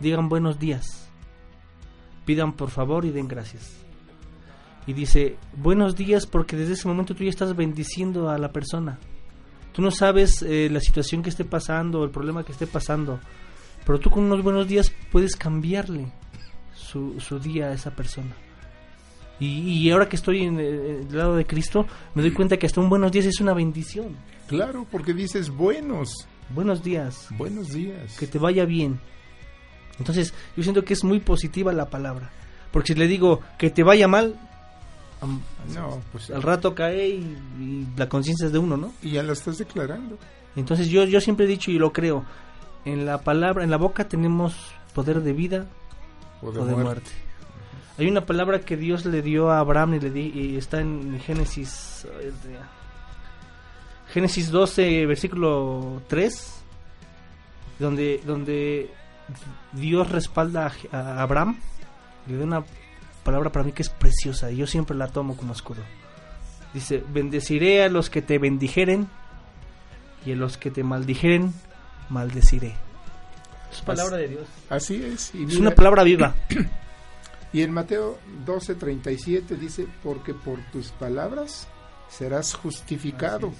Digan 0.00 0.28
buenos 0.28 0.58
días. 0.58 1.08
Pidan 2.24 2.54
por 2.54 2.70
favor 2.70 3.04
y 3.04 3.10
den 3.10 3.28
gracias. 3.28 3.76
Y 4.86 4.92
dice, 4.92 5.36
buenos 5.56 5.96
días 5.96 6.26
porque 6.26 6.56
desde 6.56 6.74
ese 6.74 6.86
momento 6.88 7.14
tú 7.14 7.24
ya 7.24 7.30
estás 7.30 7.56
bendiciendo 7.56 8.30
a 8.30 8.38
la 8.38 8.52
persona. 8.52 8.98
Tú 9.72 9.82
no 9.82 9.90
sabes 9.90 10.42
eh, 10.42 10.68
la 10.70 10.80
situación 10.80 11.22
que 11.22 11.30
esté 11.30 11.44
pasando, 11.44 12.04
el 12.04 12.10
problema 12.10 12.44
que 12.44 12.52
esté 12.52 12.66
pasando. 12.66 13.20
Pero 13.86 13.98
tú 14.00 14.10
con 14.10 14.24
unos 14.24 14.42
buenos 14.42 14.66
días 14.68 14.92
puedes 15.12 15.36
cambiarle 15.36 16.12
su, 16.74 17.18
su 17.20 17.38
día 17.38 17.68
a 17.68 17.72
esa 17.72 17.92
persona. 17.92 18.34
Y, 19.38 19.46
y 19.86 19.90
ahora 19.90 20.08
que 20.08 20.16
estoy 20.16 20.42
en 20.42 20.58
eh, 20.58 21.00
el 21.08 21.16
lado 21.16 21.36
de 21.36 21.46
Cristo, 21.46 21.86
me 22.14 22.22
doy 22.22 22.32
cuenta 22.32 22.56
que 22.58 22.66
hasta 22.66 22.80
un 22.80 22.88
buenos 22.88 23.12
días 23.12 23.26
es 23.26 23.40
una 23.40 23.54
bendición. 23.54 24.16
Claro, 24.48 24.86
porque 24.90 25.14
dices 25.14 25.50
buenos, 25.50 26.26
Buenos 26.50 26.82
días, 26.82 27.26
buenos 27.36 27.68
días. 27.68 28.16
que 28.18 28.26
te 28.26 28.38
vaya 28.38 28.64
bien. 28.64 29.00
Entonces, 29.98 30.32
yo 30.56 30.62
siento 30.62 30.84
que 30.84 30.92
es 30.94 31.02
muy 31.04 31.20
positiva 31.20 31.72
la 31.72 31.88
palabra. 31.90 32.30
Porque 32.70 32.92
si 32.92 32.98
le 32.98 33.06
digo 33.08 33.40
que 33.58 33.70
te 33.70 33.82
vaya 33.82 34.06
mal, 34.08 34.38
No, 35.74 36.00
pues 36.12 36.30
al 36.30 36.42
rato 36.42 36.74
cae 36.74 37.08
y, 37.08 37.36
y 37.60 37.86
la 37.96 38.08
conciencia 38.08 38.46
es 38.46 38.52
de 38.52 38.58
uno, 38.58 38.76
¿no? 38.76 38.92
y 39.02 39.12
ya 39.12 39.22
lo 39.22 39.32
estás 39.32 39.58
declarando. 39.58 40.18
Entonces 40.54 40.88
yo, 40.88 41.04
yo 41.04 41.20
siempre 41.20 41.46
he 41.46 41.48
dicho 41.48 41.70
y 41.70 41.78
lo 41.78 41.92
creo, 41.92 42.24
en 42.86 43.04
la 43.04 43.18
palabra, 43.18 43.62
en 43.64 43.70
la 43.70 43.76
boca 43.76 44.08
tenemos 44.08 44.56
poder 44.94 45.20
de 45.20 45.32
vida 45.34 45.66
O 46.40 46.46
o 46.48 46.52
de 46.52 46.58
muerte. 46.60 46.82
muerte. 46.82 47.10
Hay 47.98 48.08
una 48.08 48.24
palabra 48.26 48.60
que 48.60 48.76
Dios 48.76 49.04
le 49.04 49.20
dio 49.22 49.50
a 49.50 49.58
Abraham 49.58 49.94
y, 49.94 50.00
le 50.00 50.10
di- 50.10 50.32
y 50.34 50.56
está 50.56 50.80
en 50.80 51.18
Génesis 51.20 52.06
Génesis 54.12 54.50
12 54.50 55.06
versículo 55.06 56.02
3 56.08 56.62
donde 57.78 58.20
donde 58.24 58.90
Dios 59.72 60.10
respalda 60.10 60.72
a, 60.92 60.96
a 60.96 61.22
Abraham 61.22 61.58
le 62.26 62.36
da 62.36 62.44
una 62.44 62.64
palabra 63.24 63.50
para 63.50 63.64
mí 63.64 63.72
que 63.72 63.82
es 63.82 63.88
preciosa 63.90 64.50
y 64.50 64.56
yo 64.56 64.66
siempre 64.66 64.96
la 64.96 65.08
tomo 65.08 65.36
como 65.36 65.52
escudo. 65.52 65.82
Dice, 66.74 67.02
bendeciré 67.12 67.82
a 67.84 67.88
los 67.88 68.10
que 68.10 68.20
te 68.22 68.38
bendijeren 68.38 69.08
y 70.24 70.32
a 70.32 70.36
los 70.36 70.56
que 70.58 70.70
te 70.70 70.82
maldijeren, 70.84 71.52
maldeciré. 72.08 72.76
Es 73.72 73.80
palabra 73.82 74.16
de 74.16 74.28
Dios. 74.28 74.46
Así 74.70 75.02
es. 75.02 75.34
Y 75.34 75.44
Es 75.44 75.56
una 75.56 75.72
palabra 75.72 76.02
viva. 76.02 76.34
Y 77.52 77.62
en 77.62 77.72
Mateo 77.72 78.18
12:37 78.44 79.56
dice, 79.56 79.86
porque 80.02 80.34
por 80.34 80.58
tus 80.72 80.90
palabras 80.90 81.66
serás 82.10 82.52
justificado 82.54 83.50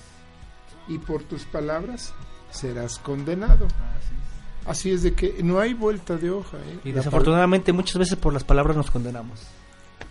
y 0.87 0.99
por 0.99 1.23
tus 1.23 1.45
palabras 1.45 2.13
serás 2.51 2.99
condenado. 2.99 3.69
Así 4.67 4.91
es 4.91 5.03
de 5.03 5.15
que 5.15 5.43
no 5.43 5.61
hay 5.61 5.73
vuelta 5.73 6.17
de 6.17 6.31
hoja. 6.31 6.59
¿eh? 6.59 6.81
Y 6.85 6.93
desafortunadamente 6.93 7.73
muchas 7.73 7.97
veces 7.97 8.17
por 8.17 8.35
las 8.35 8.45
palabras 8.45 8.77
nos 8.77 8.91
condenamos. 8.91 9.41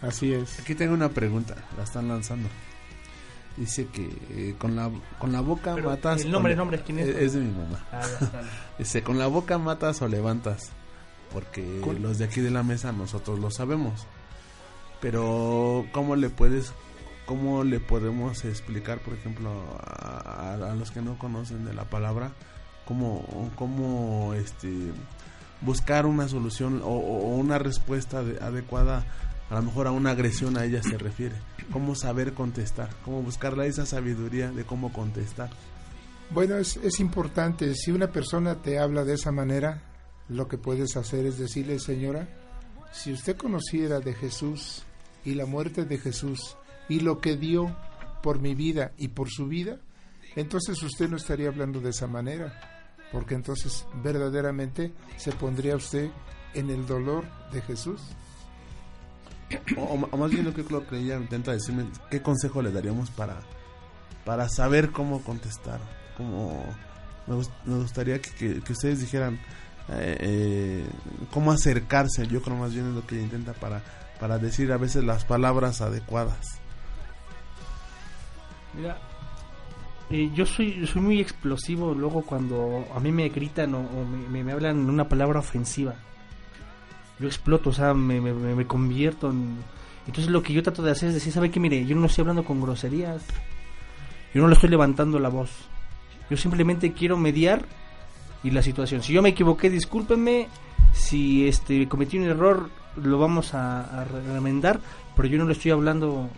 Así 0.02 0.34
es. 0.34 0.60
Aquí 0.60 0.74
tengo 0.74 0.94
una 0.94 1.10
pregunta, 1.10 1.56
la 1.78 1.84
están 1.84 2.08
lanzando. 2.08 2.50
Dice 3.58 3.88
que 3.88 4.04
eh, 4.32 4.56
con 4.58 4.76
la 4.76 4.92
con 5.18 5.32
la 5.32 5.40
boca 5.42 5.76
Pero, 5.76 5.90
matas. 5.92 6.22
el 6.22 6.32
nombre, 6.32 6.52
o 6.52 6.54
el 6.54 6.58
nombre, 6.58 6.82
¿quién 6.86 7.00
es? 7.00 7.08
Es, 7.08 7.34
de 7.34 7.40
mi 7.40 7.52
mamá. 7.52 7.86
Ah. 7.92 8.02
Dice, 8.80 9.02
con 9.02 9.18
la 9.18 9.28
boca 9.28 9.58
matas 9.58 10.02
o 10.02 10.08
levantas. 10.08 10.72
Porque 11.32 11.80
Con- 11.82 12.02
los 12.02 12.18
de 12.18 12.26
aquí 12.26 12.42
de 12.42 12.52
la 12.52 12.64
mesa 12.64 12.92
nosotros 12.92 13.40
lo 13.40 13.50
sabemos. 13.52 14.06
Pero, 15.02 15.86
¿cómo 15.92 16.16
le 16.16 16.30
puedes, 16.30 16.74
cómo 17.26 17.64
le 17.64 17.80
podemos 17.80 18.44
explicar, 18.46 19.00
por 19.00 19.14
ejemplo, 19.14 19.52
a, 19.86 20.54
a- 20.60 20.72
a 20.72 20.76
los 20.76 20.92
que 20.92 21.02
no 21.02 21.18
conocen 21.18 21.66
de 21.66 21.74
la 21.74 21.84
palabra, 21.86 22.32
cómo, 22.86 23.52
cómo 23.56 24.34
este, 24.34 24.72
buscar 25.62 26.06
una 26.06 26.28
solución 26.28 26.82
o, 26.84 26.88
o 26.90 27.36
una 27.36 27.58
respuesta 27.60 28.24
de- 28.24 28.44
adecuada, 28.44 29.06
a 29.50 29.56
lo 29.56 29.62
mejor 29.62 29.88
a 29.88 29.92
una 29.92 30.12
agresión 30.12 30.58
a 30.58 30.66
ella 30.66 30.82
se 30.82 30.98
refiere? 30.98 31.36
¿Cómo 31.72 31.96
saber 31.96 32.34
contestar? 32.34 32.90
¿Cómo 33.04 33.22
buscarla 33.22 33.66
esa 33.66 33.86
sabiduría 33.86 34.52
de 34.52 34.64
cómo 34.64 34.92
contestar? 34.92 35.50
Bueno, 36.32 36.58
es, 36.58 36.78
es 36.78 37.00
importante, 37.00 37.76
si 37.76 37.92
una 37.92 38.08
persona 38.08 38.62
te 38.62 38.80
habla 38.80 39.04
de 39.04 39.14
esa 39.14 39.32
manera, 39.32 39.84
lo 40.28 40.48
que 40.48 40.58
puedes 40.58 40.98
hacer 40.98 41.26
es 41.26 41.38
decirle, 41.38 41.80
señora, 41.80 42.28
si 42.92 43.12
usted 43.12 43.36
conociera 43.38 44.00
de 44.00 44.14
Jesús 44.14 44.84
y 45.24 45.36
la 45.36 45.46
muerte 45.46 45.86
de 45.86 45.98
Jesús 45.98 46.58
y 46.90 47.02
lo 47.02 47.20
que 47.20 47.36
dio 47.36 47.76
por 48.24 48.40
mi 48.40 48.56
vida 48.56 48.94
y 48.98 49.10
por 49.10 49.30
su 49.30 49.48
vida, 49.48 49.80
entonces 50.36 50.82
usted 50.82 51.10
no 51.10 51.18
estaría 51.18 51.50
hablando 51.50 51.80
de 51.80 51.92
esa 51.92 52.08
manera, 52.08 52.98
porque 53.12 53.36
entonces 53.36 53.86
verdaderamente 54.04 54.94
se 55.18 55.32
pondría 55.32 55.76
usted 55.76 56.10
en 56.54 56.70
el 56.70 56.86
dolor 56.86 57.26
de 57.52 57.62
Jesús. 57.62 58.02
O, 59.78 59.98
más 60.18 60.32
bien 60.32 60.44
lo 60.46 60.54
que 60.54 60.64
que 60.88 60.98
ella 60.98 61.18
intenta 61.18 61.52
decirme, 61.52 61.86
¿qué 62.10 62.22
consejo 62.22 62.62
le 62.62 62.72
daríamos 62.72 63.12
para, 63.12 63.38
para 64.26 64.50
saber 64.50 64.92
cómo 64.92 65.22
contestar? 65.22 65.80
Cómo, 66.18 66.66
me, 67.28 67.36
gust- 67.36 67.52
me 67.66 67.78
gustaría 67.78 68.20
que, 68.22 68.62
ustedes 68.74 69.02
dijeran 69.02 69.36
eh, 69.90 70.18
eh, 70.20 70.86
cómo 71.32 71.52
acercarse, 71.52 72.26
yo 72.28 72.42
creo 72.42 72.56
más 72.58 72.74
bien 72.74 72.88
es 72.90 72.96
lo 72.96 73.06
que 73.06 73.22
intenta 73.22 73.54
para, 73.54 73.84
para 74.20 74.40
decir 74.40 74.72
a 74.72 74.78
veces 74.78 75.04
las 75.04 75.26
palabras 75.26 75.82
adecuadas. 75.82 76.58
Mira, 78.74 78.98
eh, 80.10 80.32
yo 80.34 80.46
soy 80.46 80.86
soy 80.88 81.02
muy 81.02 81.20
explosivo 81.22 81.94
luego 81.94 82.24
cuando 82.24 82.86
a 82.96 83.00
mí 83.00 83.12
me 83.12 83.30
gritan 83.30 83.74
o, 83.76 83.84
me, 84.30 84.44
me- 84.44 84.52
hablan 84.52 84.90
una 84.90 85.08
palabra 85.08 85.40
ofensiva. 85.40 85.96
Yo 87.20 87.28
exploto, 87.28 87.70
o 87.70 87.74
sea, 87.74 87.94
me, 87.94 88.20
me- 88.22 88.34
me- 88.34 88.56
me 88.56 88.66
convierto 88.68 89.30
en... 89.32 89.58
Entonces 90.08 90.32
lo 90.32 90.44
que 90.44 90.54
yo 90.54 90.62
trato 90.62 90.84
de 90.84 90.92
hacer 90.92 91.10
es 91.10 91.16
decir, 91.16 91.34
¿sabe 91.34 91.50
qué? 91.50 91.60
Mire, 91.60 91.86
yo 91.86 91.96
no 91.96 92.06
estoy 92.06 92.22
hablando 92.24 92.44
con 92.44 92.62
groserías. 92.62 93.24
Yo 94.34 94.42
no 94.42 94.48
le 94.48 94.54
estoy 94.54 94.70
levantando 94.70 95.18
la 95.20 95.30
voz. 95.30 95.50
Yo 96.30 96.38
simplemente 96.38 96.92
quiero 96.94 97.18
mediar 97.18 97.66
y 98.44 98.52
la 98.52 98.62
situación. 98.62 99.02
Si 99.02 99.14
yo 99.14 99.22
me 99.22 99.30
equivoqué, 99.30 99.70
discúlpenme. 99.70 100.48
Si 100.94 101.48
este 101.48 101.88
cometí 101.88 102.18
un 102.18 102.26
error, 102.26 102.70
lo 103.02 103.18
vamos 103.18 103.54
a, 103.54 104.02
a 104.02 104.04
remendar. 104.06 104.80
Pero 105.16 105.28
yo 105.28 105.38
no 105.40 105.46
le 105.46 105.54
estoy 105.54 105.72
hablando 105.72 106.30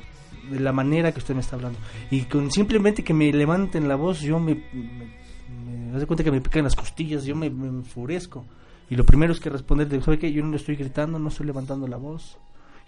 de 0.50 0.60
la 0.62 0.72
manera 0.72 1.12
que 1.12 1.20
usted 1.20 1.34
me 1.36 1.42
está 1.42 1.56
hablando. 1.58 1.78
Y 2.12 2.22
con 2.22 2.52
simplemente 2.52 3.04
que 3.04 3.14
me 3.14 3.34
levanten 3.34 3.88
la 3.90 3.96
voz, 3.96 4.22
yo 4.22 4.40
me, 4.40 4.56
me, 4.72 5.88
me 5.88 5.92
das 5.92 6.06
cuenta 6.06 6.24
que 6.24 6.32
me 6.32 6.40
pican 6.40 6.64
las 6.64 6.76
costillas, 6.76 7.26
yo 7.26 7.36
me, 7.36 7.50
me 7.50 7.68
enfurezco. 7.68 8.46
Y 8.90 8.96
lo 8.96 9.06
primero 9.06 9.34
es 9.34 9.40
que 9.40 9.50
responder, 9.50 9.88
de, 9.90 10.02
¿sabe 10.02 10.18
qué? 10.20 10.32
Yo 10.32 10.44
no 10.44 10.52
le 10.52 10.58
estoy 10.58 10.76
gritando, 10.76 11.20
no 11.20 11.30
estoy 11.30 11.46
levantando 11.46 11.88
la 11.88 11.98
voz. 11.98 12.38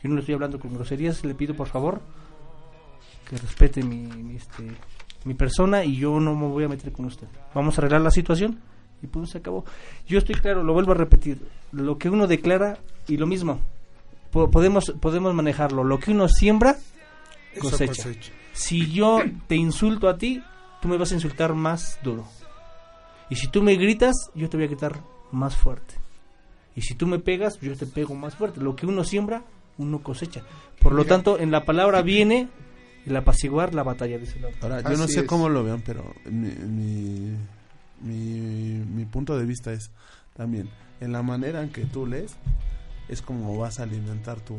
Yo 0.02 0.08
no 0.10 0.16
le 0.16 0.22
estoy 0.22 0.36
hablando 0.36 0.60
con 0.60 0.74
groserías, 0.74 1.24
le 1.26 1.36
pido 1.36 1.56
por 1.56 1.68
favor 1.68 2.02
que 3.30 3.38
respete 3.38 3.84
mi, 3.84 3.98
mi, 4.08 4.36
este, 4.38 4.64
mi 5.26 5.34
persona 5.36 5.84
y 5.84 5.98
yo 5.98 6.20
no 6.20 6.34
me 6.36 6.48
voy 6.48 6.64
a 6.64 6.68
meter 6.70 6.92
con 6.92 7.06
usted. 7.06 7.28
Vamos 7.54 7.78
a 7.78 7.82
arreglar 7.82 8.02
la 8.02 8.12
situación 8.12 8.60
y 9.04 9.08
pues 9.08 9.30
se 9.32 9.38
acabó. 9.40 9.66
Yo 10.08 10.18
estoy 10.18 10.36
claro, 10.36 10.64
lo 10.64 10.74
vuelvo 10.74 10.94
a 10.94 10.96
repetir, 10.96 11.38
lo 11.72 11.98
que 11.98 12.10
uno 12.10 12.26
declara 12.28 12.80
y 13.08 13.18
lo 13.18 13.28
mismo, 13.28 13.60
po- 14.32 14.50
podemos, 14.50 14.92
podemos 15.00 15.34
manejarlo, 15.36 15.84
lo 15.84 16.00
que 16.00 16.12
uno 16.12 16.28
siembra, 16.28 16.78
cosecha. 17.60 17.88
cosecha. 17.88 18.32
Si 18.54 18.92
yo 18.92 19.20
te 19.48 19.56
insulto 19.56 20.08
a 20.10 20.18
ti, 20.18 20.42
tú 20.82 20.88
me 20.88 20.98
vas 20.98 21.12
a 21.12 21.16
insultar 21.16 21.54
más 21.54 22.00
duro. 22.04 22.26
Y 23.30 23.36
si 23.36 23.48
tú 23.48 23.62
me 23.62 23.76
gritas, 23.76 24.16
yo 24.34 24.50
te 24.50 24.58
voy 24.58 24.64
a 24.64 24.70
gritar 24.70 25.00
más 25.32 25.56
fuerte. 25.56 25.96
Y 26.76 26.82
si 26.82 26.96
tú 26.96 27.08
me 27.08 27.20
pegas, 27.20 27.60
yo 27.60 27.76
te 27.76 27.86
pego 27.86 28.16
más 28.16 28.36
fuerte. 28.36 28.62
Lo 28.62 28.76
que 28.76 28.86
uno 28.86 29.04
siembra, 29.04 29.44
uno 29.78 30.02
cosecha. 30.02 30.44
Por 30.82 30.94
lo 30.94 31.04
Mira. 31.04 31.16
tanto, 31.16 31.40
en 31.40 31.52
la 31.52 31.66
palabra 31.66 32.02
viene 32.02 32.48
el 33.06 33.16
apaciguar 33.16 33.74
la 33.74 33.84
batalla, 33.84 34.18
dice 34.18 34.40
la 34.40 34.50
Ahora, 34.62 34.82
yo 34.82 34.98
no 34.98 35.06
Así 35.06 35.14
sé 35.14 35.20
es. 35.22 35.26
cómo 35.26 35.50
lo 35.50 35.64
vean, 35.64 35.82
pero 35.86 36.14
mi, 36.26 36.50
mi, 36.50 37.36
mi, 38.02 38.84
mi 38.86 39.06
punto 39.06 39.38
de 39.38 39.46
vista 39.46 39.72
es 39.74 39.92
también, 40.36 40.70
en 41.02 41.12
la 41.12 41.22
manera 41.24 41.62
en 41.64 41.70
que 41.70 41.86
tú 41.86 42.06
lees, 42.06 42.36
es 43.08 43.22
como 43.22 43.58
vas 43.58 43.80
a 43.80 43.84
alimentar 43.84 44.40
tu, 44.40 44.58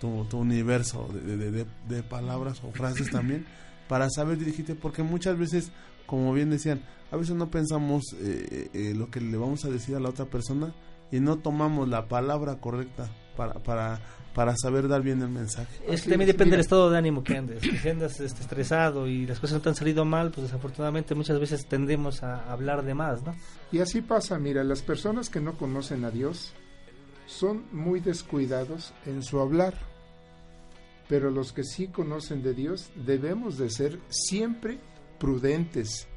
tu, 0.00 0.24
tu 0.26 0.38
universo 0.38 1.08
de, 1.12 1.36
de- 1.36 1.50
de- 1.50 1.66
de 1.88 2.02
palabras 2.02 2.62
o 2.62 2.70
frases 2.72 3.10
también, 3.10 3.46
para 3.88 4.08
saber 4.10 4.38
dirigirte, 4.38 4.74
porque 4.74 5.02
muchas 5.02 5.36
veces, 5.38 5.70
como 6.06 6.32
bien 6.32 6.50
decían, 6.50 6.80
a 7.14 7.16
veces 7.16 7.36
no 7.36 7.48
pensamos 7.48 8.12
eh, 8.18 8.70
eh, 8.74 8.92
lo 8.94 9.08
que 9.08 9.20
le 9.20 9.36
vamos 9.36 9.64
a 9.64 9.70
decir 9.70 9.94
a 9.94 10.00
la 10.00 10.08
otra 10.08 10.24
persona 10.24 10.74
y 11.12 11.20
no 11.20 11.38
tomamos 11.38 11.88
la 11.88 12.08
palabra 12.08 12.56
correcta 12.60 13.08
para, 13.36 13.54
para, 13.62 14.00
para 14.34 14.56
saber 14.56 14.88
dar 14.88 15.02
bien 15.02 15.22
el 15.22 15.28
mensaje. 15.28 15.72
Es 15.86 16.02
que 16.02 16.10
también 16.10 16.26
depende 16.26 16.46
mira. 16.46 16.56
del 16.56 16.60
estado 16.62 16.90
de 16.90 16.98
ánimo 16.98 17.22
que 17.22 17.36
andes. 17.36 17.62
Si 17.62 17.88
andas 17.88 18.18
este, 18.18 18.40
estresado 18.40 19.06
y 19.06 19.26
las 19.26 19.38
cosas 19.38 19.58
no 19.58 19.62
te 19.62 19.68
han 19.68 19.74
salido 19.76 20.04
mal, 20.04 20.32
pues 20.32 20.48
desafortunadamente 20.48 21.14
muchas 21.14 21.38
veces 21.38 21.66
tendemos 21.68 22.24
a 22.24 22.50
hablar 22.50 22.84
de 22.84 22.94
más, 22.94 23.22
¿no? 23.22 23.32
Y 23.70 23.78
así 23.78 24.00
pasa, 24.00 24.36
mira, 24.40 24.64
las 24.64 24.82
personas 24.82 25.30
que 25.30 25.40
no 25.40 25.56
conocen 25.56 26.04
a 26.04 26.10
Dios 26.10 26.52
son 27.26 27.64
muy 27.70 28.00
descuidados 28.00 28.92
en 29.06 29.22
su 29.22 29.38
hablar. 29.38 29.74
Pero 31.08 31.30
los 31.30 31.52
que 31.52 31.62
sí 31.62 31.86
conocen 31.86 32.42
de 32.42 32.54
Dios 32.54 32.90
debemos 32.96 33.56
de 33.56 33.70
ser 33.70 34.00
siempre 34.08 34.80
prudentes. 35.20 36.08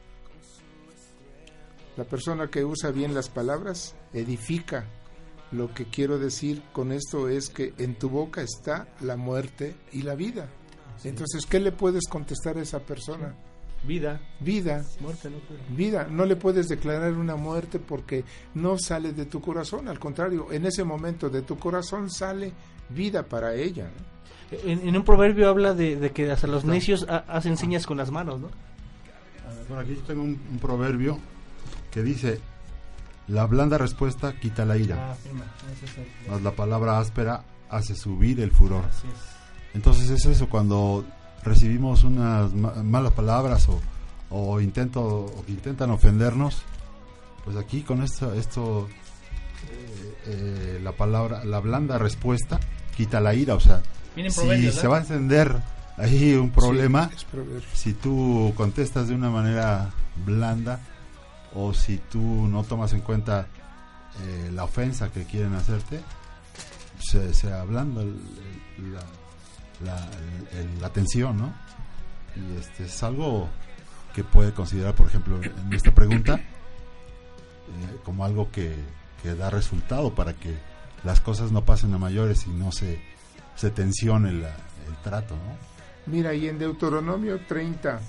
La 1.97 2.03
persona 2.03 2.47
que 2.47 2.63
usa 2.63 2.91
bien 2.91 3.13
las 3.13 3.29
palabras 3.29 3.95
edifica. 4.13 4.85
Lo 5.51 5.73
que 5.73 5.85
quiero 5.85 6.19
decir 6.19 6.61
con 6.73 6.91
esto 6.91 7.29
es 7.29 7.49
que 7.49 7.73
en 7.77 7.95
tu 7.95 8.09
boca 8.09 8.41
está 8.41 8.87
la 9.01 9.15
muerte 9.17 9.75
y 9.93 10.01
la 10.03 10.13
vida. 10.15 10.49
Entonces, 11.03 11.45
¿qué 11.45 11.59
le 11.59 11.71
puedes 11.71 12.07
contestar 12.07 12.57
a 12.57 12.61
esa 12.61 12.79
persona? 12.79 13.33
Vida, 13.83 14.19
Vida, 14.39 14.83
muerte, 14.99 15.29
no 15.29 15.37
vida. 15.75 16.07
No 16.09 16.25
le 16.25 16.35
puedes 16.35 16.67
declarar 16.67 17.13
una 17.13 17.35
muerte 17.35 17.79
porque 17.79 18.25
no 18.55 18.77
sale 18.77 19.13
de 19.13 19.25
tu 19.25 19.39
corazón. 19.39 19.87
Al 19.87 19.99
contrario, 19.99 20.51
en 20.51 20.65
ese 20.65 20.83
momento 20.83 21.29
de 21.29 21.43
tu 21.43 21.57
corazón 21.57 22.09
sale 22.09 22.51
vida 22.89 23.23
para 23.23 23.53
ella. 23.53 23.85
¿no? 24.51 24.59
En, 24.69 24.87
en 24.87 24.97
un 24.97 25.03
proverbio 25.03 25.47
habla 25.47 25.73
de, 25.73 25.95
de 25.95 26.11
que 26.11 26.29
hasta 26.31 26.47
los 26.47 26.65
necios 26.65 27.05
ha- 27.07 27.17
hacen 27.27 27.55
señas 27.55 27.85
con 27.85 27.97
las 27.97 28.11
manos, 28.11 28.39
¿no? 28.41 28.47
A 29.47 29.53
ver, 29.53 29.63
Por 29.67 29.77
aquí 29.79 29.95
yo 29.95 30.01
tengo 30.01 30.23
un, 30.23 30.41
un 30.51 30.57
proverbio 30.59 31.19
que 31.97 32.03
dice, 32.03 32.39
la 33.27 33.47
blanda 33.47 33.79
respuesta 33.79 34.33
quita 34.39 34.65
la 34.65 34.77
ira, 34.77 35.15
firma. 35.15 35.45
Ese 35.75 35.85
es 35.85 35.97
el- 35.97 36.31
mas 36.31 36.41
la 36.43 36.51
palabra 36.51 36.99
áspera 36.99 37.43
hace 37.71 37.95
subir 37.95 38.39
el 38.39 38.51
furor. 38.51 38.85
así 38.87 39.07
es. 39.07 39.75
Entonces 39.75 40.09
es 40.11 40.25
eso, 40.27 40.47
cuando 40.47 41.03
recibimos 41.43 42.03
unas 42.03 42.53
ma- 42.53 42.73
malas 42.83 43.13
palabras 43.13 43.67
o, 43.67 43.81
o 44.29 44.61
intento 44.61 45.01
o 45.03 45.43
que 45.45 45.53
intentan 45.53 45.89
ofendernos, 45.89 46.61
pues 47.43 47.57
aquí 47.57 47.81
con 47.81 48.03
esto, 48.03 48.31
esto 48.35 48.87
eh, 49.71 50.13
eh, 50.27 50.79
la 50.83 50.91
palabra, 50.91 51.43
la 51.45 51.59
blanda 51.59 51.97
respuesta 51.97 52.59
quita 52.95 53.19
la 53.19 53.33
ira, 53.33 53.55
o 53.55 53.59
sea, 53.59 53.81
si 54.15 54.21
proverbios, 54.39 54.75
se 54.75 54.87
va 54.87 54.97
a 54.97 54.99
encender 54.99 55.55
ahí 55.97 56.35
un 56.35 56.51
problema, 56.51 57.09
Sí, 57.15 57.25
si 57.73 57.93
tú 57.93 58.53
contestas 58.55 59.07
de 59.07 59.15
una 59.15 59.29
manera 59.31 59.89
blanda 60.25 60.79
o 61.59 61.73
si 61.73 61.97
tú 61.97 62.19
no 62.47 62.63
tomas 62.63 62.93
en 62.93 63.01
cuenta 63.01 63.47
eh, 64.23 64.51
la 64.53 64.63
ofensa 64.63 65.11
que 65.11 65.23
quieren 65.25 65.53
hacerte, 65.55 66.01
se, 66.99 67.33
se 67.33 67.51
ablanda 67.51 68.01
el- 68.01 68.19
el- 68.77 68.93
la, 69.85 70.07
la, 70.81 70.89
tensión, 70.89 71.37
¿no? 71.37 71.53
Y 72.35 72.57
este 72.59 72.85
es 72.85 73.03
algo 73.03 73.47
que 74.13 74.23
puede 74.23 74.51
considerar, 74.53 74.95
por 74.95 75.07
ejemplo, 75.07 75.39
en 75.43 75.73
esta 75.73 75.93
pregunta, 75.93 76.35
eh, 76.35 77.97
como 78.03 78.25
algo 78.25 78.51
que, 78.51 78.75
que 79.21 79.35
da 79.35 79.49
resultado 79.49 80.13
para 80.15 80.33
que 80.33 80.55
las 81.03 81.21
cosas 81.21 81.51
no 81.51 81.63
pasen 81.65 81.93
a 81.93 81.97
mayores 81.97 82.47
y 82.47 82.49
no 82.51 82.71
se, 82.71 82.99
se 83.55 83.69
tensione 83.71 84.31
la- 84.31 84.55
el 84.87 84.95
trato, 85.03 85.35
¿no? 85.35 86.11
Mira, 86.11 86.33
y 86.33 86.47
en 86.47 86.57
Deuteronomio 86.57 87.39
30, 87.47 87.99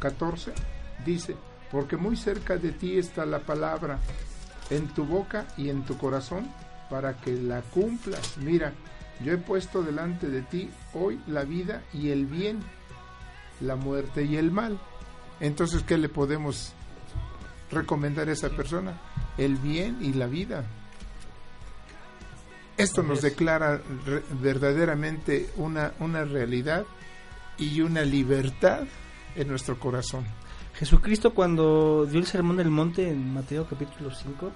14 0.00 0.52
dice, 1.06 1.36
porque 1.70 1.96
muy 1.96 2.16
cerca 2.16 2.56
de 2.56 2.72
ti 2.72 2.98
está 2.98 3.24
la 3.26 3.40
palabra, 3.40 3.98
en 4.70 4.88
tu 4.88 5.04
boca 5.04 5.46
y 5.56 5.68
en 5.68 5.84
tu 5.84 5.96
corazón, 5.98 6.48
para 6.88 7.16
que 7.16 7.32
la 7.32 7.62
cumplas. 7.62 8.36
Mira, 8.38 8.72
yo 9.24 9.32
he 9.32 9.38
puesto 9.38 9.82
delante 9.82 10.28
de 10.28 10.42
ti 10.42 10.70
hoy 10.94 11.20
la 11.26 11.44
vida 11.44 11.82
y 11.92 12.10
el 12.10 12.26
bien, 12.26 12.60
la 13.60 13.76
muerte 13.76 14.24
y 14.24 14.36
el 14.36 14.50
mal. 14.50 14.80
Entonces, 15.40 15.82
¿qué 15.82 15.98
le 15.98 16.08
podemos 16.08 16.72
recomendar 17.70 18.28
a 18.28 18.32
esa 18.32 18.48
persona? 18.50 19.00
El 19.38 19.56
bien 19.56 19.98
y 20.00 20.12
la 20.12 20.26
vida. 20.26 20.64
Esto 22.76 23.02
nos 23.02 23.20
declara 23.20 23.80
re- 24.06 24.22
verdaderamente 24.40 25.50
una, 25.56 25.92
una 25.98 26.24
realidad 26.24 26.86
y 27.58 27.82
una 27.82 28.02
libertad 28.02 28.84
en 29.36 29.48
nuestro 29.48 29.78
corazón. 29.78 30.24
Jesucristo 30.80 31.32
cuando 31.34 32.06
dio 32.10 32.18
el 32.18 32.26
sermón 32.26 32.56
del 32.56 32.70
monte 32.70 33.08
en 33.08 33.32
Mateo 33.34 33.66
capítulo 33.66 34.10
5 34.10 34.50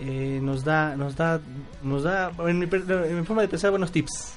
eh, 0.00 0.40
nos 0.42 0.64
da 0.64 0.96
nos 0.96 1.14
da 1.14 1.40
nos 1.82 2.02
da 2.02 2.32
en 2.48 2.58
mi, 2.58 2.66
per- 2.66 2.90
en 2.90 3.20
mi 3.20 3.24
forma 3.26 3.42
de 3.42 3.48
pensar 3.48 3.70
buenos 3.70 3.92
tips 3.92 4.34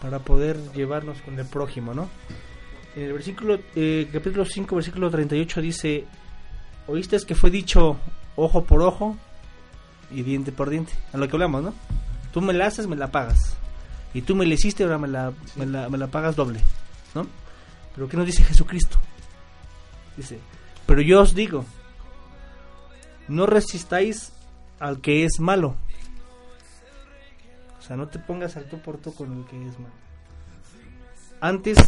para 0.00 0.18
poder 0.18 0.56
llevarnos 0.72 1.20
con 1.22 1.38
el 1.38 1.46
prójimo, 1.46 1.94
¿no? 1.94 2.08
En 2.96 3.04
el 3.04 3.12
versículo 3.12 3.58
eh, 3.76 4.08
capítulo 4.12 4.44
5 4.44 4.74
versículo 4.74 5.10
38 5.10 5.60
dice 5.60 6.06
oíste 6.86 7.18
que 7.26 7.34
fue 7.34 7.50
dicho 7.50 7.98
ojo 8.36 8.64
por 8.64 8.82
ojo 8.82 9.16
y 10.10 10.22
diente 10.22 10.50
por 10.52 10.68
diente, 10.70 10.92
a 11.12 11.16
lo 11.18 11.28
que 11.28 11.36
hablamos, 11.36 11.62
¿no? 11.62 11.74
Tú 12.32 12.40
me 12.40 12.52
la 12.52 12.66
haces, 12.66 12.86
me 12.86 12.96
la 12.96 13.10
pagas. 13.10 13.56
Y 14.12 14.20
tú 14.22 14.34
me 14.36 14.44
la 14.44 14.52
hiciste, 14.54 14.82
ahora 14.84 14.98
me 14.98 15.08
la, 15.08 15.32
me 15.56 15.64
la, 15.64 15.88
me 15.88 15.96
la 15.96 16.06
pagas 16.08 16.36
doble, 16.36 16.60
¿no? 17.14 17.26
Pero 17.94 18.08
¿qué 18.08 18.16
nos 18.18 18.26
dice 18.26 18.44
Jesucristo? 18.44 18.98
Dice, 20.16 20.38
pero 20.86 21.00
yo 21.00 21.20
os 21.20 21.34
digo, 21.34 21.64
no 23.28 23.46
resistáis 23.46 24.32
al 24.78 25.00
que 25.00 25.24
es 25.24 25.40
malo. 25.40 25.76
O 27.78 27.82
sea, 27.82 27.96
no 27.96 28.08
te 28.08 28.18
pongas 28.18 28.56
al 28.56 28.64
tú 28.68 28.78
por 28.78 28.98
tú 28.98 29.14
con 29.14 29.32
el 29.38 29.44
que 29.46 29.56
es 29.66 29.78
malo. 29.78 29.94
Antes, 31.40 31.78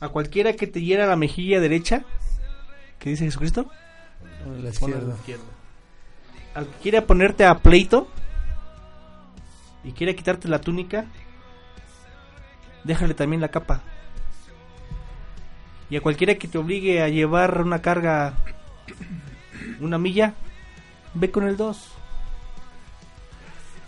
a 0.00 0.08
cualquiera 0.08 0.54
que 0.54 0.66
te 0.66 0.80
hiera 0.80 1.06
la 1.06 1.16
mejilla 1.16 1.60
derecha, 1.60 2.04
¿qué 2.98 3.10
dice 3.10 3.24
Jesucristo? 3.24 3.70
La 4.60 4.70
izquierda. 4.70 5.14
izquierda. 5.14 5.44
Al 6.54 6.66
que 6.66 6.76
quiera 6.78 7.06
ponerte 7.06 7.44
a 7.44 7.58
pleito 7.58 8.08
y 9.84 9.92
quiera 9.92 10.14
quitarte 10.14 10.48
la 10.48 10.60
túnica, 10.60 11.06
déjale 12.84 13.14
también 13.14 13.40
la 13.40 13.48
capa. 13.48 13.82
Y 15.88 15.96
a 15.96 16.00
cualquiera 16.00 16.34
que 16.34 16.48
te 16.48 16.58
obligue 16.58 17.02
a 17.02 17.08
llevar 17.08 17.62
una 17.62 17.80
carga 17.80 18.34
una 19.80 19.98
milla, 19.98 20.34
ve 21.14 21.30
con 21.30 21.46
el 21.46 21.56
2. 21.56 21.92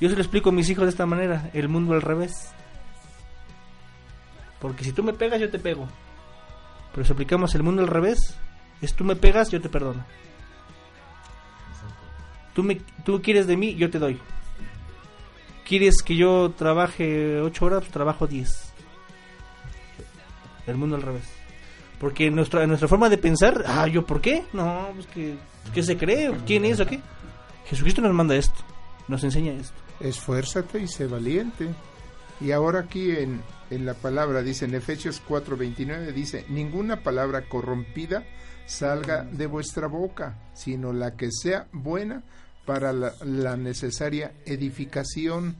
Yo 0.00 0.08
se 0.08 0.14
lo 0.14 0.22
explico 0.22 0.50
a 0.50 0.52
mis 0.52 0.68
hijos 0.70 0.84
de 0.84 0.90
esta 0.90 1.06
manera, 1.06 1.50
el 1.52 1.68
mundo 1.68 1.94
al 1.94 2.02
revés. 2.02 2.52
Porque 4.60 4.84
si 4.84 4.92
tú 4.92 5.02
me 5.02 5.12
pegas, 5.12 5.40
yo 5.40 5.50
te 5.50 5.58
pego. 5.58 5.88
Pero 6.92 7.04
si 7.04 7.12
aplicamos 7.12 7.54
el 7.54 7.62
mundo 7.62 7.82
al 7.82 7.88
revés, 7.88 8.36
es 8.80 8.94
tú 8.94 9.04
me 9.04 9.16
pegas, 9.16 9.50
yo 9.50 9.60
te 9.60 9.68
perdono. 9.68 10.04
Tú, 12.54 12.62
me, 12.62 12.80
tú 13.04 13.20
quieres 13.22 13.46
de 13.46 13.56
mí, 13.56 13.74
yo 13.74 13.90
te 13.90 13.98
doy. 13.98 14.20
¿Quieres 15.64 16.02
que 16.02 16.16
yo 16.16 16.52
trabaje 16.56 17.40
8 17.40 17.64
horas? 17.64 17.80
Pues 17.80 17.92
trabajo 17.92 18.26
10. 18.26 18.72
El 20.66 20.76
mundo 20.76 20.96
al 20.96 21.02
revés. 21.02 21.37
Porque 22.00 22.30
nuestra, 22.30 22.66
nuestra 22.66 22.88
forma 22.88 23.08
de 23.08 23.18
pensar, 23.18 23.64
ah, 23.66 23.86
¿yo 23.88 24.06
por 24.06 24.20
qué? 24.20 24.44
No, 24.52 24.88
pues 24.94 25.06
que, 25.08 25.36
¿qué 25.74 25.82
se 25.82 25.96
cree? 25.96 26.32
¿Quién 26.46 26.64
es 26.64 26.78
o 26.80 26.86
qué? 26.86 27.00
Jesucristo 27.66 28.00
nos 28.00 28.14
manda 28.14 28.36
esto, 28.36 28.60
nos 29.08 29.24
enseña 29.24 29.52
esto. 29.52 29.74
Esfuérzate 30.00 30.80
y 30.80 30.88
sé 30.88 31.06
valiente. 31.06 31.68
Y 32.40 32.52
ahora 32.52 32.80
aquí 32.80 33.10
en, 33.10 33.42
en 33.70 33.84
la 33.84 33.94
palabra, 33.94 34.42
dice 34.42 34.64
en 34.64 34.74
Efesios 34.74 35.20
4:29, 35.28 36.12
dice, 36.12 36.44
ninguna 36.48 37.02
palabra 37.02 37.48
corrompida 37.48 38.24
salga 38.66 39.24
de 39.24 39.46
vuestra 39.46 39.88
boca, 39.88 40.38
sino 40.54 40.92
la 40.92 41.16
que 41.16 41.30
sea 41.32 41.66
buena 41.72 42.22
para 42.64 42.92
la 42.92 43.56
necesaria 43.56 44.32
edificación 44.44 45.56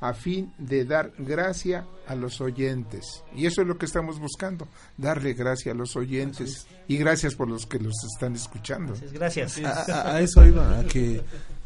a 0.00 0.14
fin 0.14 0.52
de 0.58 0.84
dar 0.84 1.12
gracia 1.18 1.84
a 2.06 2.14
los 2.14 2.40
oyentes. 2.40 3.24
Y 3.34 3.46
eso 3.46 3.62
es 3.62 3.66
lo 3.68 3.78
que 3.78 3.86
estamos 3.86 4.18
buscando, 4.20 4.68
darle 4.96 5.34
gracia 5.34 5.72
a 5.72 5.74
los 5.74 5.96
oyentes. 5.96 6.66
Y 6.86 6.96
gracias 6.96 7.34
por 7.34 7.48
los 7.48 7.66
que 7.66 7.78
los 7.80 7.94
están 8.14 8.34
escuchando. 8.34 8.94
Gracias. 9.12 9.58
A, 9.64 9.82
a- 9.82 10.14
a 10.16 10.20
eso 10.22 10.46
iba, 10.46 10.78
a 10.78 10.84
que 10.84 11.16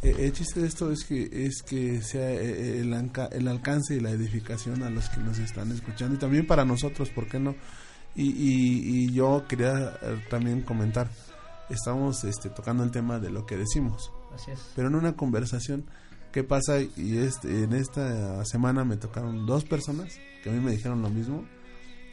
eh, 0.02 0.16
el 0.18 0.32
chiste 0.32 0.60
de 0.60 0.66
esto 0.68 0.90
es 0.90 1.04
que 1.04 1.28
es 1.46 1.62
que 1.62 2.00
sea 2.02 2.30
eh, 2.32 2.80
el, 2.80 2.92
anca- 2.94 3.28
el 3.32 3.46
alcance 3.48 3.94
y 3.96 4.00
la 4.00 4.10
edificación 4.10 4.82
a 4.82 4.90
los 4.90 5.08
que 5.10 5.20
nos 5.20 5.38
están 5.38 5.70
escuchando 5.70 6.14
y 6.14 6.18
también 6.18 6.46
para 6.46 6.64
nosotros, 6.64 7.10
¿por 7.10 7.28
qué 7.28 7.38
no? 7.38 7.54
Y, 8.14 8.30
y, 8.30 9.04
y 9.06 9.12
yo 9.12 9.44
quería 9.48 9.98
eh, 10.02 10.22
también 10.28 10.62
comentar, 10.62 11.08
estamos 11.70 12.24
este, 12.24 12.50
tocando 12.50 12.82
el 12.84 12.90
tema 12.90 13.18
de 13.18 13.30
lo 13.30 13.46
que 13.46 13.56
decimos, 13.56 14.10
Así 14.34 14.50
es. 14.50 14.58
pero 14.74 14.88
en 14.88 14.94
una 14.96 15.14
conversación, 15.16 15.86
¿qué 16.32 16.42
pasa? 16.44 16.80
Y 16.80 17.18
este, 17.18 17.64
en 17.64 17.72
esta 17.74 18.44
semana 18.44 18.84
me 18.84 18.96
tocaron 18.96 19.46
dos 19.46 19.64
personas 19.64 20.14
que 20.42 20.50
a 20.50 20.52
mí 20.52 20.60
me 20.60 20.72
dijeron 20.72 21.02
lo 21.02 21.10
mismo 21.10 21.44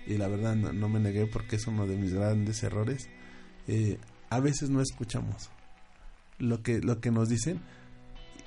y 0.05 0.17
la 0.17 0.27
verdad 0.27 0.55
no, 0.55 0.71
no 0.73 0.89
me 0.89 0.99
negué 0.99 1.25
porque 1.27 1.55
es 1.55 1.67
uno 1.67 1.87
de 1.87 1.95
mis 1.97 2.13
grandes 2.13 2.61
errores. 2.63 3.07
Eh, 3.67 3.97
a 4.29 4.39
veces 4.39 4.69
no 4.69 4.81
escuchamos 4.81 5.49
lo 6.37 6.61
que 6.61 6.79
lo 6.81 6.99
que 7.01 7.11
nos 7.11 7.29
dicen 7.29 7.59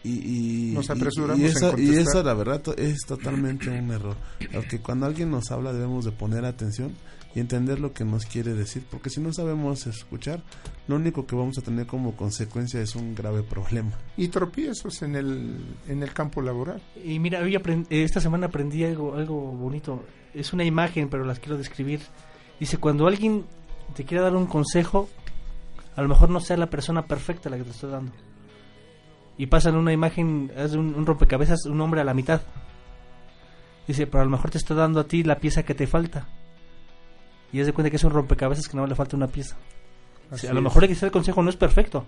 y, 0.04 0.70
y- 0.70 0.72
Nos 0.74 0.88
y- 0.88 0.92
apresuramos 0.92 1.38
y, 1.38 1.44
en 1.44 1.50
eso, 1.50 1.78
y 1.78 1.94
eso 1.96 2.22
la 2.22 2.34
verdad 2.34 2.62
es 2.78 3.00
totalmente 3.06 3.68
un 3.70 3.90
error 3.90 4.16
porque 4.52 4.80
cuando 4.80 5.06
alguien 5.06 5.30
nos 5.30 5.50
habla 5.50 5.72
debemos 5.72 6.04
de 6.04 6.10
poner 6.12 6.44
atención 6.44 6.92
y 7.34 7.40
entender 7.40 7.80
lo 7.80 7.92
que 7.92 8.04
nos 8.04 8.26
quiere 8.26 8.52
decir 8.54 8.84
porque 8.90 9.08
si 9.10 9.20
no 9.20 9.32
sabemos 9.32 9.86
escuchar 9.86 10.42
lo 10.86 10.96
único 10.96 11.26
que 11.26 11.34
vamos 11.34 11.56
a 11.58 11.62
tener 11.62 11.86
como 11.86 12.14
consecuencia 12.14 12.80
es 12.82 12.94
un 12.94 13.14
grave 13.14 13.42
problema 13.42 13.92
Y 14.16 14.28
tropiezos 14.28 15.02
en 15.02 15.16
el, 15.16 15.64
en 15.88 16.02
el 16.02 16.12
campo 16.12 16.42
laboral. 16.42 16.82
Y 17.04 17.18
mira, 17.18 17.40
hoy 17.40 17.54
aprend- 17.54 17.86
eh, 17.88 18.02
esta 18.02 18.20
semana 18.20 18.46
aprendí 18.48 18.84
algo, 18.84 19.14
algo 19.14 19.34
bonito. 19.52 20.04
Es 20.34 20.52
una 20.52 20.64
imagen, 20.64 21.08
pero 21.08 21.24
las 21.24 21.38
quiero 21.38 21.56
describir. 21.56 22.00
Dice, 22.60 22.76
cuando 22.78 23.06
alguien 23.06 23.44
te 23.94 24.04
quiere 24.04 24.22
dar 24.22 24.34
un 24.36 24.46
consejo, 24.46 25.08
a 25.96 26.02
lo 26.02 26.08
mejor 26.08 26.30
no 26.30 26.40
sea 26.40 26.56
la 26.56 26.68
persona 26.70 27.06
perfecta 27.06 27.48
la 27.50 27.56
que 27.56 27.64
te 27.64 27.70
está 27.70 27.86
dando. 27.86 28.12
Y 29.38 29.46
pasan 29.46 29.76
una 29.76 29.92
imagen, 29.92 30.50
es 30.56 30.72
un, 30.74 30.94
un 30.94 31.06
rompecabezas, 31.06 31.64
un 31.66 31.80
hombre 31.80 32.00
a 32.00 32.04
la 32.04 32.12
mitad. 32.14 32.42
Dice, 33.88 34.06
pero 34.06 34.20
a 34.20 34.24
lo 34.24 34.30
mejor 34.30 34.50
te 34.50 34.58
está 34.58 34.74
dando 34.74 35.00
a 35.00 35.04
ti 35.04 35.22
la 35.22 35.36
pieza 35.38 35.62
que 35.64 35.74
te 35.74 35.86
falta. 35.86 36.28
Y 37.53 37.61
es 37.61 37.66
de 37.66 37.72
cuenta 37.72 37.90
que 37.90 37.96
es 37.96 38.05
un 38.05 38.11
rompecabezas 38.11 38.68
que 38.68 38.76
no 38.76 38.86
le 38.86 38.94
falta 38.94 39.16
una 39.16 39.26
pieza. 39.26 39.57
Así 40.30 40.46
a 40.46 40.53
lo 40.53 40.61
es. 40.61 40.64
mejor 40.64 40.84
el 40.84 41.11
consejo 41.11 41.42
no 41.42 41.50
es 41.50 41.57
perfecto, 41.57 42.07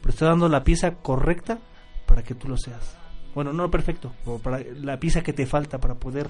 pero 0.00 0.10
está 0.10 0.26
dando 0.26 0.48
la 0.48 0.64
pieza 0.64 0.96
correcta 0.96 1.58
para 2.06 2.22
que 2.22 2.34
tú 2.34 2.48
lo 2.48 2.56
seas. 2.56 2.96
Bueno, 3.34 3.52
no 3.52 3.70
perfecto, 3.70 4.12
pero 4.24 4.38
para 4.38 4.60
la 4.60 4.98
pieza 4.98 5.22
que 5.22 5.32
te 5.32 5.46
falta 5.46 5.78
para 5.78 5.94
poder 5.94 6.28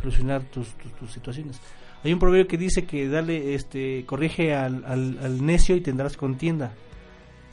solucionar 0.00 0.42
tus, 0.44 0.68
tus, 0.76 0.92
tus 0.92 1.12
situaciones. 1.12 1.60
Hay 2.02 2.12
un 2.12 2.18
proverbio 2.18 2.46
que 2.46 2.56
dice 2.56 2.84
que 2.84 3.08
dale, 3.08 3.54
este, 3.54 4.04
corrige 4.06 4.54
al, 4.54 4.84
al, 4.84 5.18
al 5.22 5.44
necio 5.44 5.76
y 5.76 5.80
tendrás 5.80 6.16
contienda. 6.16 6.72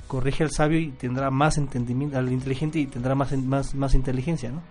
Corrige 0.08 0.44
al 0.44 0.52
sabio 0.52 0.80
y 0.80 0.92
tendrá 0.92 1.32
más 1.32 1.58
entendimiento, 1.58 2.18
al 2.18 2.32
inteligente 2.32 2.80
y 2.80 2.88
tendrá 2.88 3.16
más, 3.16 3.36
más, 3.38 3.74
más 3.76 3.96
inteligencia, 3.96 4.52
¿no? 4.52 4.62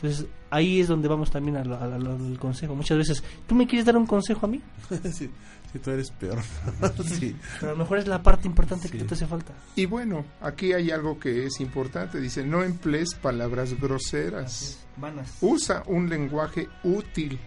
Entonces 0.00 0.26
ahí 0.50 0.80
es 0.80 0.86
donde 0.88 1.08
vamos 1.08 1.30
también 1.30 1.56
al, 1.56 1.72
al- 1.72 1.92
al- 1.92 2.06
al 2.06 2.38
consejo. 2.38 2.74
Muchas 2.76 2.96
veces, 2.98 3.22
¿tú 3.46 3.54
me 3.54 3.66
quieres 3.66 3.84
dar 3.84 3.96
un 3.96 4.06
consejo 4.06 4.46
a 4.46 4.48
mí? 4.48 4.62
si, 5.12 5.28
si 5.72 5.78
tú 5.82 5.90
eres 5.90 6.10
peor 6.12 6.38
sí. 7.04 7.36
Pero 7.58 7.72
a 7.72 7.74
lo 7.74 7.78
mejor 7.80 7.98
es 7.98 8.06
la 8.06 8.22
parte 8.22 8.46
importante 8.46 8.88
que 8.88 9.00
Sí. 9.00 9.04
te 9.04 9.14
hace 9.14 9.26
falta. 9.26 9.52
Y 9.74 9.86
bueno, 9.86 10.24
aquí 10.40 10.72
hay 10.72 10.90
algo 10.92 11.18
que 11.18 11.46
es 11.46 11.58
importante. 11.60 12.20
Dice, 12.20 12.44
no 12.46 12.62
emplees 12.62 13.14
palabras 13.16 13.74
groseras. 13.80 14.78
Vanas. 14.96 15.36
Usa 15.40 15.82
un 15.86 16.08
lenguaje 16.08 16.68
útil, 16.84 17.38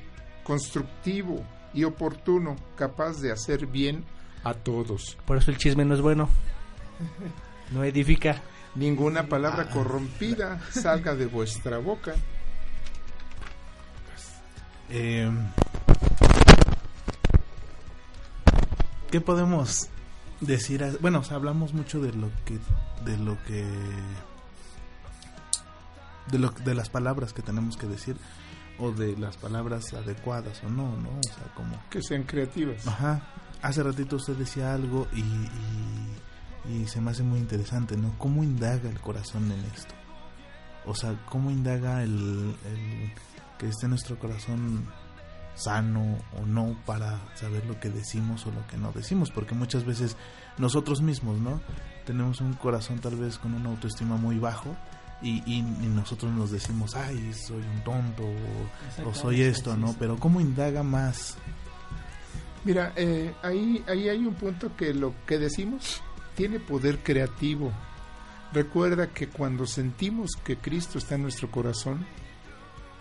constructivo 0.44 1.42
y 1.74 1.86
oportuno, 1.86 2.56
capaz 2.76 3.22
de 3.22 3.32
hacer 3.32 3.66
bien 3.66 4.04
a 4.44 4.54
todos. 4.54 5.18
Por 5.26 5.38
eso 5.38 5.52
el 5.52 5.58
chisme 5.58 5.86
no 5.86 5.96
es 5.96 6.02
bueno. 6.02 6.28
No 7.72 7.86
edifica. 7.86 8.42
Ninguna 8.76 9.28
palabra 9.28 9.70
corrompida 9.70 10.60
salga 10.72 11.16
de 11.16 11.26
vuestra 11.26 11.78
boca. 11.78 12.14
Eh, 14.92 15.32
¿Qué 19.10 19.22
podemos 19.22 19.88
decir? 20.40 20.84
a- 20.84 20.92
Bueno, 21.02 21.20
o 21.20 21.24
sea, 21.24 21.38
hablamos 21.38 21.74
mucho 21.74 22.00
de 22.02 22.14
lo 22.14 22.30
que, 22.46 22.60
de 23.06 23.18
lo 23.18 23.42
que, 23.44 23.66
de 26.32 26.40
lo 26.40 26.50
de 26.50 26.76
las 26.76 26.90
palabras 26.90 27.34
que 27.34 27.42
tenemos 27.42 27.78
que 27.78 27.88
decir 27.88 28.16
o 28.80 28.92
de 28.92 29.16
las 29.18 29.38
palabras 29.38 29.94
adecuadas 29.94 30.62
o 30.64 30.70
no, 30.70 30.96
¿no? 30.98 31.10
O 31.10 31.24
sea, 31.24 31.54
como 31.56 31.78
Que 31.90 32.02
sean 32.02 32.24
creativas. 32.24 32.88
Ajá. 32.88 33.22
Hace 33.62 33.84
ratito 33.84 34.16
usted 34.16 34.36
decía 34.38 34.74
algo 34.74 35.08
y, 35.14 35.22
y, 35.22 36.74
y 36.82 36.88
se 36.88 37.00
me 37.00 37.12
hace 37.12 37.22
muy 37.24 37.40
interesante, 37.40 37.96
¿no? 37.96 38.14
¿Cómo 38.18 38.44
indaga 38.44 38.90
el 38.90 39.00
corazón 39.00 39.52
en 39.52 39.60
esto? 39.74 39.94
O 40.86 40.96
sea, 40.96 41.16
¿cómo 41.30 41.52
indaga 41.52 42.02
el, 42.02 42.56
el 42.66 43.12
que 43.62 43.70
esté 43.70 43.88
nuestro 43.88 44.18
corazón 44.18 44.88
sano 45.54 46.18
o 46.42 46.46
no 46.48 46.76
para 46.86 47.20
saber 47.36 47.66
lo 47.68 47.80
que 47.80 47.92
decimos 47.92 48.48
o 48.48 48.52
lo 48.52 48.66
que 48.66 48.78
no 48.78 48.92
decimos? 48.92 49.30
Porque 49.30 49.54
muchas 49.54 49.86
veces 49.86 50.18
nosotros 50.58 51.04
mismos, 51.04 51.40
¿no? 51.40 51.62
Tenemos 52.06 52.42
un 52.42 52.54
corazón 52.54 52.98
tal 52.98 53.18
vez 53.18 53.38
con 53.38 53.54
una 53.54 53.70
autoestima 53.70 54.18
muy 54.18 54.40
bajo 54.40 54.76
y, 55.22 55.44
y, 55.46 55.60
y 55.60 55.88
nosotros 55.94 56.32
nos 56.32 56.50
decimos, 56.50 56.96
ay, 56.96 57.32
soy 57.34 57.62
un 57.62 57.84
tonto 57.84 58.24
o, 58.24 59.10
o 59.10 59.14
soy 59.14 59.42
esto, 59.42 59.78
¿no? 59.78 59.96
Pero 60.00 60.18
¿cómo 60.18 60.42
indaga 60.42 60.82
más 60.82 61.38
Mira, 62.64 62.94
eh, 62.96 63.34
ahí, 63.42 63.84
ahí 63.88 64.08
hay 64.10 64.26
un 64.26 64.36
punto 64.36 64.76
que 64.76 64.94
lo 64.94 65.16
que 65.26 65.40
decimos 65.40 66.02
tiene 66.36 66.60
poder 66.60 67.00
creativo. 67.00 67.72
Recuerda 68.54 69.08
que 69.08 69.28
cuando 69.28 69.66
sentimos 69.66 70.32
que 70.44 70.58
Cristo 70.58 71.00
está 71.00 71.16
en 71.16 71.24
nuestro 71.24 71.50
corazón, 71.50 72.06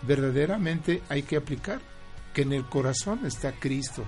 verdaderamente 0.03 1.01
hay 1.09 1.23
que 1.23 1.37
aplicar 1.37 1.79
que 2.33 2.43
en 2.43 2.53
el 2.53 2.65
corazón 2.65 3.25
está 3.25 3.51
Cristo. 3.53 4.03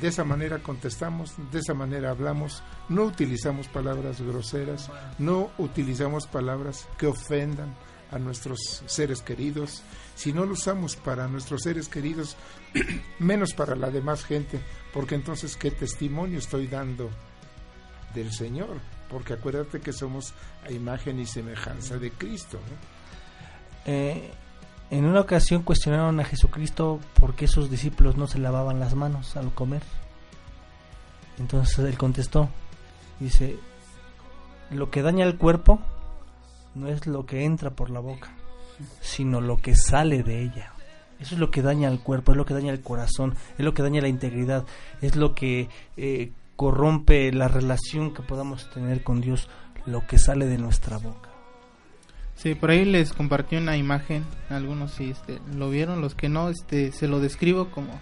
De 0.00 0.08
esa 0.08 0.24
manera 0.24 0.58
contestamos, 0.58 1.34
de 1.50 1.60
esa 1.60 1.72
manera 1.72 2.10
hablamos, 2.10 2.62
no 2.88 3.04
utilizamos 3.04 3.68
palabras 3.68 4.20
groseras, 4.20 4.90
no 5.18 5.50
utilizamos 5.58 6.26
palabras 6.26 6.86
que 6.98 7.06
ofendan 7.06 7.74
a 8.10 8.18
nuestros 8.18 8.82
seres 8.86 9.22
queridos. 9.22 9.82
Si 10.14 10.32
no 10.32 10.44
lo 10.44 10.52
usamos 10.52 10.96
para 10.96 11.28
nuestros 11.28 11.62
seres 11.62 11.88
queridos, 11.88 12.36
menos 13.18 13.54
para 13.54 13.74
la 13.74 13.90
demás 13.90 14.24
gente, 14.24 14.60
porque 14.92 15.14
entonces 15.14 15.56
qué 15.56 15.70
testimonio 15.70 16.38
estoy 16.38 16.66
dando 16.66 17.10
del 18.14 18.32
Señor, 18.32 18.78
porque 19.08 19.34
acuérdate 19.34 19.80
que 19.80 19.92
somos 19.92 20.34
a 20.64 20.70
imagen 20.70 21.20
y 21.20 21.26
semejanza 21.26 21.96
de 21.96 22.10
Cristo. 22.10 22.58
Eh, 23.84 24.30
en 24.90 25.04
una 25.04 25.20
ocasión 25.20 25.62
cuestionaron 25.62 26.20
a 26.20 26.24
Jesucristo 26.24 27.00
por 27.18 27.34
qué 27.34 27.48
sus 27.48 27.70
discípulos 27.70 28.16
no 28.16 28.26
se 28.26 28.38
lavaban 28.38 28.78
las 28.78 28.94
manos 28.94 29.36
al 29.36 29.52
comer. 29.52 29.82
Entonces 31.38 31.78
él 31.80 31.98
contestó, 31.98 32.48
dice, 33.20 33.58
lo 34.70 34.90
que 34.90 35.02
daña 35.02 35.26
al 35.26 35.36
cuerpo 35.36 35.80
no 36.74 36.88
es 36.88 37.06
lo 37.06 37.26
que 37.26 37.44
entra 37.44 37.70
por 37.70 37.90
la 37.90 38.00
boca, 38.00 38.30
sino 39.00 39.40
lo 39.40 39.56
que 39.56 39.74
sale 39.74 40.22
de 40.22 40.42
ella. 40.42 40.72
Eso 41.18 41.34
es 41.34 41.40
lo 41.40 41.50
que 41.50 41.62
daña 41.62 41.88
al 41.88 42.00
cuerpo, 42.00 42.32
es 42.32 42.36
lo 42.36 42.44
que 42.44 42.54
daña 42.54 42.72
el 42.72 42.82
corazón, 42.82 43.34
es 43.58 43.64
lo 43.64 43.74
que 43.74 43.82
daña 43.82 44.02
la 44.02 44.08
integridad, 44.08 44.64
es 45.00 45.16
lo 45.16 45.34
que 45.34 45.68
eh, 45.96 46.32
corrompe 46.56 47.32
la 47.32 47.48
relación 47.48 48.12
que 48.12 48.22
podamos 48.22 48.70
tener 48.70 49.02
con 49.02 49.20
Dios, 49.20 49.48
lo 49.86 50.06
que 50.06 50.18
sale 50.18 50.46
de 50.46 50.58
nuestra 50.58 50.98
boca. 50.98 51.35
Sí, 52.36 52.54
por 52.54 52.70
ahí 52.70 52.84
les 52.84 53.14
compartí 53.14 53.56
una 53.56 53.76
imagen, 53.76 54.24
algunos 54.50 54.92
sí 54.92 55.10
este, 55.10 55.40
lo 55.54 55.70
vieron, 55.70 56.02
los 56.02 56.14
que 56.14 56.28
no, 56.28 56.50
este, 56.50 56.92
se 56.92 57.08
lo 57.08 57.18
describo 57.18 57.70
como 57.70 57.98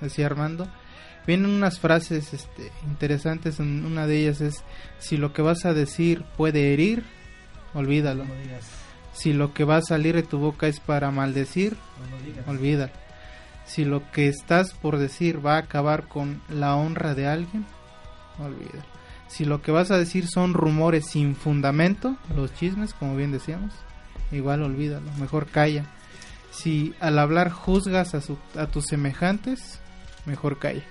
decía 0.00 0.26
Armando. 0.26 0.68
Vienen 1.26 1.50
unas 1.50 1.78
frases 1.78 2.32
este, 2.32 2.70
interesantes, 2.86 3.58
una 3.60 4.06
de 4.06 4.18
ellas 4.18 4.40
es, 4.40 4.62
si 4.98 5.16
lo 5.16 5.32
que 5.32 5.42
vas 5.42 5.64
a 5.66 5.74
decir 5.74 6.24
puede 6.36 6.72
herir, 6.72 7.04
olvídalo. 7.74 8.24
Si 9.12 9.32
lo 9.32 9.52
que 9.52 9.64
va 9.64 9.76
a 9.76 9.82
salir 9.82 10.14
de 10.14 10.22
tu 10.22 10.38
boca 10.38 10.68
es 10.68 10.80
para 10.80 11.10
maldecir, 11.10 11.76
olvídalo. 12.46 12.92
Si 13.66 13.84
lo 13.84 14.10
que 14.10 14.28
estás 14.28 14.72
por 14.72 14.96
decir 14.98 15.44
va 15.44 15.56
a 15.56 15.58
acabar 15.58 16.08
con 16.08 16.40
la 16.48 16.76
honra 16.76 17.14
de 17.14 17.26
alguien, 17.26 17.66
olvídalo. 18.38 18.97
Si 19.28 19.44
lo 19.44 19.60
que 19.62 19.70
vas 19.72 19.90
a 19.90 19.98
decir 19.98 20.26
son 20.26 20.54
rumores 20.54 21.06
sin 21.06 21.36
fundamento, 21.36 22.16
los 22.34 22.54
chismes, 22.54 22.94
como 22.94 23.14
bien 23.14 23.30
decíamos, 23.30 23.72
igual 24.32 24.62
olvídalo, 24.62 25.10
mejor 25.20 25.46
calla. 25.46 25.84
Si 26.50 26.94
al 27.00 27.18
hablar 27.18 27.50
juzgas 27.50 28.14
a, 28.14 28.20
su- 28.20 28.38
a 28.56 28.66
tus 28.66 28.86
semejantes, 28.86 29.80
mejor 30.24 30.58
calla. 30.58 30.82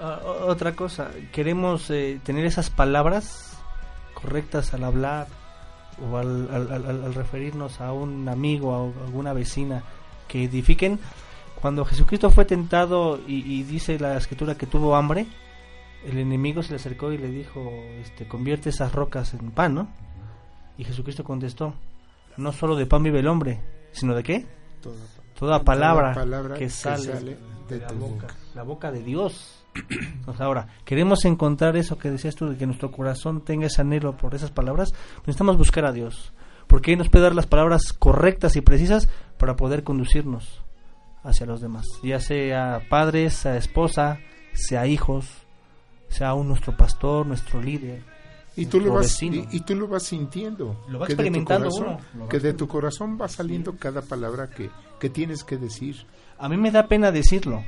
Ah, 0.00 0.18
otra 0.46 0.72
cosa, 0.74 1.10
queremos 1.32 1.90
eh, 1.90 2.20
tener 2.24 2.44
esas 2.46 2.70
palabras 2.70 3.52
correctas 4.14 4.72
al 4.74 4.84
hablar 4.84 5.26
o 6.10 6.16
al- 6.18 6.48
al 6.50 7.14
referirnos 7.14 7.80
a 7.80 7.92
un 7.92 8.28
amigo, 8.28 8.74
a 8.74 9.04
alguna 9.06 9.32
vecina 9.34 9.82
que 10.28 10.44
edifiquen. 10.44 10.98
Cuando 11.60 11.84
Jesucristo 11.84 12.30
fue 12.30 12.44
tentado 12.44 13.18
y, 13.26 13.36
y 13.50 13.62
dice 13.62 13.98
la 13.98 14.16
escritura 14.16 14.56
que 14.56 14.66
tuvo 14.66 14.96
hambre, 14.96 15.26
el 16.06 16.18
enemigo 16.18 16.62
se 16.62 16.70
le 16.70 16.76
acercó 16.76 17.12
y 17.12 17.18
le 17.18 17.28
dijo, 17.28 17.68
este, 18.00 18.28
convierte 18.28 18.70
esas 18.70 18.92
rocas 18.92 19.34
en 19.34 19.50
pan, 19.50 19.74
¿no? 19.74 19.88
Y 20.78 20.84
Jesucristo 20.84 21.24
contestó, 21.24 21.74
no 22.36 22.52
solo 22.52 22.76
de 22.76 22.86
pan 22.86 23.02
vive 23.02 23.20
el 23.20 23.28
hombre, 23.28 23.60
sino 23.92 24.14
de 24.14 24.22
qué? 24.22 24.46
Toda, 24.80 24.96
Toda 25.38 25.64
palabra, 25.64 26.14
palabra 26.14 26.54
que 26.54 26.64
que 26.64 26.70
sale, 26.70 27.12
sale 27.12 27.36
de 27.68 27.78
la 27.78 27.86
tu 27.88 27.94
boca, 27.96 28.26
boca. 28.26 28.34
la 28.54 28.62
boca 28.62 28.92
de 28.92 29.02
Dios. 29.02 29.64
Entonces, 29.90 30.40
ahora, 30.40 30.68
queremos 30.84 31.24
encontrar 31.24 31.76
eso 31.76 31.98
que 31.98 32.10
decías 32.10 32.36
tú, 32.36 32.48
de 32.48 32.56
que 32.56 32.66
nuestro 32.66 32.92
corazón 32.92 33.42
tenga 33.44 33.66
ese 33.66 33.80
anhelo 33.80 34.16
por 34.16 34.34
esas 34.34 34.50
palabras, 34.50 34.92
necesitamos 35.20 35.58
buscar 35.58 35.86
a 35.86 35.92
Dios, 35.92 36.32
porque 36.68 36.92
Él 36.92 36.98
nos 36.98 37.08
puede 37.08 37.24
dar 37.24 37.34
las 37.34 37.46
palabras 37.46 37.92
correctas 37.92 38.56
y 38.56 38.60
precisas 38.60 39.08
para 39.38 39.56
poder 39.56 39.82
conducirnos 39.82 40.62
hacia 41.24 41.46
los 41.46 41.60
demás, 41.60 41.86
ya 42.04 42.20
sea 42.20 42.82
padres, 42.88 43.34
sea 43.34 43.56
esposa, 43.56 44.20
sea 44.52 44.86
hijos, 44.86 45.45
sea 46.08 46.34
un 46.34 46.48
nuestro 46.48 46.76
pastor, 46.76 47.26
nuestro 47.26 47.60
líder. 47.62 48.02
Y 48.58 48.66
tú, 48.66 48.80
lo 48.80 48.94
vas, 48.94 49.22
y, 49.22 49.46
y 49.52 49.60
tú 49.60 49.74
lo 49.74 49.86
vas 49.86 50.04
sintiendo. 50.04 50.82
Lo 50.88 50.98
va 50.98 51.06
que 51.06 51.12
de 51.12 51.16
tu 51.16 51.22
experimentando 51.22 51.68
corazón- 51.68 51.98
uno, 52.14 52.28
Que 52.28 52.40
de 52.40 52.54
tu 52.54 52.66
corazón 52.66 53.18
va 53.20 53.28
saliendo 53.28 53.76
cada 53.76 54.00
palabra 54.00 54.48
que, 54.48 54.70
que 54.98 55.10
tienes 55.10 55.44
que 55.44 55.58
decir. 55.58 55.96
A 56.38 56.48
mí 56.48 56.56
me 56.56 56.70
da 56.70 56.86
pena 56.88 57.12
decirlo, 57.12 57.62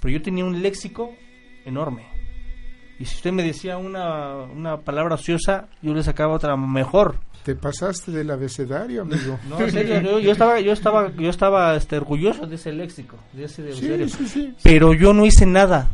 pero 0.00 0.12
yo 0.12 0.22
tenía 0.22 0.44
un 0.44 0.62
léxico 0.62 1.10
enorme. 1.64 2.06
Y 3.00 3.06
si 3.06 3.16
usted 3.16 3.32
me 3.32 3.42
decía 3.42 3.76
una, 3.78 4.34
una 4.44 4.76
palabra 4.82 5.14
ociosa, 5.16 5.66
yo 5.82 5.94
le 5.94 6.02
sacaba 6.04 6.34
otra 6.34 6.56
mejor. 6.56 7.16
Te 7.44 7.56
pasaste 7.56 8.12
del 8.12 8.30
abecedario, 8.30 9.02
amigo. 9.02 9.36
No, 9.48 9.58
en 9.60 9.72
serio, 9.72 10.00
yo, 10.00 10.18
yo 10.20 10.30
estaba, 10.30 10.60
yo 10.60 10.72
estaba, 10.72 11.10
yo 11.16 11.30
estaba 11.30 11.74
este, 11.74 11.96
orgulloso 11.96 12.46
de 12.46 12.54
ese 12.54 12.72
léxico, 12.72 13.16
de 13.32 13.44
ese 13.44 13.72
Sí, 13.72 13.86
abecedario. 13.86 14.08
sí, 14.08 14.28
sí. 14.28 14.54
Pero 14.62 14.92
yo 14.94 15.12
no 15.12 15.24
hice 15.26 15.44
nada. 15.46 15.88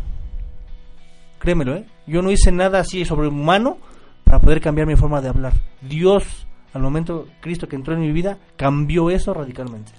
Créemelo, 1.38 1.76
¿eh? 1.76 1.86
Yo 2.06 2.22
no 2.22 2.30
hice 2.30 2.50
nada 2.52 2.80
así 2.80 3.04
sobrehumano 3.04 3.78
para 4.24 4.40
poder 4.40 4.60
cambiar 4.60 4.86
mi 4.86 4.96
forma 4.96 5.20
de 5.20 5.28
hablar. 5.28 5.52
Dios, 5.80 6.46
al 6.72 6.82
momento 6.82 7.28
Cristo 7.40 7.68
que 7.68 7.76
entró 7.76 7.94
en 7.94 8.00
mi 8.00 8.12
vida, 8.12 8.38
cambió 8.56 9.10
eso 9.10 9.32
radicalmente. 9.34 9.92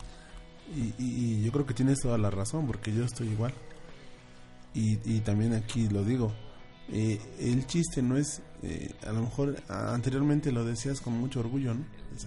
Y, 0.75 0.93
y- 1.01 1.39
y 1.39 1.43
yo 1.45 1.51
creo 1.51 1.65
que 1.65 1.73
tienes 1.73 1.99
toda 2.01 2.17
la 2.17 2.29
razón, 2.29 2.67
porque 2.67 2.93
yo 2.93 3.03
estoy 3.05 3.27
igual. 3.29 3.53
Y, 4.73 4.99
y 5.05 5.19
también 5.21 5.53
aquí 5.53 5.87
lo 5.89 6.03
digo, 6.03 6.31
eh, 6.91 7.19
el 7.39 7.65
chiste 7.67 8.01
no 8.01 8.17
es, 8.17 8.41
eh, 8.63 8.91
a 9.07 9.11
lo 9.11 9.21
mejor 9.21 9.55
anteriormente 9.69 10.51
lo 10.51 10.65
decías 10.65 11.01
con 11.01 11.13
mucho 11.13 11.39
orgullo, 11.39 11.73
¿no? 11.73 11.83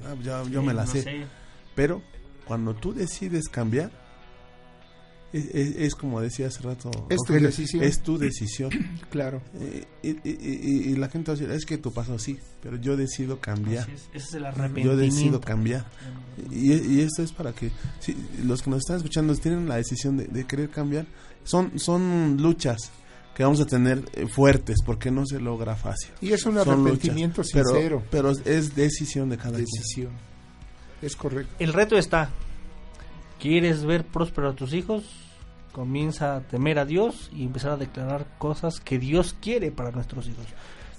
"Ah, 0.06 0.14
ya- 0.22 0.42
yo 0.44 0.62
me 0.62 0.72
la 0.74 0.84
no 0.84 0.90
sé. 0.90 1.02
sé. 1.02 1.26
Pero 1.74 2.02
cuando 2.46 2.74
tú 2.74 2.92
decides 2.92 3.48
cambiar, 3.48 3.90
es, 5.32 5.44
es- 5.54 5.76
es 5.76 5.94
como 5.94 6.20
decía 6.20 6.48
hace 6.48 6.60
rato, 6.62 6.90
Es 7.08 7.18
tu 7.26 7.32
decisión. 7.34 7.82
es 7.84 8.00
tu 8.02 8.18
decisión. 8.18 8.70
Claro. 9.10 9.42
Eh, 9.54 9.84
y, 10.02 10.08
y- 10.10 10.18
y- 10.24 10.90
y 10.92 10.96
la 10.96 11.08
gente 11.08 11.30
va 11.30 11.36
a 11.36 11.40
decir, 11.40 11.54
es 11.54 11.64
que 11.66 11.78
tu 11.78 11.92
pasó 11.92 12.18
sí, 12.18 12.38
pero 12.62 12.76
yo 12.76 12.96
decido 12.96 13.40
cambiar. 13.40 13.84
Así 13.84 13.92
es, 13.92 14.02
ese 14.14 14.16
es 14.28 14.34
el 14.34 14.42
Yo 14.42 14.46
arrepentimiento. 14.48 14.96
decido 14.96 15.40
cambiar. 15.40 15.86
Y, 16.50 16.72
y 16.74 17.00
esto 17.00 17.22
es 17.22 17.32
para 17.32 17.52
que 17.52 17.70
si 18.00 18.16
los 18.44 18.62
que 18.62 18.70
nos 18.70 18.80
están 18.80 18.96
escuchando 18.98 19.34
tienen 19.36 19.68
la 19.68 19.76
decisión 19.76 20.16
de, 20.16 20.26
de 20.26 20.44
querer 20.46 20.70
cambiar. 20.70 21.06
Son, 21.44 21.78
son 21.78 22.36
luchas 22.40 22.90
que 23.34 23.42
vamos 23.44 23.60
a 23.60 23.66
tener 23.66 24.04
eh, 24.12 24.26
fuertes 24.26 24.76
porque 24.84 25.10
no 25.10 25.24
se 25.26 25.40
logra 25.40 25.74
fácil. 25.74 26.10
Y 26.20 26.32
es 26.32 26.44
un 26.44 26.56
Son 26.58 26.68
arrepentimiento 26.68 27.40
luchas, 27.42 27.52
pero- 27.54 27.70
sincero. 27.70 28.02
Pero, 28.10 28.30
es 28.44 28.74
decisión 28.74 29.28
de 29.30 29.36
cada 29.38 29.52
quien. 29.54 29.64
Decisión. 29.64 30.12
Es 31.02 31.16
correcto. 31.16 31.54
El 31.58 31.72
reto 31.72 31.96
está. 31.96 32.30
¿Quieres 33.40 33.84
ver 33.84 34.04
próspero 34.04 34.50
a 34.50 34.54
tus 34.54 34.74
hijos? 34.74 35.04
Comienza 35.72 36.36
a 36.36 36.40
temer 36.40 36.78
a 36.78 36.84
Dios 36.84 37.30
y 37.34 37.44
empezar 37.44 37.72
a 37.72 37.76
declarar 37.76 38.26
cosas 38.38 38.80
que 38.80 38.98
Dios 38.98 39.34
quiere 39.40 39.70
para 39.70 39.92
nuestros 39.92 40.28
hijos. 40.28 40.46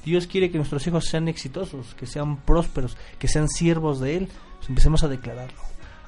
Dios 0.03 0.25
quiere 0.25 0.49
que 0.49 0.57
nuestros 0.57 0.85
hijos 0.87 1.05
sean 1.05 1.27
exitosos, 1.27 1.93
que 1.93 2.07
sean 2.07 2.37
prósperos, 2.37 2.97
que 3.19 3.27
sean 3.27 3.47
siervos 3.47 3.99
de 3.99 4.17
Él. 4.17 4.29
Pues 4.57 4.69
empecemos 4.69 5.03
a 5.03 5.07
declararlo. 5.07 5.59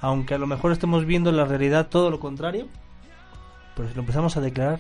Aunque 0.01 0.33
a 0.33 0.37
lo 0.37 0.47
mejor 0.47 0.71
estemos 0.71 1.05
viendo 1.05 1.31
la 1.31 1.45
realidad 1.45 1.89
todo 1.89 2.09
lo 2.09 2.19
contrario, 2.19 2.67
pero 3.75 3.87
si 3.89 3.93
lo 3.95 4.01
empezamos 4.01 4.35
a 4.35 4.41
declarar, 4.41 4.79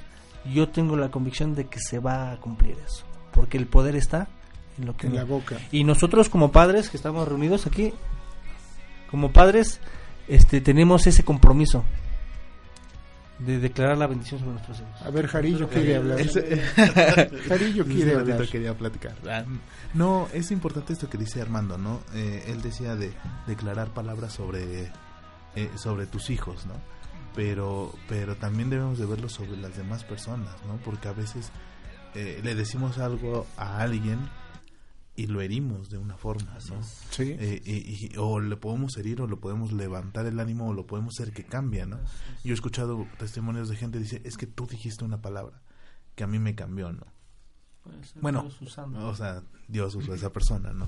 yo 0.51 0.69
tengo 0.69 0.97
la 0.97 1.11
convicción 1.11 1.53
de 1.55 1.67
que 1.67 1.79
se 1.79 1.99
va 1.99 2.31
a 2.31 2.39
cumplir 2.39 2.77
eso. 2.85 3.05
Porque 3.31 3.57
el 3.57 3.67
poder 3.67 3.95
está 3.95 4.27
en 4.79 4.85
lo 4.87 4.97
que 4.97 5.07
En 5.07 5.15
la 5.15 5.23
boca. 5.23 5.57
y 5.71 5.83
nosotros 5.83 6.29
como 6.29 6.51
padres 6.51 6.89
que 6.89 6.97
estamos 6.97 7.27
reunidos 7.27 7.67
aquí, 7.67 7.93
como 9.11 9.31
padres, 9.31 9.79
este, 10.27 10.61
tenemos 10.61 11.05
ese 11.07 11.23
compromiso 11.23 11.83
de 13.39 13.59
declarar 13.59 13.97
la 13.97 14.07
bendición 14.07 14.39
sobre 14.39 14.53
nuestros 14.53 14.79
hijos. 14.79 15.01
A 15.01 15.09
ver, 15.09 15.27
Jarillo 15.27 15.67
quiere 15.67 15.97
hablar. 15.97 16.19
Jarillo 17.47 17.85
quiere 17.85 18.15
hablar. 18.15 18.47
quería 18.47 18.77
platicar. 18.77 19.15
Ah, 19.29 19.43
No, 19.93 20.27
es 20.33 20.51
importante 20.51 20.93
esto 20.93 21.09
que 21.09 21.17
dice 21.17 21.41
Armando, 21.41 21.77
¿no? 21.77 22.01
Eh, 22.13 22.45
él 22.47 22.61
decía 22.61 22.95
de 22.95 23.11
declarar 23.47 23.89
palabras 23.89 24.33
sobre, 24.33 24.91
eh, 25.55 25.69
sobre 25.75 26.05
tus 26.05 26.29
hijos, 26.29 26.65
¿no? 26.65 26.75
Pero, 27.35 27.93
pero 28.07 28.35
también 28.35 28.69
debemos 28.69 28.99
de 28.99 29.07
verlo 29.07 29.27
sobre 29.27 29.57
las 29.57 29.75
demás 29.75 30.03
personas, 30.03 30.53
¿no? 30.67 30.77
Porque 30.85 31.07
a 31.07 31.13
veces 31.13 31.51
eh, 32.13 32.39
le 32.43 32.53
decimos 32.55 32.99
algo 32.99 33.47
a 33.57 33.79
alguien 33.79 34.19
y 35.15 35.27
lo 35.27 35.41
herimos 35.41 35.89
de 35.89 35.97
una 35.99 36.17
forma, 36.17 36.53
¿no? 36.69 36.83
Sí. 37.11 37.35
Eh, 37.39 37.61
y, 37.65 37.71
y- 38.13 38.17
o 38.17 38.39
le 38.39 38.57
podemos 38.57 38.97
herir 38.97 39.21
o 39.21 39.27
lo 39.27 39.39
podemos 39.39 39.71
levantar 39.71 40.25
el 40.25 40.39
ánimo 40.39 40.69
o 40.69 40.73
lo 40.73 40.87
podemos 40.87 41.13
hacer 41.19 41.33
que 41.33 41.43
cambie, 41.43 41.85
¿no? 41.85 41.99
Yo 42.43 42.51
he 42.51 42.53
escuchado 42.53 43.05
testimonios 43.19 43.69
de 43.69 43.75
gente 43.75 43.97
que 43.99 44.03
dice, 44.03 44.21
es 44.25 44.37
que 44.37 44.47
tú 44.47 44.65
dijiste 44.65 45.05
una 45.05 45.21
palabra 45.21 45.61
que 46.15 46.23
a 46.23 46.27
mí 46.27 46.39
me 46.39 46.55
cambió, 46.55 46.91
¿no? 46.91 47.05
Bueno, 48.21 48.43
o 49.07 49.15
sea, 49.15 49.43
Dios 49.67 49.93
usó 49.95 50.13
a 50.13 50.15
esa 50.15 50.31
persona, 50.31 50.73
¿no? 50.73 50.87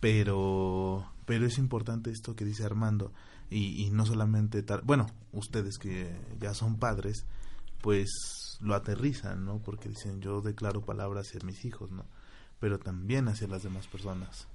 Pero, 0.00 1.10
pero 1.24 1.46
es 1.46 1.56
importante 1.58 2.10
esto 2.10 2.34
que 2.36 2.44
dice 2.44 2.64
Armando 2.64 3.12
y, 3.48 3.84
y 3.86 3.90
no 3.90 4.04
solamente 4.04 4.62
tal, 4.62 4.82
bueno, 4.82 5.06
ustedes 5.32 5.78
que 5.78 6.14
ya 6.40 6.52
son 6.54 6.76
padres, 6.78 7.24
pues 7.80 8.10
lo 8.60 8.74
aterrizan, 8.74 9.44
¿no? 9.44 9.58
Porque 9.62 9.88
dicen, 9.88 10.20
yo 10.20 10.40
declaro 10.42 10.84
palabras 10.84 11.28
hacia 11.28 11.40
mis 11.46 11.64
hijos, 11.64 11.90
¿no? 11.92 12.04
Pero 12.62 12.78
también 12.78 13.28
hacia 13.28 13.46
las 13.48 13.62
demás 13.64 13.86
personas. 13.88 14.46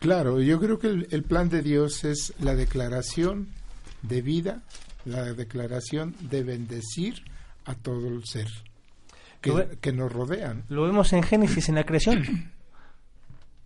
Claro, 0.00 0.40
yo 0.42 0.60
creo 0.60 0.78
que 0.78 0.88
el, 0.88 1.08
el 1.12 1.22
plan 1.22 1.48
de 1.48 1.62
Dios 1.62 2.04
es 2.04 2.34
la 2.40 2.54
declaración 2.54 3.48
de 4.02 4.20
vida, 4.20 4.62
la 5.06 5.22
declaración 5.32 6.14
de 6.20 6.42
bendecir 6.42 7.22
a 7.64 7.74
todo 7.74 8.08
el 8.08 8.24
ser 8.26 8.48
que, 9.40 9.50
Lo 9.50 9.56
ve- 9.56 9.78
que 9.80 9.92
nos 9.92 10.12
rodean. 10.12 10.64
Lo 10.68 10.82
vemos 10.82 11.12
en 11.12 11.22
Génesis, 11.22 11.68
en 11.68 11.76
la 11.76 11.84
creación. 11.84 12.50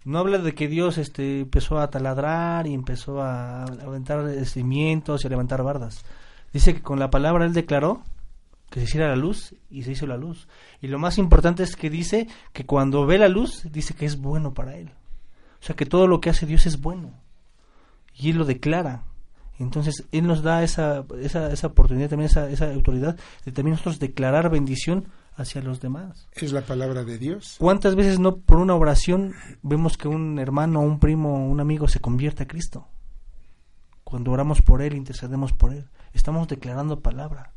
No 0.05 0.18
habla 0.18 0.39
de 0.39 0.55
que 0.55 0.68
Dios 0.68 0.99
este, 0.99 1.41
empezó 1.41 1.78
a 1.78 1.89
taladrar 1.91 2.66
y 2.66 2.74
empezó 2.74 3.22
a 3.22 3.64
aventar 3.64 4.45
cimientos 4.45 5.22
y 5.24 5.26
a 5.26 5.30
levantar 5.30 5.62
bardas. 5.62 6.05
Dice 6.53 6.74
que 6.74 6.83
con 6.83 6.99
la 6.99 7.09
palabra 7.11 7.45
Él 7.47 7.53
declaró 7.55 8.03
que 8.73 8.81
se 8.81 8.85
hiciera 8.87 9.09
la 9.09 9.16
luz 9.16 9.55
y 9.68 9.83
se 9.83 9.93
hizo 9.93 10.07
la 10.07 10.16
luz. 10.16 10.49
Y 10.81 10.87
lo 10.87 10.99
más 10.99 11.18
importante 11.18 11.62
es 11.62 11.77
que 11.77 11.91
dice 11.91 12.27
que 12.55 12.64
cuando 12.64 13.05
ve 13.05 13.18
la 13.18 13.29
luz, 13.29 13.64
dice 13.70 13.93
que 13.93 14.07
es 14.07 14.16
bueno 14.16 14.55
para 14.55 14.77
Él. 14.77 14.89
O 15.61 15.64
sea 15.64 15.77
que 15.77 15.85
todo 15.85 16.07
lo 16.07 16.23
que 16.23 16.31
hace 16.31 16.47
Dios 16.47 16.64
es 16.64 16.81
bueno. 16.81 17.12
Y 18.14 18.31
Él 18.31 18.39
lo 18.39 18.47
declara. 18.47 19.05
Entonces, 19.59 20.05
Él 20.11 20.27
nos 20.27 20.43
da 20.43 20.62
esa, 20.62 21.05
esa, 21.20 21.53
esa 21.53 21.66
oportunidad, 21.66 22.09
también 22.09 22.31
esa, 22.31 22.49
esa 22.49 22.73
autoridad 22.73 23.18
de 23.45 23.53
también 23.53 23.73
nosotros 23.73 23.99
declarar 23.99 24.49
bendición 24.49 25.09
hacia 25.37 25.61
los 25.61 25.83
demás. 25.83 26.27
Es 26.33 26.53
la 26.53 26.62
palabra 26.62 27.05
de 27.05 27.18
Dios. 27.18 27.57
¿Cuántas 27.59 27.95
veces 27.95 28.20
no 28.20 28.39
por 28.39 28.57
una 28.57 28.75
oración 28.75 29.35
vemos 29.61 29.99
que 29.99 30.09
un 30.09 30.39
hermano, 30.39 30.81
un 30.81 30.99
primo, 30.99 31.47
un 31.47 31.61
amigo 31.61 31.89
se 31.89 32.01
convierte 32.01 32.45
a 32.45 32.49
Cristo? 32.49 32.89
Cuando 34.03 34.31
oramos 34.33 34.62
por 34.62 34.81
Él, 34.81 34.95
intercedemos 34.95 35.53
por 35.53 35.75
Él, 35.75 35.91
estamos 36.14 36.49
declarando 36.49 37.01
palabra 37.01 37.53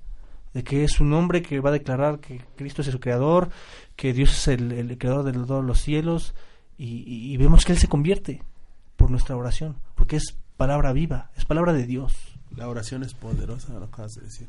de 0.56 0.64
que 0.64 0.84
es 0.86 1.00
un 1.02 1.12
hombre 1.14 1.42
que 1.44 1.60
va 1.60 1.70
a 1.70 1.74
declarar 1.74 2.20
que 2.20 2.42
Cristo 2.56 2.82
es 2.82 2.88
el 2.88 3.00
creador, 3.00 3.50
que 3.98 4.14
Dios 4.14 4.32
es 4.32 4.48
el, 4.48 4.72
el 4.72 4.98
creador 4.98 5.26
de 5.26 5.34
todos 5.34 5.64
los 5.64 5.82
cielos, 5.82 6.34
y, 6.78 7.04
y- 7.06 7.34
y 7.34 7.38
vemos 7.38 7.66
que 7.66 7.74
Él 7.74 7.78
se 7.78 7.88
convierte 7.90 8.42
por 8.96 9.12
nuestra 9.12 9.36
oración, 9.36 9.76
porque 9.96 10.16
es 10.16 10.38
palabra 10.58 10.94
viva, 10.94 11.30
es 11.36 11.44
palabra 11.46 11.74
de 11.74 11.86
Dios. 11.86 12.14
La 12.56 12.70
oración 12.70 13.04
es 13.04 13.14
poderosa, 13.14 13.74
lo 13.78 13.86
acabas 13.86 14.14
de 14.16 14.22
decir. 14.22 14.48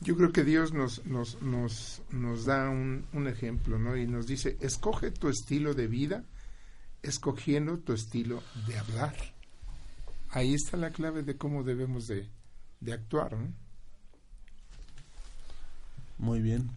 Yo 0.00 0.16
creo 0.16 0.32
que 0.32 0.44
Dios 0.44 0.72
nos, 0.72 1.04
nos, 1.06 1.40
nos, 1.42 2.00
nos 2.10 2.46
da 2.46 2.68
un, 2.70 3.04
un 3.12 3.28
ejemplo, 3.28 3.78
¿no? 3.78 3.96
Y 3.96 4.06
nos 4.06 4.26
dice, 4.26 4.56
escoge 4.60 5.10
tu 5.10 5.28
estilo 5.28 5.74
de 5.74 5.86
vida, 5.86 6.24
escogiendo 7.02 7.78
tu 7.78 7.92
estilo 7.92 8.42
de 8.66 8.78
hablar. 8.78 9.14
Ahí 10.30 10.54
está 10.54 10.76
la 10.78 10.90
clave 10.90 11.22
de 11.22 11.36
cómo 11.36 11.62
debemos 11.62 12.06
de, 12.06 12.28
de 12.80 12.92
actuar, 12.94 13.36
¿no? 13.36 13.52
Muy 16.18 16.40
bien. 16.40 16.70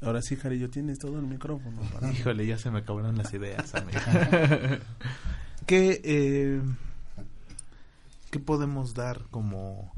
Ahora 0.00 0.20
sí, 0.22 0.36
Jarillo, 0.36 0.68
tienes 0.70 0.98
todo 0.98 1.18
el 1.18 1.26
micrófono. 1.26 1.80
para- 1.92 2.10
Híjole, 2.12 2.46
ya 2.46 2.58
se 2.58 2.70
me 2.70 2.80
acabaron 2.80 3.16
las 3.16 3.32
ideas, 3.34 3.74
amigo. 3.74 3.98
¿Qué, 5.66 6.00
eh, 6.04 6.60
¿Qué 8.30 8.40
podemos 8.40 8.94
dar 8.94 9.22
como, 9.30 9.92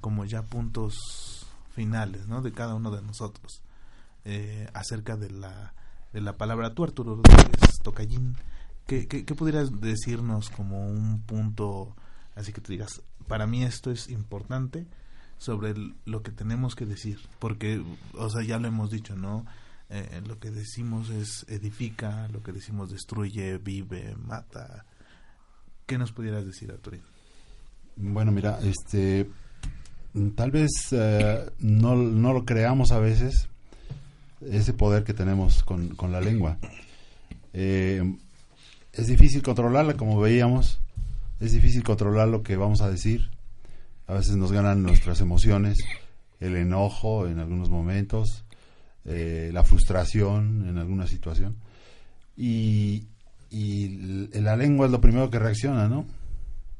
como 0.00 0.24
ya 0.24 0.42
puntos 0.42 1.46
finales 1.74 2.26
¿no? 2.28 2.42
de 2.42 2.52
cada 2.52 2.74
uno 2.74 2.90
de 2.90 3.02
nosotros 3.02 3.62
eh, 4.24 4.68
acerca 4.74 5.16
de 5.16 5.30
la, 5.30 5.74
de 6.12 6.20
la 6.20 6.36
palabra? 6.36 6.74
Tú, 6.74 6.84
Arturo 6.84 7.16
Rodríguez 7.16 7.80
Tocallín, 7.82 8.36
¿qué, 8.86 9.08
qué, 9.08 9.24
qué 9.24 9.34
pudieras 9.34 9.80
decirnos 9.80 10.50
como 10.50 10.86
un 10.86 11.22
punto, 11.22 11.96
así 12.36 12.52
que 12.52 12.60
tú 12.60 12.70
digas, 12.70 13.02
para 13.26 13.46
mí 13.46 13.64
esto 13.64 13.90
es 13.90 14.08
importante 14.10 14.86
sobre 15.40 15.72
lo 16.04 16.22
que 16.22 16.30
tenemos 16.30 16.76
que 16.76 16.84
decir? 16.84 17.18
Porque, 17.38 17.82
o 18.12 18.28
sea, 18.28 18.42
ya 18.42 18.58
lo 18.58 18.68
hemos 18.68 18.90
dicho, 18.90 19.16
¿no? 19.16 19.46
Eh, 19.88 20.20
lo 20.26 20.38
que 20.38 20.50
decimos 20.50 21.08
es 21.08 21.46
edifica, 21.48 22.28
lo 22.28 22.42
que 22.42 22.52
decimos 22.52 22.90
destruye, 22.90 23.56
vive, 23.56 24.14
mata. 24.22 24.84
¿Qué 25.86 25.96
nos 25.96 26.12
pudieras 26.12 26.44
decir, 26.44 26.70
Arturito? 26.70 27.06
Bueno, 27.96 28.32
mira, 28.32 28.58
este, 28.62 29.30
tal 30.34 30.50
vez 30.50 30.70
eh, 30.92 31.50
no, 31.58 31.96
no 31.96 32.34
lo 32.34 32.44
creamos 32.44 32.92
a 32.92 32.98
veces, 32.98 33.48
ese 34.42 34.74
poder 34.74 35.04
que 35.04 35.14
tenemos 35.14 35.64
con, 35.64 35.96
con 35.96 36.12
la 36.12 36.20
lengua. 36.20 36.58
Eh, 37.54 38.14
es 38.92 39.06
difícil 39.06 39.42
controlarla, 39.42 39.94
como 39.94 40.20
veíamos, 40.20 40.80
es 41.40 41.52
difícil 41.52 41.82
controlar 41.82 42.28
lo 42.28 42.42
que 42.42 42.56
vamos 42.56 42.82
a 42.82 42.90
decir. 42.90 43.30
A 44.10 44.14
veces 44.14 44.34
nos 44.34 44.50
ganan 44.50 44.82
nuestras 44.82 45.20
emociones, 45.20 45.78
el 46.40 46.56
enojo 46.56 47.28
en 47.28 47.38
algunos 47.38 47.70
momentos, 47.70 48.44
eh, 49.04 49.50
la 49.52 49.62
frustración 49.62 50.68
en 50.68 50.78
alguna 50.78 51.06
situación. 51.06 51.54
Y, 52.36 53.06
y 53.50 53.88
la 54.32 54.56
lengua 54.56 54.86
es 54.86 54.92
lo 54.92 55.00
primero 55.00 55.30
que 55.30 55.38
reacciona, 55.38 55.88
¿no? 55.88 56.06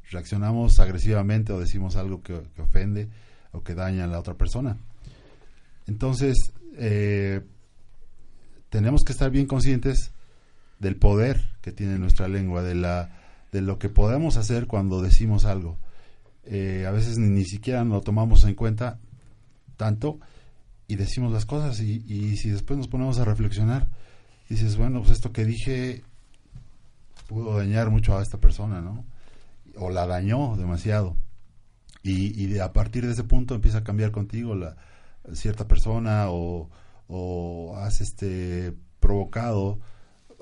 reaccionamos 0.09 0.77
agresivamente 0.81 1.53
o 1.53 1.59
decimos 1.61 1.95
algo 1.95 2.21
que, 2.21 2.41
que 2.53 2.61
ofende 2.63 3.07
o 3.53 3.63
que 3.63 3.75
daña 3.75 4.03
a 4.03 4.07
la 4.07 4.19
otra 4.19 4.33
persona. 4.33 4.75
Entonces, 5.87 6.51
eh, 6.75 7.39
tenemos 8.69 9.03
que 9.05 9.13
estar 9.13 9.31
bien 9.31 9.47
conscientes 9.47 10.11
del 10.79 10.97
poder 10.97 11.41
que 11.61 11.71
tiene 11.71 11.97
nuestra 11.97 12.27
lengua, 12.27 12.61
de, 12.61 12.75
la, 12.75 13.21
de 13.53 13.61
lo 13.61 13.79
que 13.79 13.87
podemos 13.87 14.35
hacer 14.35 14.67
cuando 14.67 15.01
decimos 15.01 15.45
algo. 15.45 15.77
Eh, 16.45 16.85
a 16.87 16.91
veces 16.91 17.17
ni, 17.17 17.29
ni 17.29 17.45
siquiera 17.45 17.83
lo 17.83 18.01
tomamos 18.01 18.43
en 18.45 18.55
cuenta 18.55 18.99
tanto 19.77 20.19
y 20.87 20.95
decimos 20.95 21.31
las 21.31 21.45
cosas 21.45 21.79
y, 21.81 22.03
y 22.07 22.37
si 22.37 22.49
después 22.49 22.77
nos 22.77 22.87
ponemos 22.87 23.19
a 23.19 23.25
reflexionar, 23.25 23.87
dices, 24.49 24.77
bueno, 24.77 25.01
pues 25.01 25.11
esto 25.11 25.31
que 25.31 25.45
dije 25.45 26.03
pudo 27.27 27.57
dañar 27.57 27.89
mucho 27.89 28.17
a 28.17 28.21
esta 28.21 28.39
persona, 28.39 28.81
¿no? 28.81 29.05
o 29.77 29.89
la 29.89 30.07
dañó 30.07 30.55
demasiado. 30.57 31.15
Y, 32.03 32.43
y 32.43 32.59
a 32.59 32.73
partir 32.73 33.05
de 33.05 33.13
ese 33.13 33.23
punto 33.23 33.53
empieza 33.53 33.79
a 33.79 33.83
cambiar 33.83 34.11
contigo 34.11 34.55
la 34.55 34.75
cierta 35.33 35.67
persona 35.67 36.29
o, 36.29 36.69
o 37.07 37.75
has 37.77 38.01
este 38.01 38.73
provocado 38.99 39.79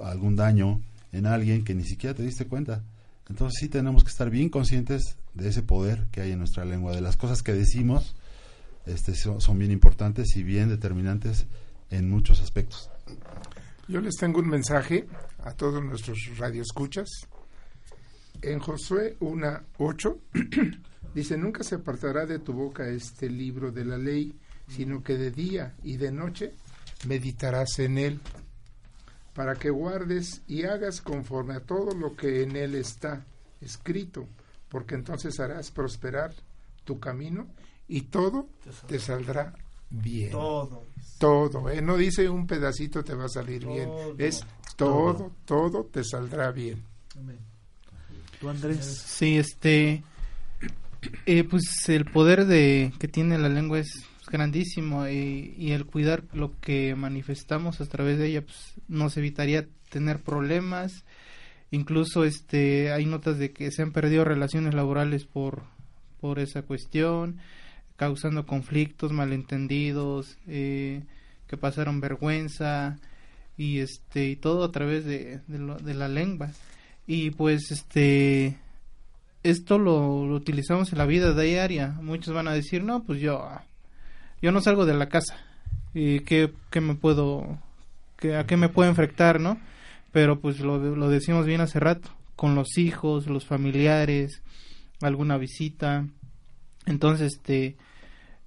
algún 0.02 0.36
daño 0.36 0.82
en 1.12 1.26
alguien 1.26 1.64
que 1.64 1.76
ni 1.76 1.84
siquiera 1.84 2.16
te 2.16 2.24
diste 2.24 2.48
cuenta. 2.48 2.84
Entonces 3.28 3.60
sí 3.60 3.70
tenemos 3.70 4.04
que 4.04 4.10
estar 4.10 4.30
bien 4.30 4.50
conscientes 4.50 5.18
de 5.42 5.50
ese 5.50 5.64
poder 5.64 6.08
que 6.12 6.22
hay 6.22 6.32
en 6.32 6.40
nuestra 6.40 6.66
lengua, 6.66 6.94
de 6.94 7.02
las 7.02 7.18
cosas 7.18 7.44
que 7.44 7.54
decimos, 7.54 8.16
este 8.86 9.16
son, 9.16 9.42
son 9.42 9.60
bien 9.60 9.72
importantes 9.72 10.36
y 10.36 10.44
bien 10.44 10.70
determinantes 10.70 11.46
en 11.90 12.10
muchos 12.10 12.42
aspectos. 12.42 12.90
Yo 13.88 14.02
les 14.02 14.16
tengo 14.16 14.40
un 14.40 14.50
mensaje 14.50 15.08
a 15.44 15.54
todos 15.54 15.84
nuestros 15.84 16.38
radioescuchas. 16.38 17.10
En 18.42 18.60
Josué 18.60 19.18
1.8 19.20 20.80
dice, 21.16 21.38
nunca 21.38 21.64
se 21.64 21.76
apartará 21.76 22.26
de 22.26 22.40
tu 22.40 22.54
boca 22.54 22.88
este 22.88 23.30
libro 23.30 23.72
de 23.72 23.86
la 23.86 23.98
ley, 23.98 24.38
sino 24.68 25.02
que 25.04 25.18
de 25.18 25.32
día 25.32 25.74
y 25.84 25.98
de 25.98 26.12
noche 26.12 26.54
meditarás 27.08 27.80
en 27.80 27.98
él, 27.98 28.20
para 29.34 29.56
que 29.56 29.70
guardes 29.70 30.42
y 30.48 30.66
hagas 30.66 31.02
conforme 31.02 31.56
a 31.56 31.62
todo 31.62 31.96
lo 31.96 32.16
que 32.16 32.44
en 32.44 32.56
él 32.56 32.76
está 32.76 33.26
escrito, 33.62 34.28
porque 34.70 34.96
entonces 34.96 35.40
harás 35.40 35.72
prosperar 35.72 36.34
tu 36.86 37.00
camino 37.00 37.48
y 37.88 38.02
todo 38.02 38.48
te 38.88 39.00
saldrá 39.00 39.54
bien. 39.90 40.32
Todo. 40.32 40.86
Todo, 41.18 41.70
¿eh? 41.70 41.82
no 41.82 41.98
dice 41.98 42.30
un 42.30 42.48
pedacito 42.48 43.04
te 43.04 43.14
va 43.14 43.26
a 43.26 43.30
salir 43.30 43.66
bien, 43.66 43.90
Todo. 43.90 44.16
es 44.18 44.46
todo, 44.78 45.32
todo 45.46 45.84
te 45.86 46.04
saldrá 46.04 46.52
bien. 46.52 46.84
¿Tú, 48.40 48.48
Andrés? 48.48 48.86
Sí, 49.06 49.38
este, 49.38 50.04
eh, 51.26 51.44
pues 51.44 51.64
el 51.90 52.06
poder 52.06 52.46
de 52.46 52.94
que 52.98 53.10
tiene 53.10 53.38
la 53.38 53.50
lengua 53.50 53.80
es 53.80 54.06
grandísimo 54.32 55.08
y, 55.08 55.54
y 55.58 55.72
el 55.72 55.86
cuidar 55.86 56.24
lo 56.32 56.58
que 56.62 56.96
manifestamos 56.96 57.82
a 57.82 57.86
través 57.88 58.18
de 58.18 58.28
ella, 58.28 58.42
pues 58.44 58.76
nos 58.88 59.18
evitaría 59.18 59.68
tener 59.90 60.22
problemas. 60.22 61.04
Incluso, 61.72 62.24
este, 62.24 62.92
hay 62.92 63.06
notas 63.06 63.38
de 63.38 63.52
que 63.52 63.72
se 63.72 63.82
han 63.84 63.92
perdido 63.92 64.26
relaciones 64.26 64.74
laborales 64.74 65.26
por 65.26 65.64
por 66.20 66.40
esa 66.40 66.64
cuestión, 66.64 67.38
causando 67.96 68.46
conflictos, 68.46 69.14
malentendidos, 69.14 70.38
eh, 70.48 71.04
que 71.48 71.56
pasaron 71.56 72.02
vergüenza 72.02 72.98
y 73.58 73.80
este 73.80 74.28
y 74.28 74.36
todo 74.36 74.66
a 74.66 74.72
través 74.74 75.06
de, 75.06 75.40
de, 75.48 75.60
lo- 75.60 75.78
de 75.78 75.94
la 75.94 76.10
lengua. 76.10 76.50
Y 77.08 77.32
pues 77.32 77.72
este 77.72 78.58
esto 79.44 79.78
lo, 79.80 80.26
lo 80.28 80.36
utilizamos 80.36 80.92
en 80.92 80.98
la 80.98 81.06
vida 81.06 81.34
diaria. 81.34 81.98
Muchos 82.02 82.34
van 82.34 82.50
a 82.50 82.54
decir 82.54 82.84
no 82.84 83.04
pues 83.04 83.22
yo 83.22 83.48
yo 84.42 84.52
no 84.52 84.60
salgo 84.62 84.86
de 84.86 84.94
la 84.96 85.08
casa. 85.08 85.38
Y 85.94 86.20
qué, 86.22 86.52
qué 86.70 86.82
me 86.82 86.96
puedo 86.96 87.58
qué, 88.18 88.36
a 88.36 88.46
qué 88.46 88.58
me 88.58 88.68
puedo 88.70 88.90
enfrentar 88.90 89.40
no 89.40 89.58
pero 90.12 90.40
pues 90.40 90.60
lo, 90.60 90.78
lo 90.78 91.10
decimos 91.10 91.46
bien 91.46 91.62
hace 91.62 91.80
rato 91.80 92.10
con 92.36 92.56
los 92.56 92.78
hijos 92.78 93.28
los 93.28 93.46
familiares 93.46 94.42
alguna 95.02 95.38
visita. 95.38 96.08
Entonces 96.86 97.34
este 97.34 97.76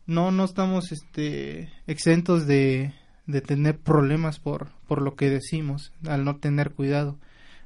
no 0.06 0.30
no 0.30 0.44
estamos 0.44 0.92
este 0.92 1.70
exentos 1.86 2.46
de, 2.46 2.94
de 3.26 3.40
tener 3.42 3.78
problemas 3.78 4.38
por 4.38 4.70
por 4.88 5.02
lo 5.02 5.14
que 5.14 5.28
decimos 5.30 5.92
al 6.06 6.24
no 6.24 6.36
tener 6.36 6.70
cuidado. 6.70 7.18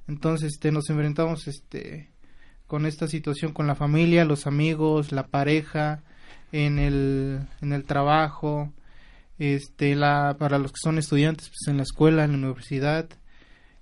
Entonces 0.08 0.54
este 0.54 0.72
nos 0.72 0.90
enfrentamos 0.90 1.46
este 1.46 2.10
con 2.66 2.86
esta 2.86 3.06
situación 3.06 3.52
con 3.52 3.68
la 3.68 3.76
familia 3.76 4.24
los 4.24 4.48
amigos 4.48 5.12
la 5.12 5.28
pareja 5.28 6.02
en 6.50 6.80
el 6.80 7.46
en 7.60 7.72
el 7.72 7.84
trabajo 7.84 8.72
este 9.38 9.94
la 9.94 10.36
para 10.38 10.58
los 10.58 10.72
que 10.72 10.80
son 10.82 10.98
estudiantes 10.98 11.48
pues 11.50 11.68
en 11.68 11.76
la 11.76 11.84
escuela 11.84 12.24
en 12.24 12.32
la 12.32 12.38
universidad 12.38 13.08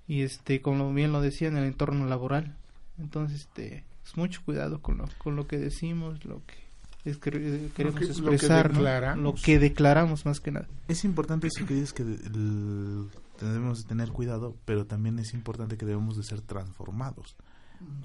y 0.07 0.21
este 0.21 0.61
como 0.61 0.93
bien 0.93 1.11
lo 1.11 1.21
decía 1.21 1.47
en 1.47 1.57
el 1.57 1.63
entorno 1.65 2.05
laboral 2.05 2.55
entonces 2.99 3.41
este 3.41 3.83
es 4.05 4.17
mucho 4.17 4.41
cuidado 4.45 4.79
con 4.81 4.97
lo 4.97 5.05
con 5.17 5.35
lo 5.35 5.47
que 5.47 5.57
decimos 5.57 6.23
lo 6.25 6.41
que 6.45 7.09
es 7.09 7.17
eh, 7.17 7.69
queremos 7.75 7.99
que- 7.99 8.05
lo 8.07 8.29
que 8.29 8.35
expresar 8.35 8.71
¿no? 8.71 8.79
declaramos. 8.79 9.23
lo 9.23 9.33
que 9.43 9.59
declaramos 9.59 10.25
más 10.25 10.39
que 10.39 10.51
nada 10.51 10.67
Es 10.87 11.03
importante 11.05 11.47
eso 11.47 11.65
que 11.65 11.73
dices 11.73 11.93
que 11.93 12.03
el- 12.03 13.07
debemos 13.41 13.81
de 13.83 13.89
tener 13.89 14.09
cuidado, 14.11 14.55
pero 14.65 14.85
también 14.85 15.19
es 15.19 15.33
importante 15.33 15.75
que 15.77 15.85
debemos 15.85 16.15
de 16.15 16.23
ser 16.23 16.39
transformados. 16.41 17.35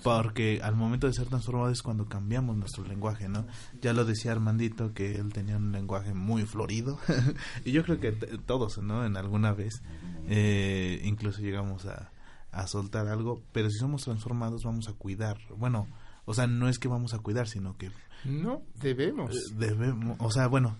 Porque 0.02 0.60
al 0.62 0.76
momento 0.76 1.06
de 1.06 1.12
ser 1.12 1.26
transformados 1.26 1.72
es 1.72 1.82
cuando 1.82 2.08
cambiamos 2.08 2.56
nuestro 2.56 2.84
lenguaje, 2.84 3.28
¿no? 3.28 3.46
Ya 3.82 3.92
lo 3.92 4.04
decía 4.06 4.32
Armandito 4.32 4.94
que 4.94 5.16
él 5.16 5.30
tenía 5.32 5.56
un 5.58 5.72
lenguaje 5.72 6.14
muy 6.14 6.44
florido. 6.46 6.98
y 7.64 7.72
yo 7.72 7.84
creo 7.84 8.00
que 8.00 8.12
todos, 8.12 8.78
¿no? 8.78 9.04
En 9.04 9.16
alguna 9.18 9.52
vez 9.52 9.82
eh, 10.26 11.00
incluso 11.04 11.40
llegamos 11.42 11.84
a, 11.86 12.12
a 12.50 12.66
soltar 12.66 13.08
algo. 13.08 13.42
Pero 13.52 13.68
si 13.68 13.78
somos 13.78 14.04
transformados 14.04 14.64
vamos 14.64 14.88
a 14.88 14.94
cuidar. 14.94 15.38
Bueno, 15.58 15.86
o 16.24 16.32
sea, 16.32 16.46
no 16.46 16.68
es 16.68 16.78
que 16.78 16.88
vamos 16.88 17.12
a 17.12 17.18
cuidar, 17.18 17.46
sino 17.46 17.76
que 17.76 17.90
No, 18.24 18.62
debemos. 18.80 19.34
eh, 19.36 19.54
debemos... 19.58 20.16
O 20.20 20.30
sea, 20.30 20.46
bueno, 20.46 20.78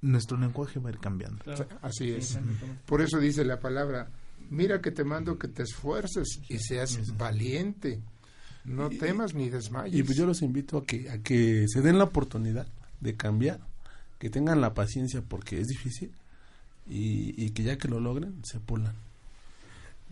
nuestro 0.00 0.36
lenguaje 0.36 0.78
va 0.78 0.90
a 0.90 0.92
ir 0.92 0.98
cambiando. 1.00 1.44
Así 1.82 2.10
es. 2.12 2.38
Por 2.86 3.00
eso 3.02 3.18
dice 3.18 3.44
la 3.44 3.58
palabra, 3.58 4.10
mira 4.48 4.80
que 4.80 4.92
te 4.92 5.02
mando 5.02 5.38
que 5.38 5.48
te 5.48 5.64
esfuerces 5.64 6.40
y 6.48 6.58
seas 6.58 7.16
valiente. 7.16 8.00
No 8.64 8.88
temas 8.90 9.34
ni 9.34 9.48
desmayes. 9.48 9.94
Y 9.98 10.02
pues 10.02 10.16
yo 10.16 10.26
los 10.26 10.42
invito 10.42 10.78
a 10.78 10.84
que, 10.84 11.10
a 11.10 11.18
que 11.18 11.66
se 11.68 11.80
den 11.80 11.98
la 11.98 12.04
oportunidad 12.04 12.66
de 13.00 13.16
cambiar, 13.16 13.60
que 14.18 14.30
tengan 14.30 14.60
la 14.60 14.74
paciencia 14.74 15.22
porque 15.22 15.60
es 15.60 15.66
difícil 15.68 16.12
y, 16.88 17.42
y 17.42 17.50
que 17.50 17.62
ya 17.62 17.78
que 17.78 17.88
lo 17.88 18.00
logren, 18.00 18.44
se 18.44 18.60
pulan. 18.60 18.94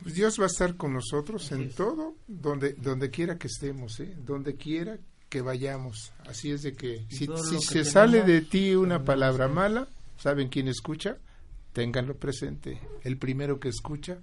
Pues 0.02 0.14
Dios 0.14 0.38
va 0.38 0.44
a 0.44 0.46
estar 0.46 0.76
con 0.76 0.92
nosotros 0.94 1.50
en 1.52 1.70
todo, 1.72 2.14
donde, 2.28 2.74
donde 2.74 3.10
quiera 3.10 3.36
que 3.36 3.48
estemos, 3.48 3.98
¿eh? 4.00 4.14
donde 4.24 4.54
quiera 4.54 4.96
que 5.28 5.40
vayamos. 5.42 6.12
Así 6.26 6.50
es 6.52 6.62
de 6.62 6.72
que 6.72 7.04
si, 7.10 7.26
que 7.26 7.36
se 7.36 7.68
tenemos, 7.68 7.88
sale 7.92 8.22
de 8.22 8.40
ti 8.42 8.74
una 8.74 9.04
palabra 9.04 9.48
mala, 9.48 9.88
¿saben 10.16 10.48
quién 10.48 10.68
escucha? 10.68 11.18
Ténganlo 11.72 12.16
presente. 12.16 12.80
El 13.02 13.18
primero 13.18 13.58
que 13.60 13.68
escucha 13.68 14.18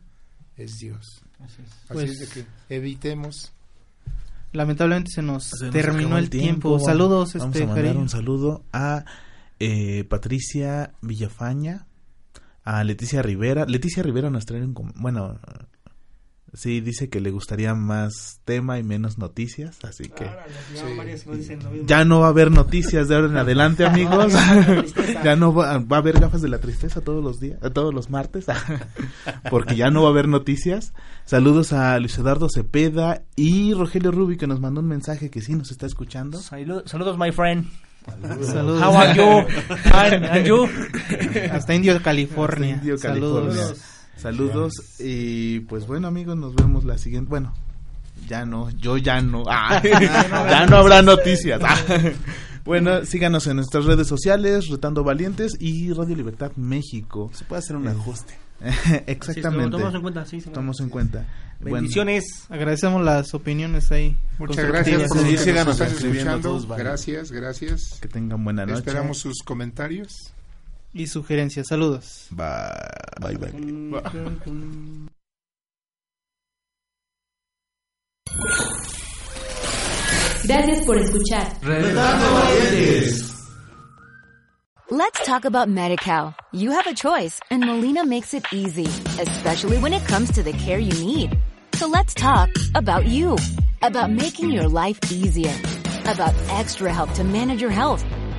es 0.57 0.77
Dios. 0.79 1.21
Así 1.39 1.61
Pues- 1.89 2.11
es 2.11 2.19
de 2.19 2.27
que 2.27 2.47
evitemos. 2.75 3.51
Lamentablemente 4.55 5.11
se 5.11 5.21
nos 5.21 5.43
Se 5.45 5.65
nos 5.65 5.73
terminó 5.73 6.17
el 6.17 6.29
tiempo. 6.29 6.79
Saludos, 6.79 7.33
Vamos 7.33 7.55
este, 7.55 7.63
a 7.63 7.67
mandar 7.67 7.97
un 7.97 8.09
saludo 8.09 8.63
a 8.71 9.05
eh, 9.59 10.03
Patricia 10.05 10.93
Villafaña, 11.01 11.87
a 12.63 12.83
Leticia 12.83 13.21
Rivera. 13.21 13.65
Leticia 13.65 14.03
Rivera 14.03 14.29
nos 14.29 14.45
trae 14.45 14.63
un... 14.63 14.73
Bueno, 14.95 15.39
sí, 16.55 16.81
dice 16.81 17.09
que 17.09 17.19
le 17.19 17.31
gustaría 17.31 17.73
más 17.75 18.39
tema 18.45 18.79
y 18.79 18.83
menos 18.83 19.17
noticias, 19.17 19.77
así 19.83 20.09
que... 20.09 20.29
Ya 21.85 22.05
no 22.05 22.19
va 22.21 22.27
a 22.27 22.29
haber 22.29 22.51
noticias 22.51 23.07
de 23.07 23.15
ahora 23.15 23.27
en 23.27 23.37
adelante, 23.37 23.85
amigos. 23.85 24.33
ya 25.23 25.35
no 25.35 25.53
va, 25.53 25.79
va 25.79 25.97
a 25.97 25.99
haber 25.99 26.19
gafas 26.19 26.41
de 26.41 26.49
la 26.49 26.59
tristeza 26.59 27.01
todos 27.01 27.23
los 27.23 27.39
días, 27.39 27.59
eh, 27.63 27.69
todos 27.69 27.93
los 27.93 28.09
martes, 28.09 28.45
porque 29.49 29.75
ya 29.75 29.89
no 29.89 30.01
va 30.01 30.09
a 30.09 30.11
haber 30.11 30.27
noticias. 30.27 30.93
Saludos 31.25 31.73
a 31.73 31.97
Luis 31.99 32.17
Eduardo 32.17 32.47
Cepeda 32.49 33.23
y 33.35 33.73
Rogelio 33.73 34.11
Rubi 34.11 34.37
que 34.37 34.47
nos 34.47 34.59
mandó 34.59 34.81
un 34.81 34.87
mensaje 34.87 35.29
que 35.29 35.41
sí 35.41 35.53
nos 35.53 35.71
está 35.71 35.85
escuchando. 35.85 36.39
Saludos, 36.39 36.83
saludos, 36.85 37.17
my 37.17 37.31
friend. 37.31 37.65
Saludos. 38.41 38.81
How 38.81 38.95
are 38.95 39.15
you? 39.15 39.47
And 39.93 40.45
you? 40.45 40.69
Hasta 41.51 41.73
Indio, 41.73 41.99
California. 42.03 42.75
Indio, 42.75 42.97
Saludos. 42.97 43.55
California. 43.55 43.63
Saludos 43.63 43.94
y 44.99 45.59
pues 45.61 45.87
bueno 45.87 46.07
amigos, 46.07 46.37
nos 46.37 46.55
vemos 46.55 46.83
la 46.85 46.97
siguiente. 46.97 47.29
Bueno, 47.29 47.53
ya 48.27 48.45
no, 48.45 48.69
yo 48.71 48.97
ya 48.97 49.21
no. 49.21 49.43
Ah, 49.47 49.81
ya 49.83 50.65
no 50.65 50.77
habrá 50.77 51.01
noticias. 51.01 51.61
Ah. 51.63 51.77
Bueno, 52.65 53.05
síganos 53.05 53.45
en 53.45 53.57
nuestras 53.57 53.85
redes 53.85 54.07
sociales, 54.07 54.69
Retando 54.69 55.03
Valientes 55.03 55.53
y 55.59 55.93
Radio 55.93 56.15
Libertad 56.15 56.51
México. 56.55 57.29
Se 57.31 57.45
puede 57.45 57.59
hacer 57.59 57.75
un 57.75 57.87
ajuste. 57.87 58.33
Exactamente. 59.05 59.65
Sí, 59.65 59.69
lo 59.69 59.69
tomamos 59.69 59.93
en 59.93 60.01
cuenta, 60.01 60.25
sí, 60.25 60.41
sí. 60.41 60.49
Tomamos 60.49 60.79
en 60.79 60.89
cuenta. 60.89 61.25
Bueno, 61.59 61.75
Bendiciones. 61.75 62.23
Agradecemos 62.49 63.03
las 63.03 63.35
opiniones 63.35 63.91
ahí. 63.91 64.17
Muchas 64.39 64.65
gracias 64.65 65.09
por 65.09 65.19
Sí, 65.19 65.37
síganos 65.37 65.67
nos 65.67 65.73
están 65.75 65.87
escribiendo 65.89 66.31
escuchando. 66.31 66.49
todos, 66.49 66.67
vale. 66.67 66.83
Gracias, 66.83 67.31
gracias. 67.31 67.99
que 68.01 68.07
tengan 68.07 68.43
buena 68.43 68.65
noche. 68.65 68.79
Esperamos 68.79 69.19
sus 69.19 69.43
comentarios. 69.43 70.33
Y 70.95 71.07
sugerencias. 71.07 71.67
Saludos. 71.67 72.27
Bye. 72.31 72.45
Bye, 73.19 73.35
bye. 73.35 73.51
Gracias 80.45 80.85
por 80.85 80.97
escuchar. 80.97 81.47
Let's 84.89 85.25
talk 85.25 85.43
about 85.43 85.67
MediCal. 85.67 86.33
You 86.53 86.71
have 86.71 86.87
a 86.87 86.93
choice 86.93 87.41
and 87.51 87.65
Molina 87.65 88.05
makes 88.05 88.33
it 88.33 88.45
easy, 88.53 88.85
especially 89.19 89.79
when 89.79 89.91
it 89.91 90.07
comes 90.07 90.31
to 90.33 90.43
the 90.43 90.53
care 90.53 90.79
you 90.79 90.93
need. 91.03 91.37
So 91.73 91.87
let's 91.87 92.13
talk 92.13 92.49
about 92.73 93.05
you, 93.05 93.35
about 93.81 94.11
making 94.11 94.51
your 94.51 94.69
life 94.69 94.99
easier, 95.11 95.53
about 96.05 96.33
extra 96.51 96.93
help 96.93 97.11
to 97.15 97.25
manage 97.25 97.61
your 97.61 97.71
health. 97.71 98.05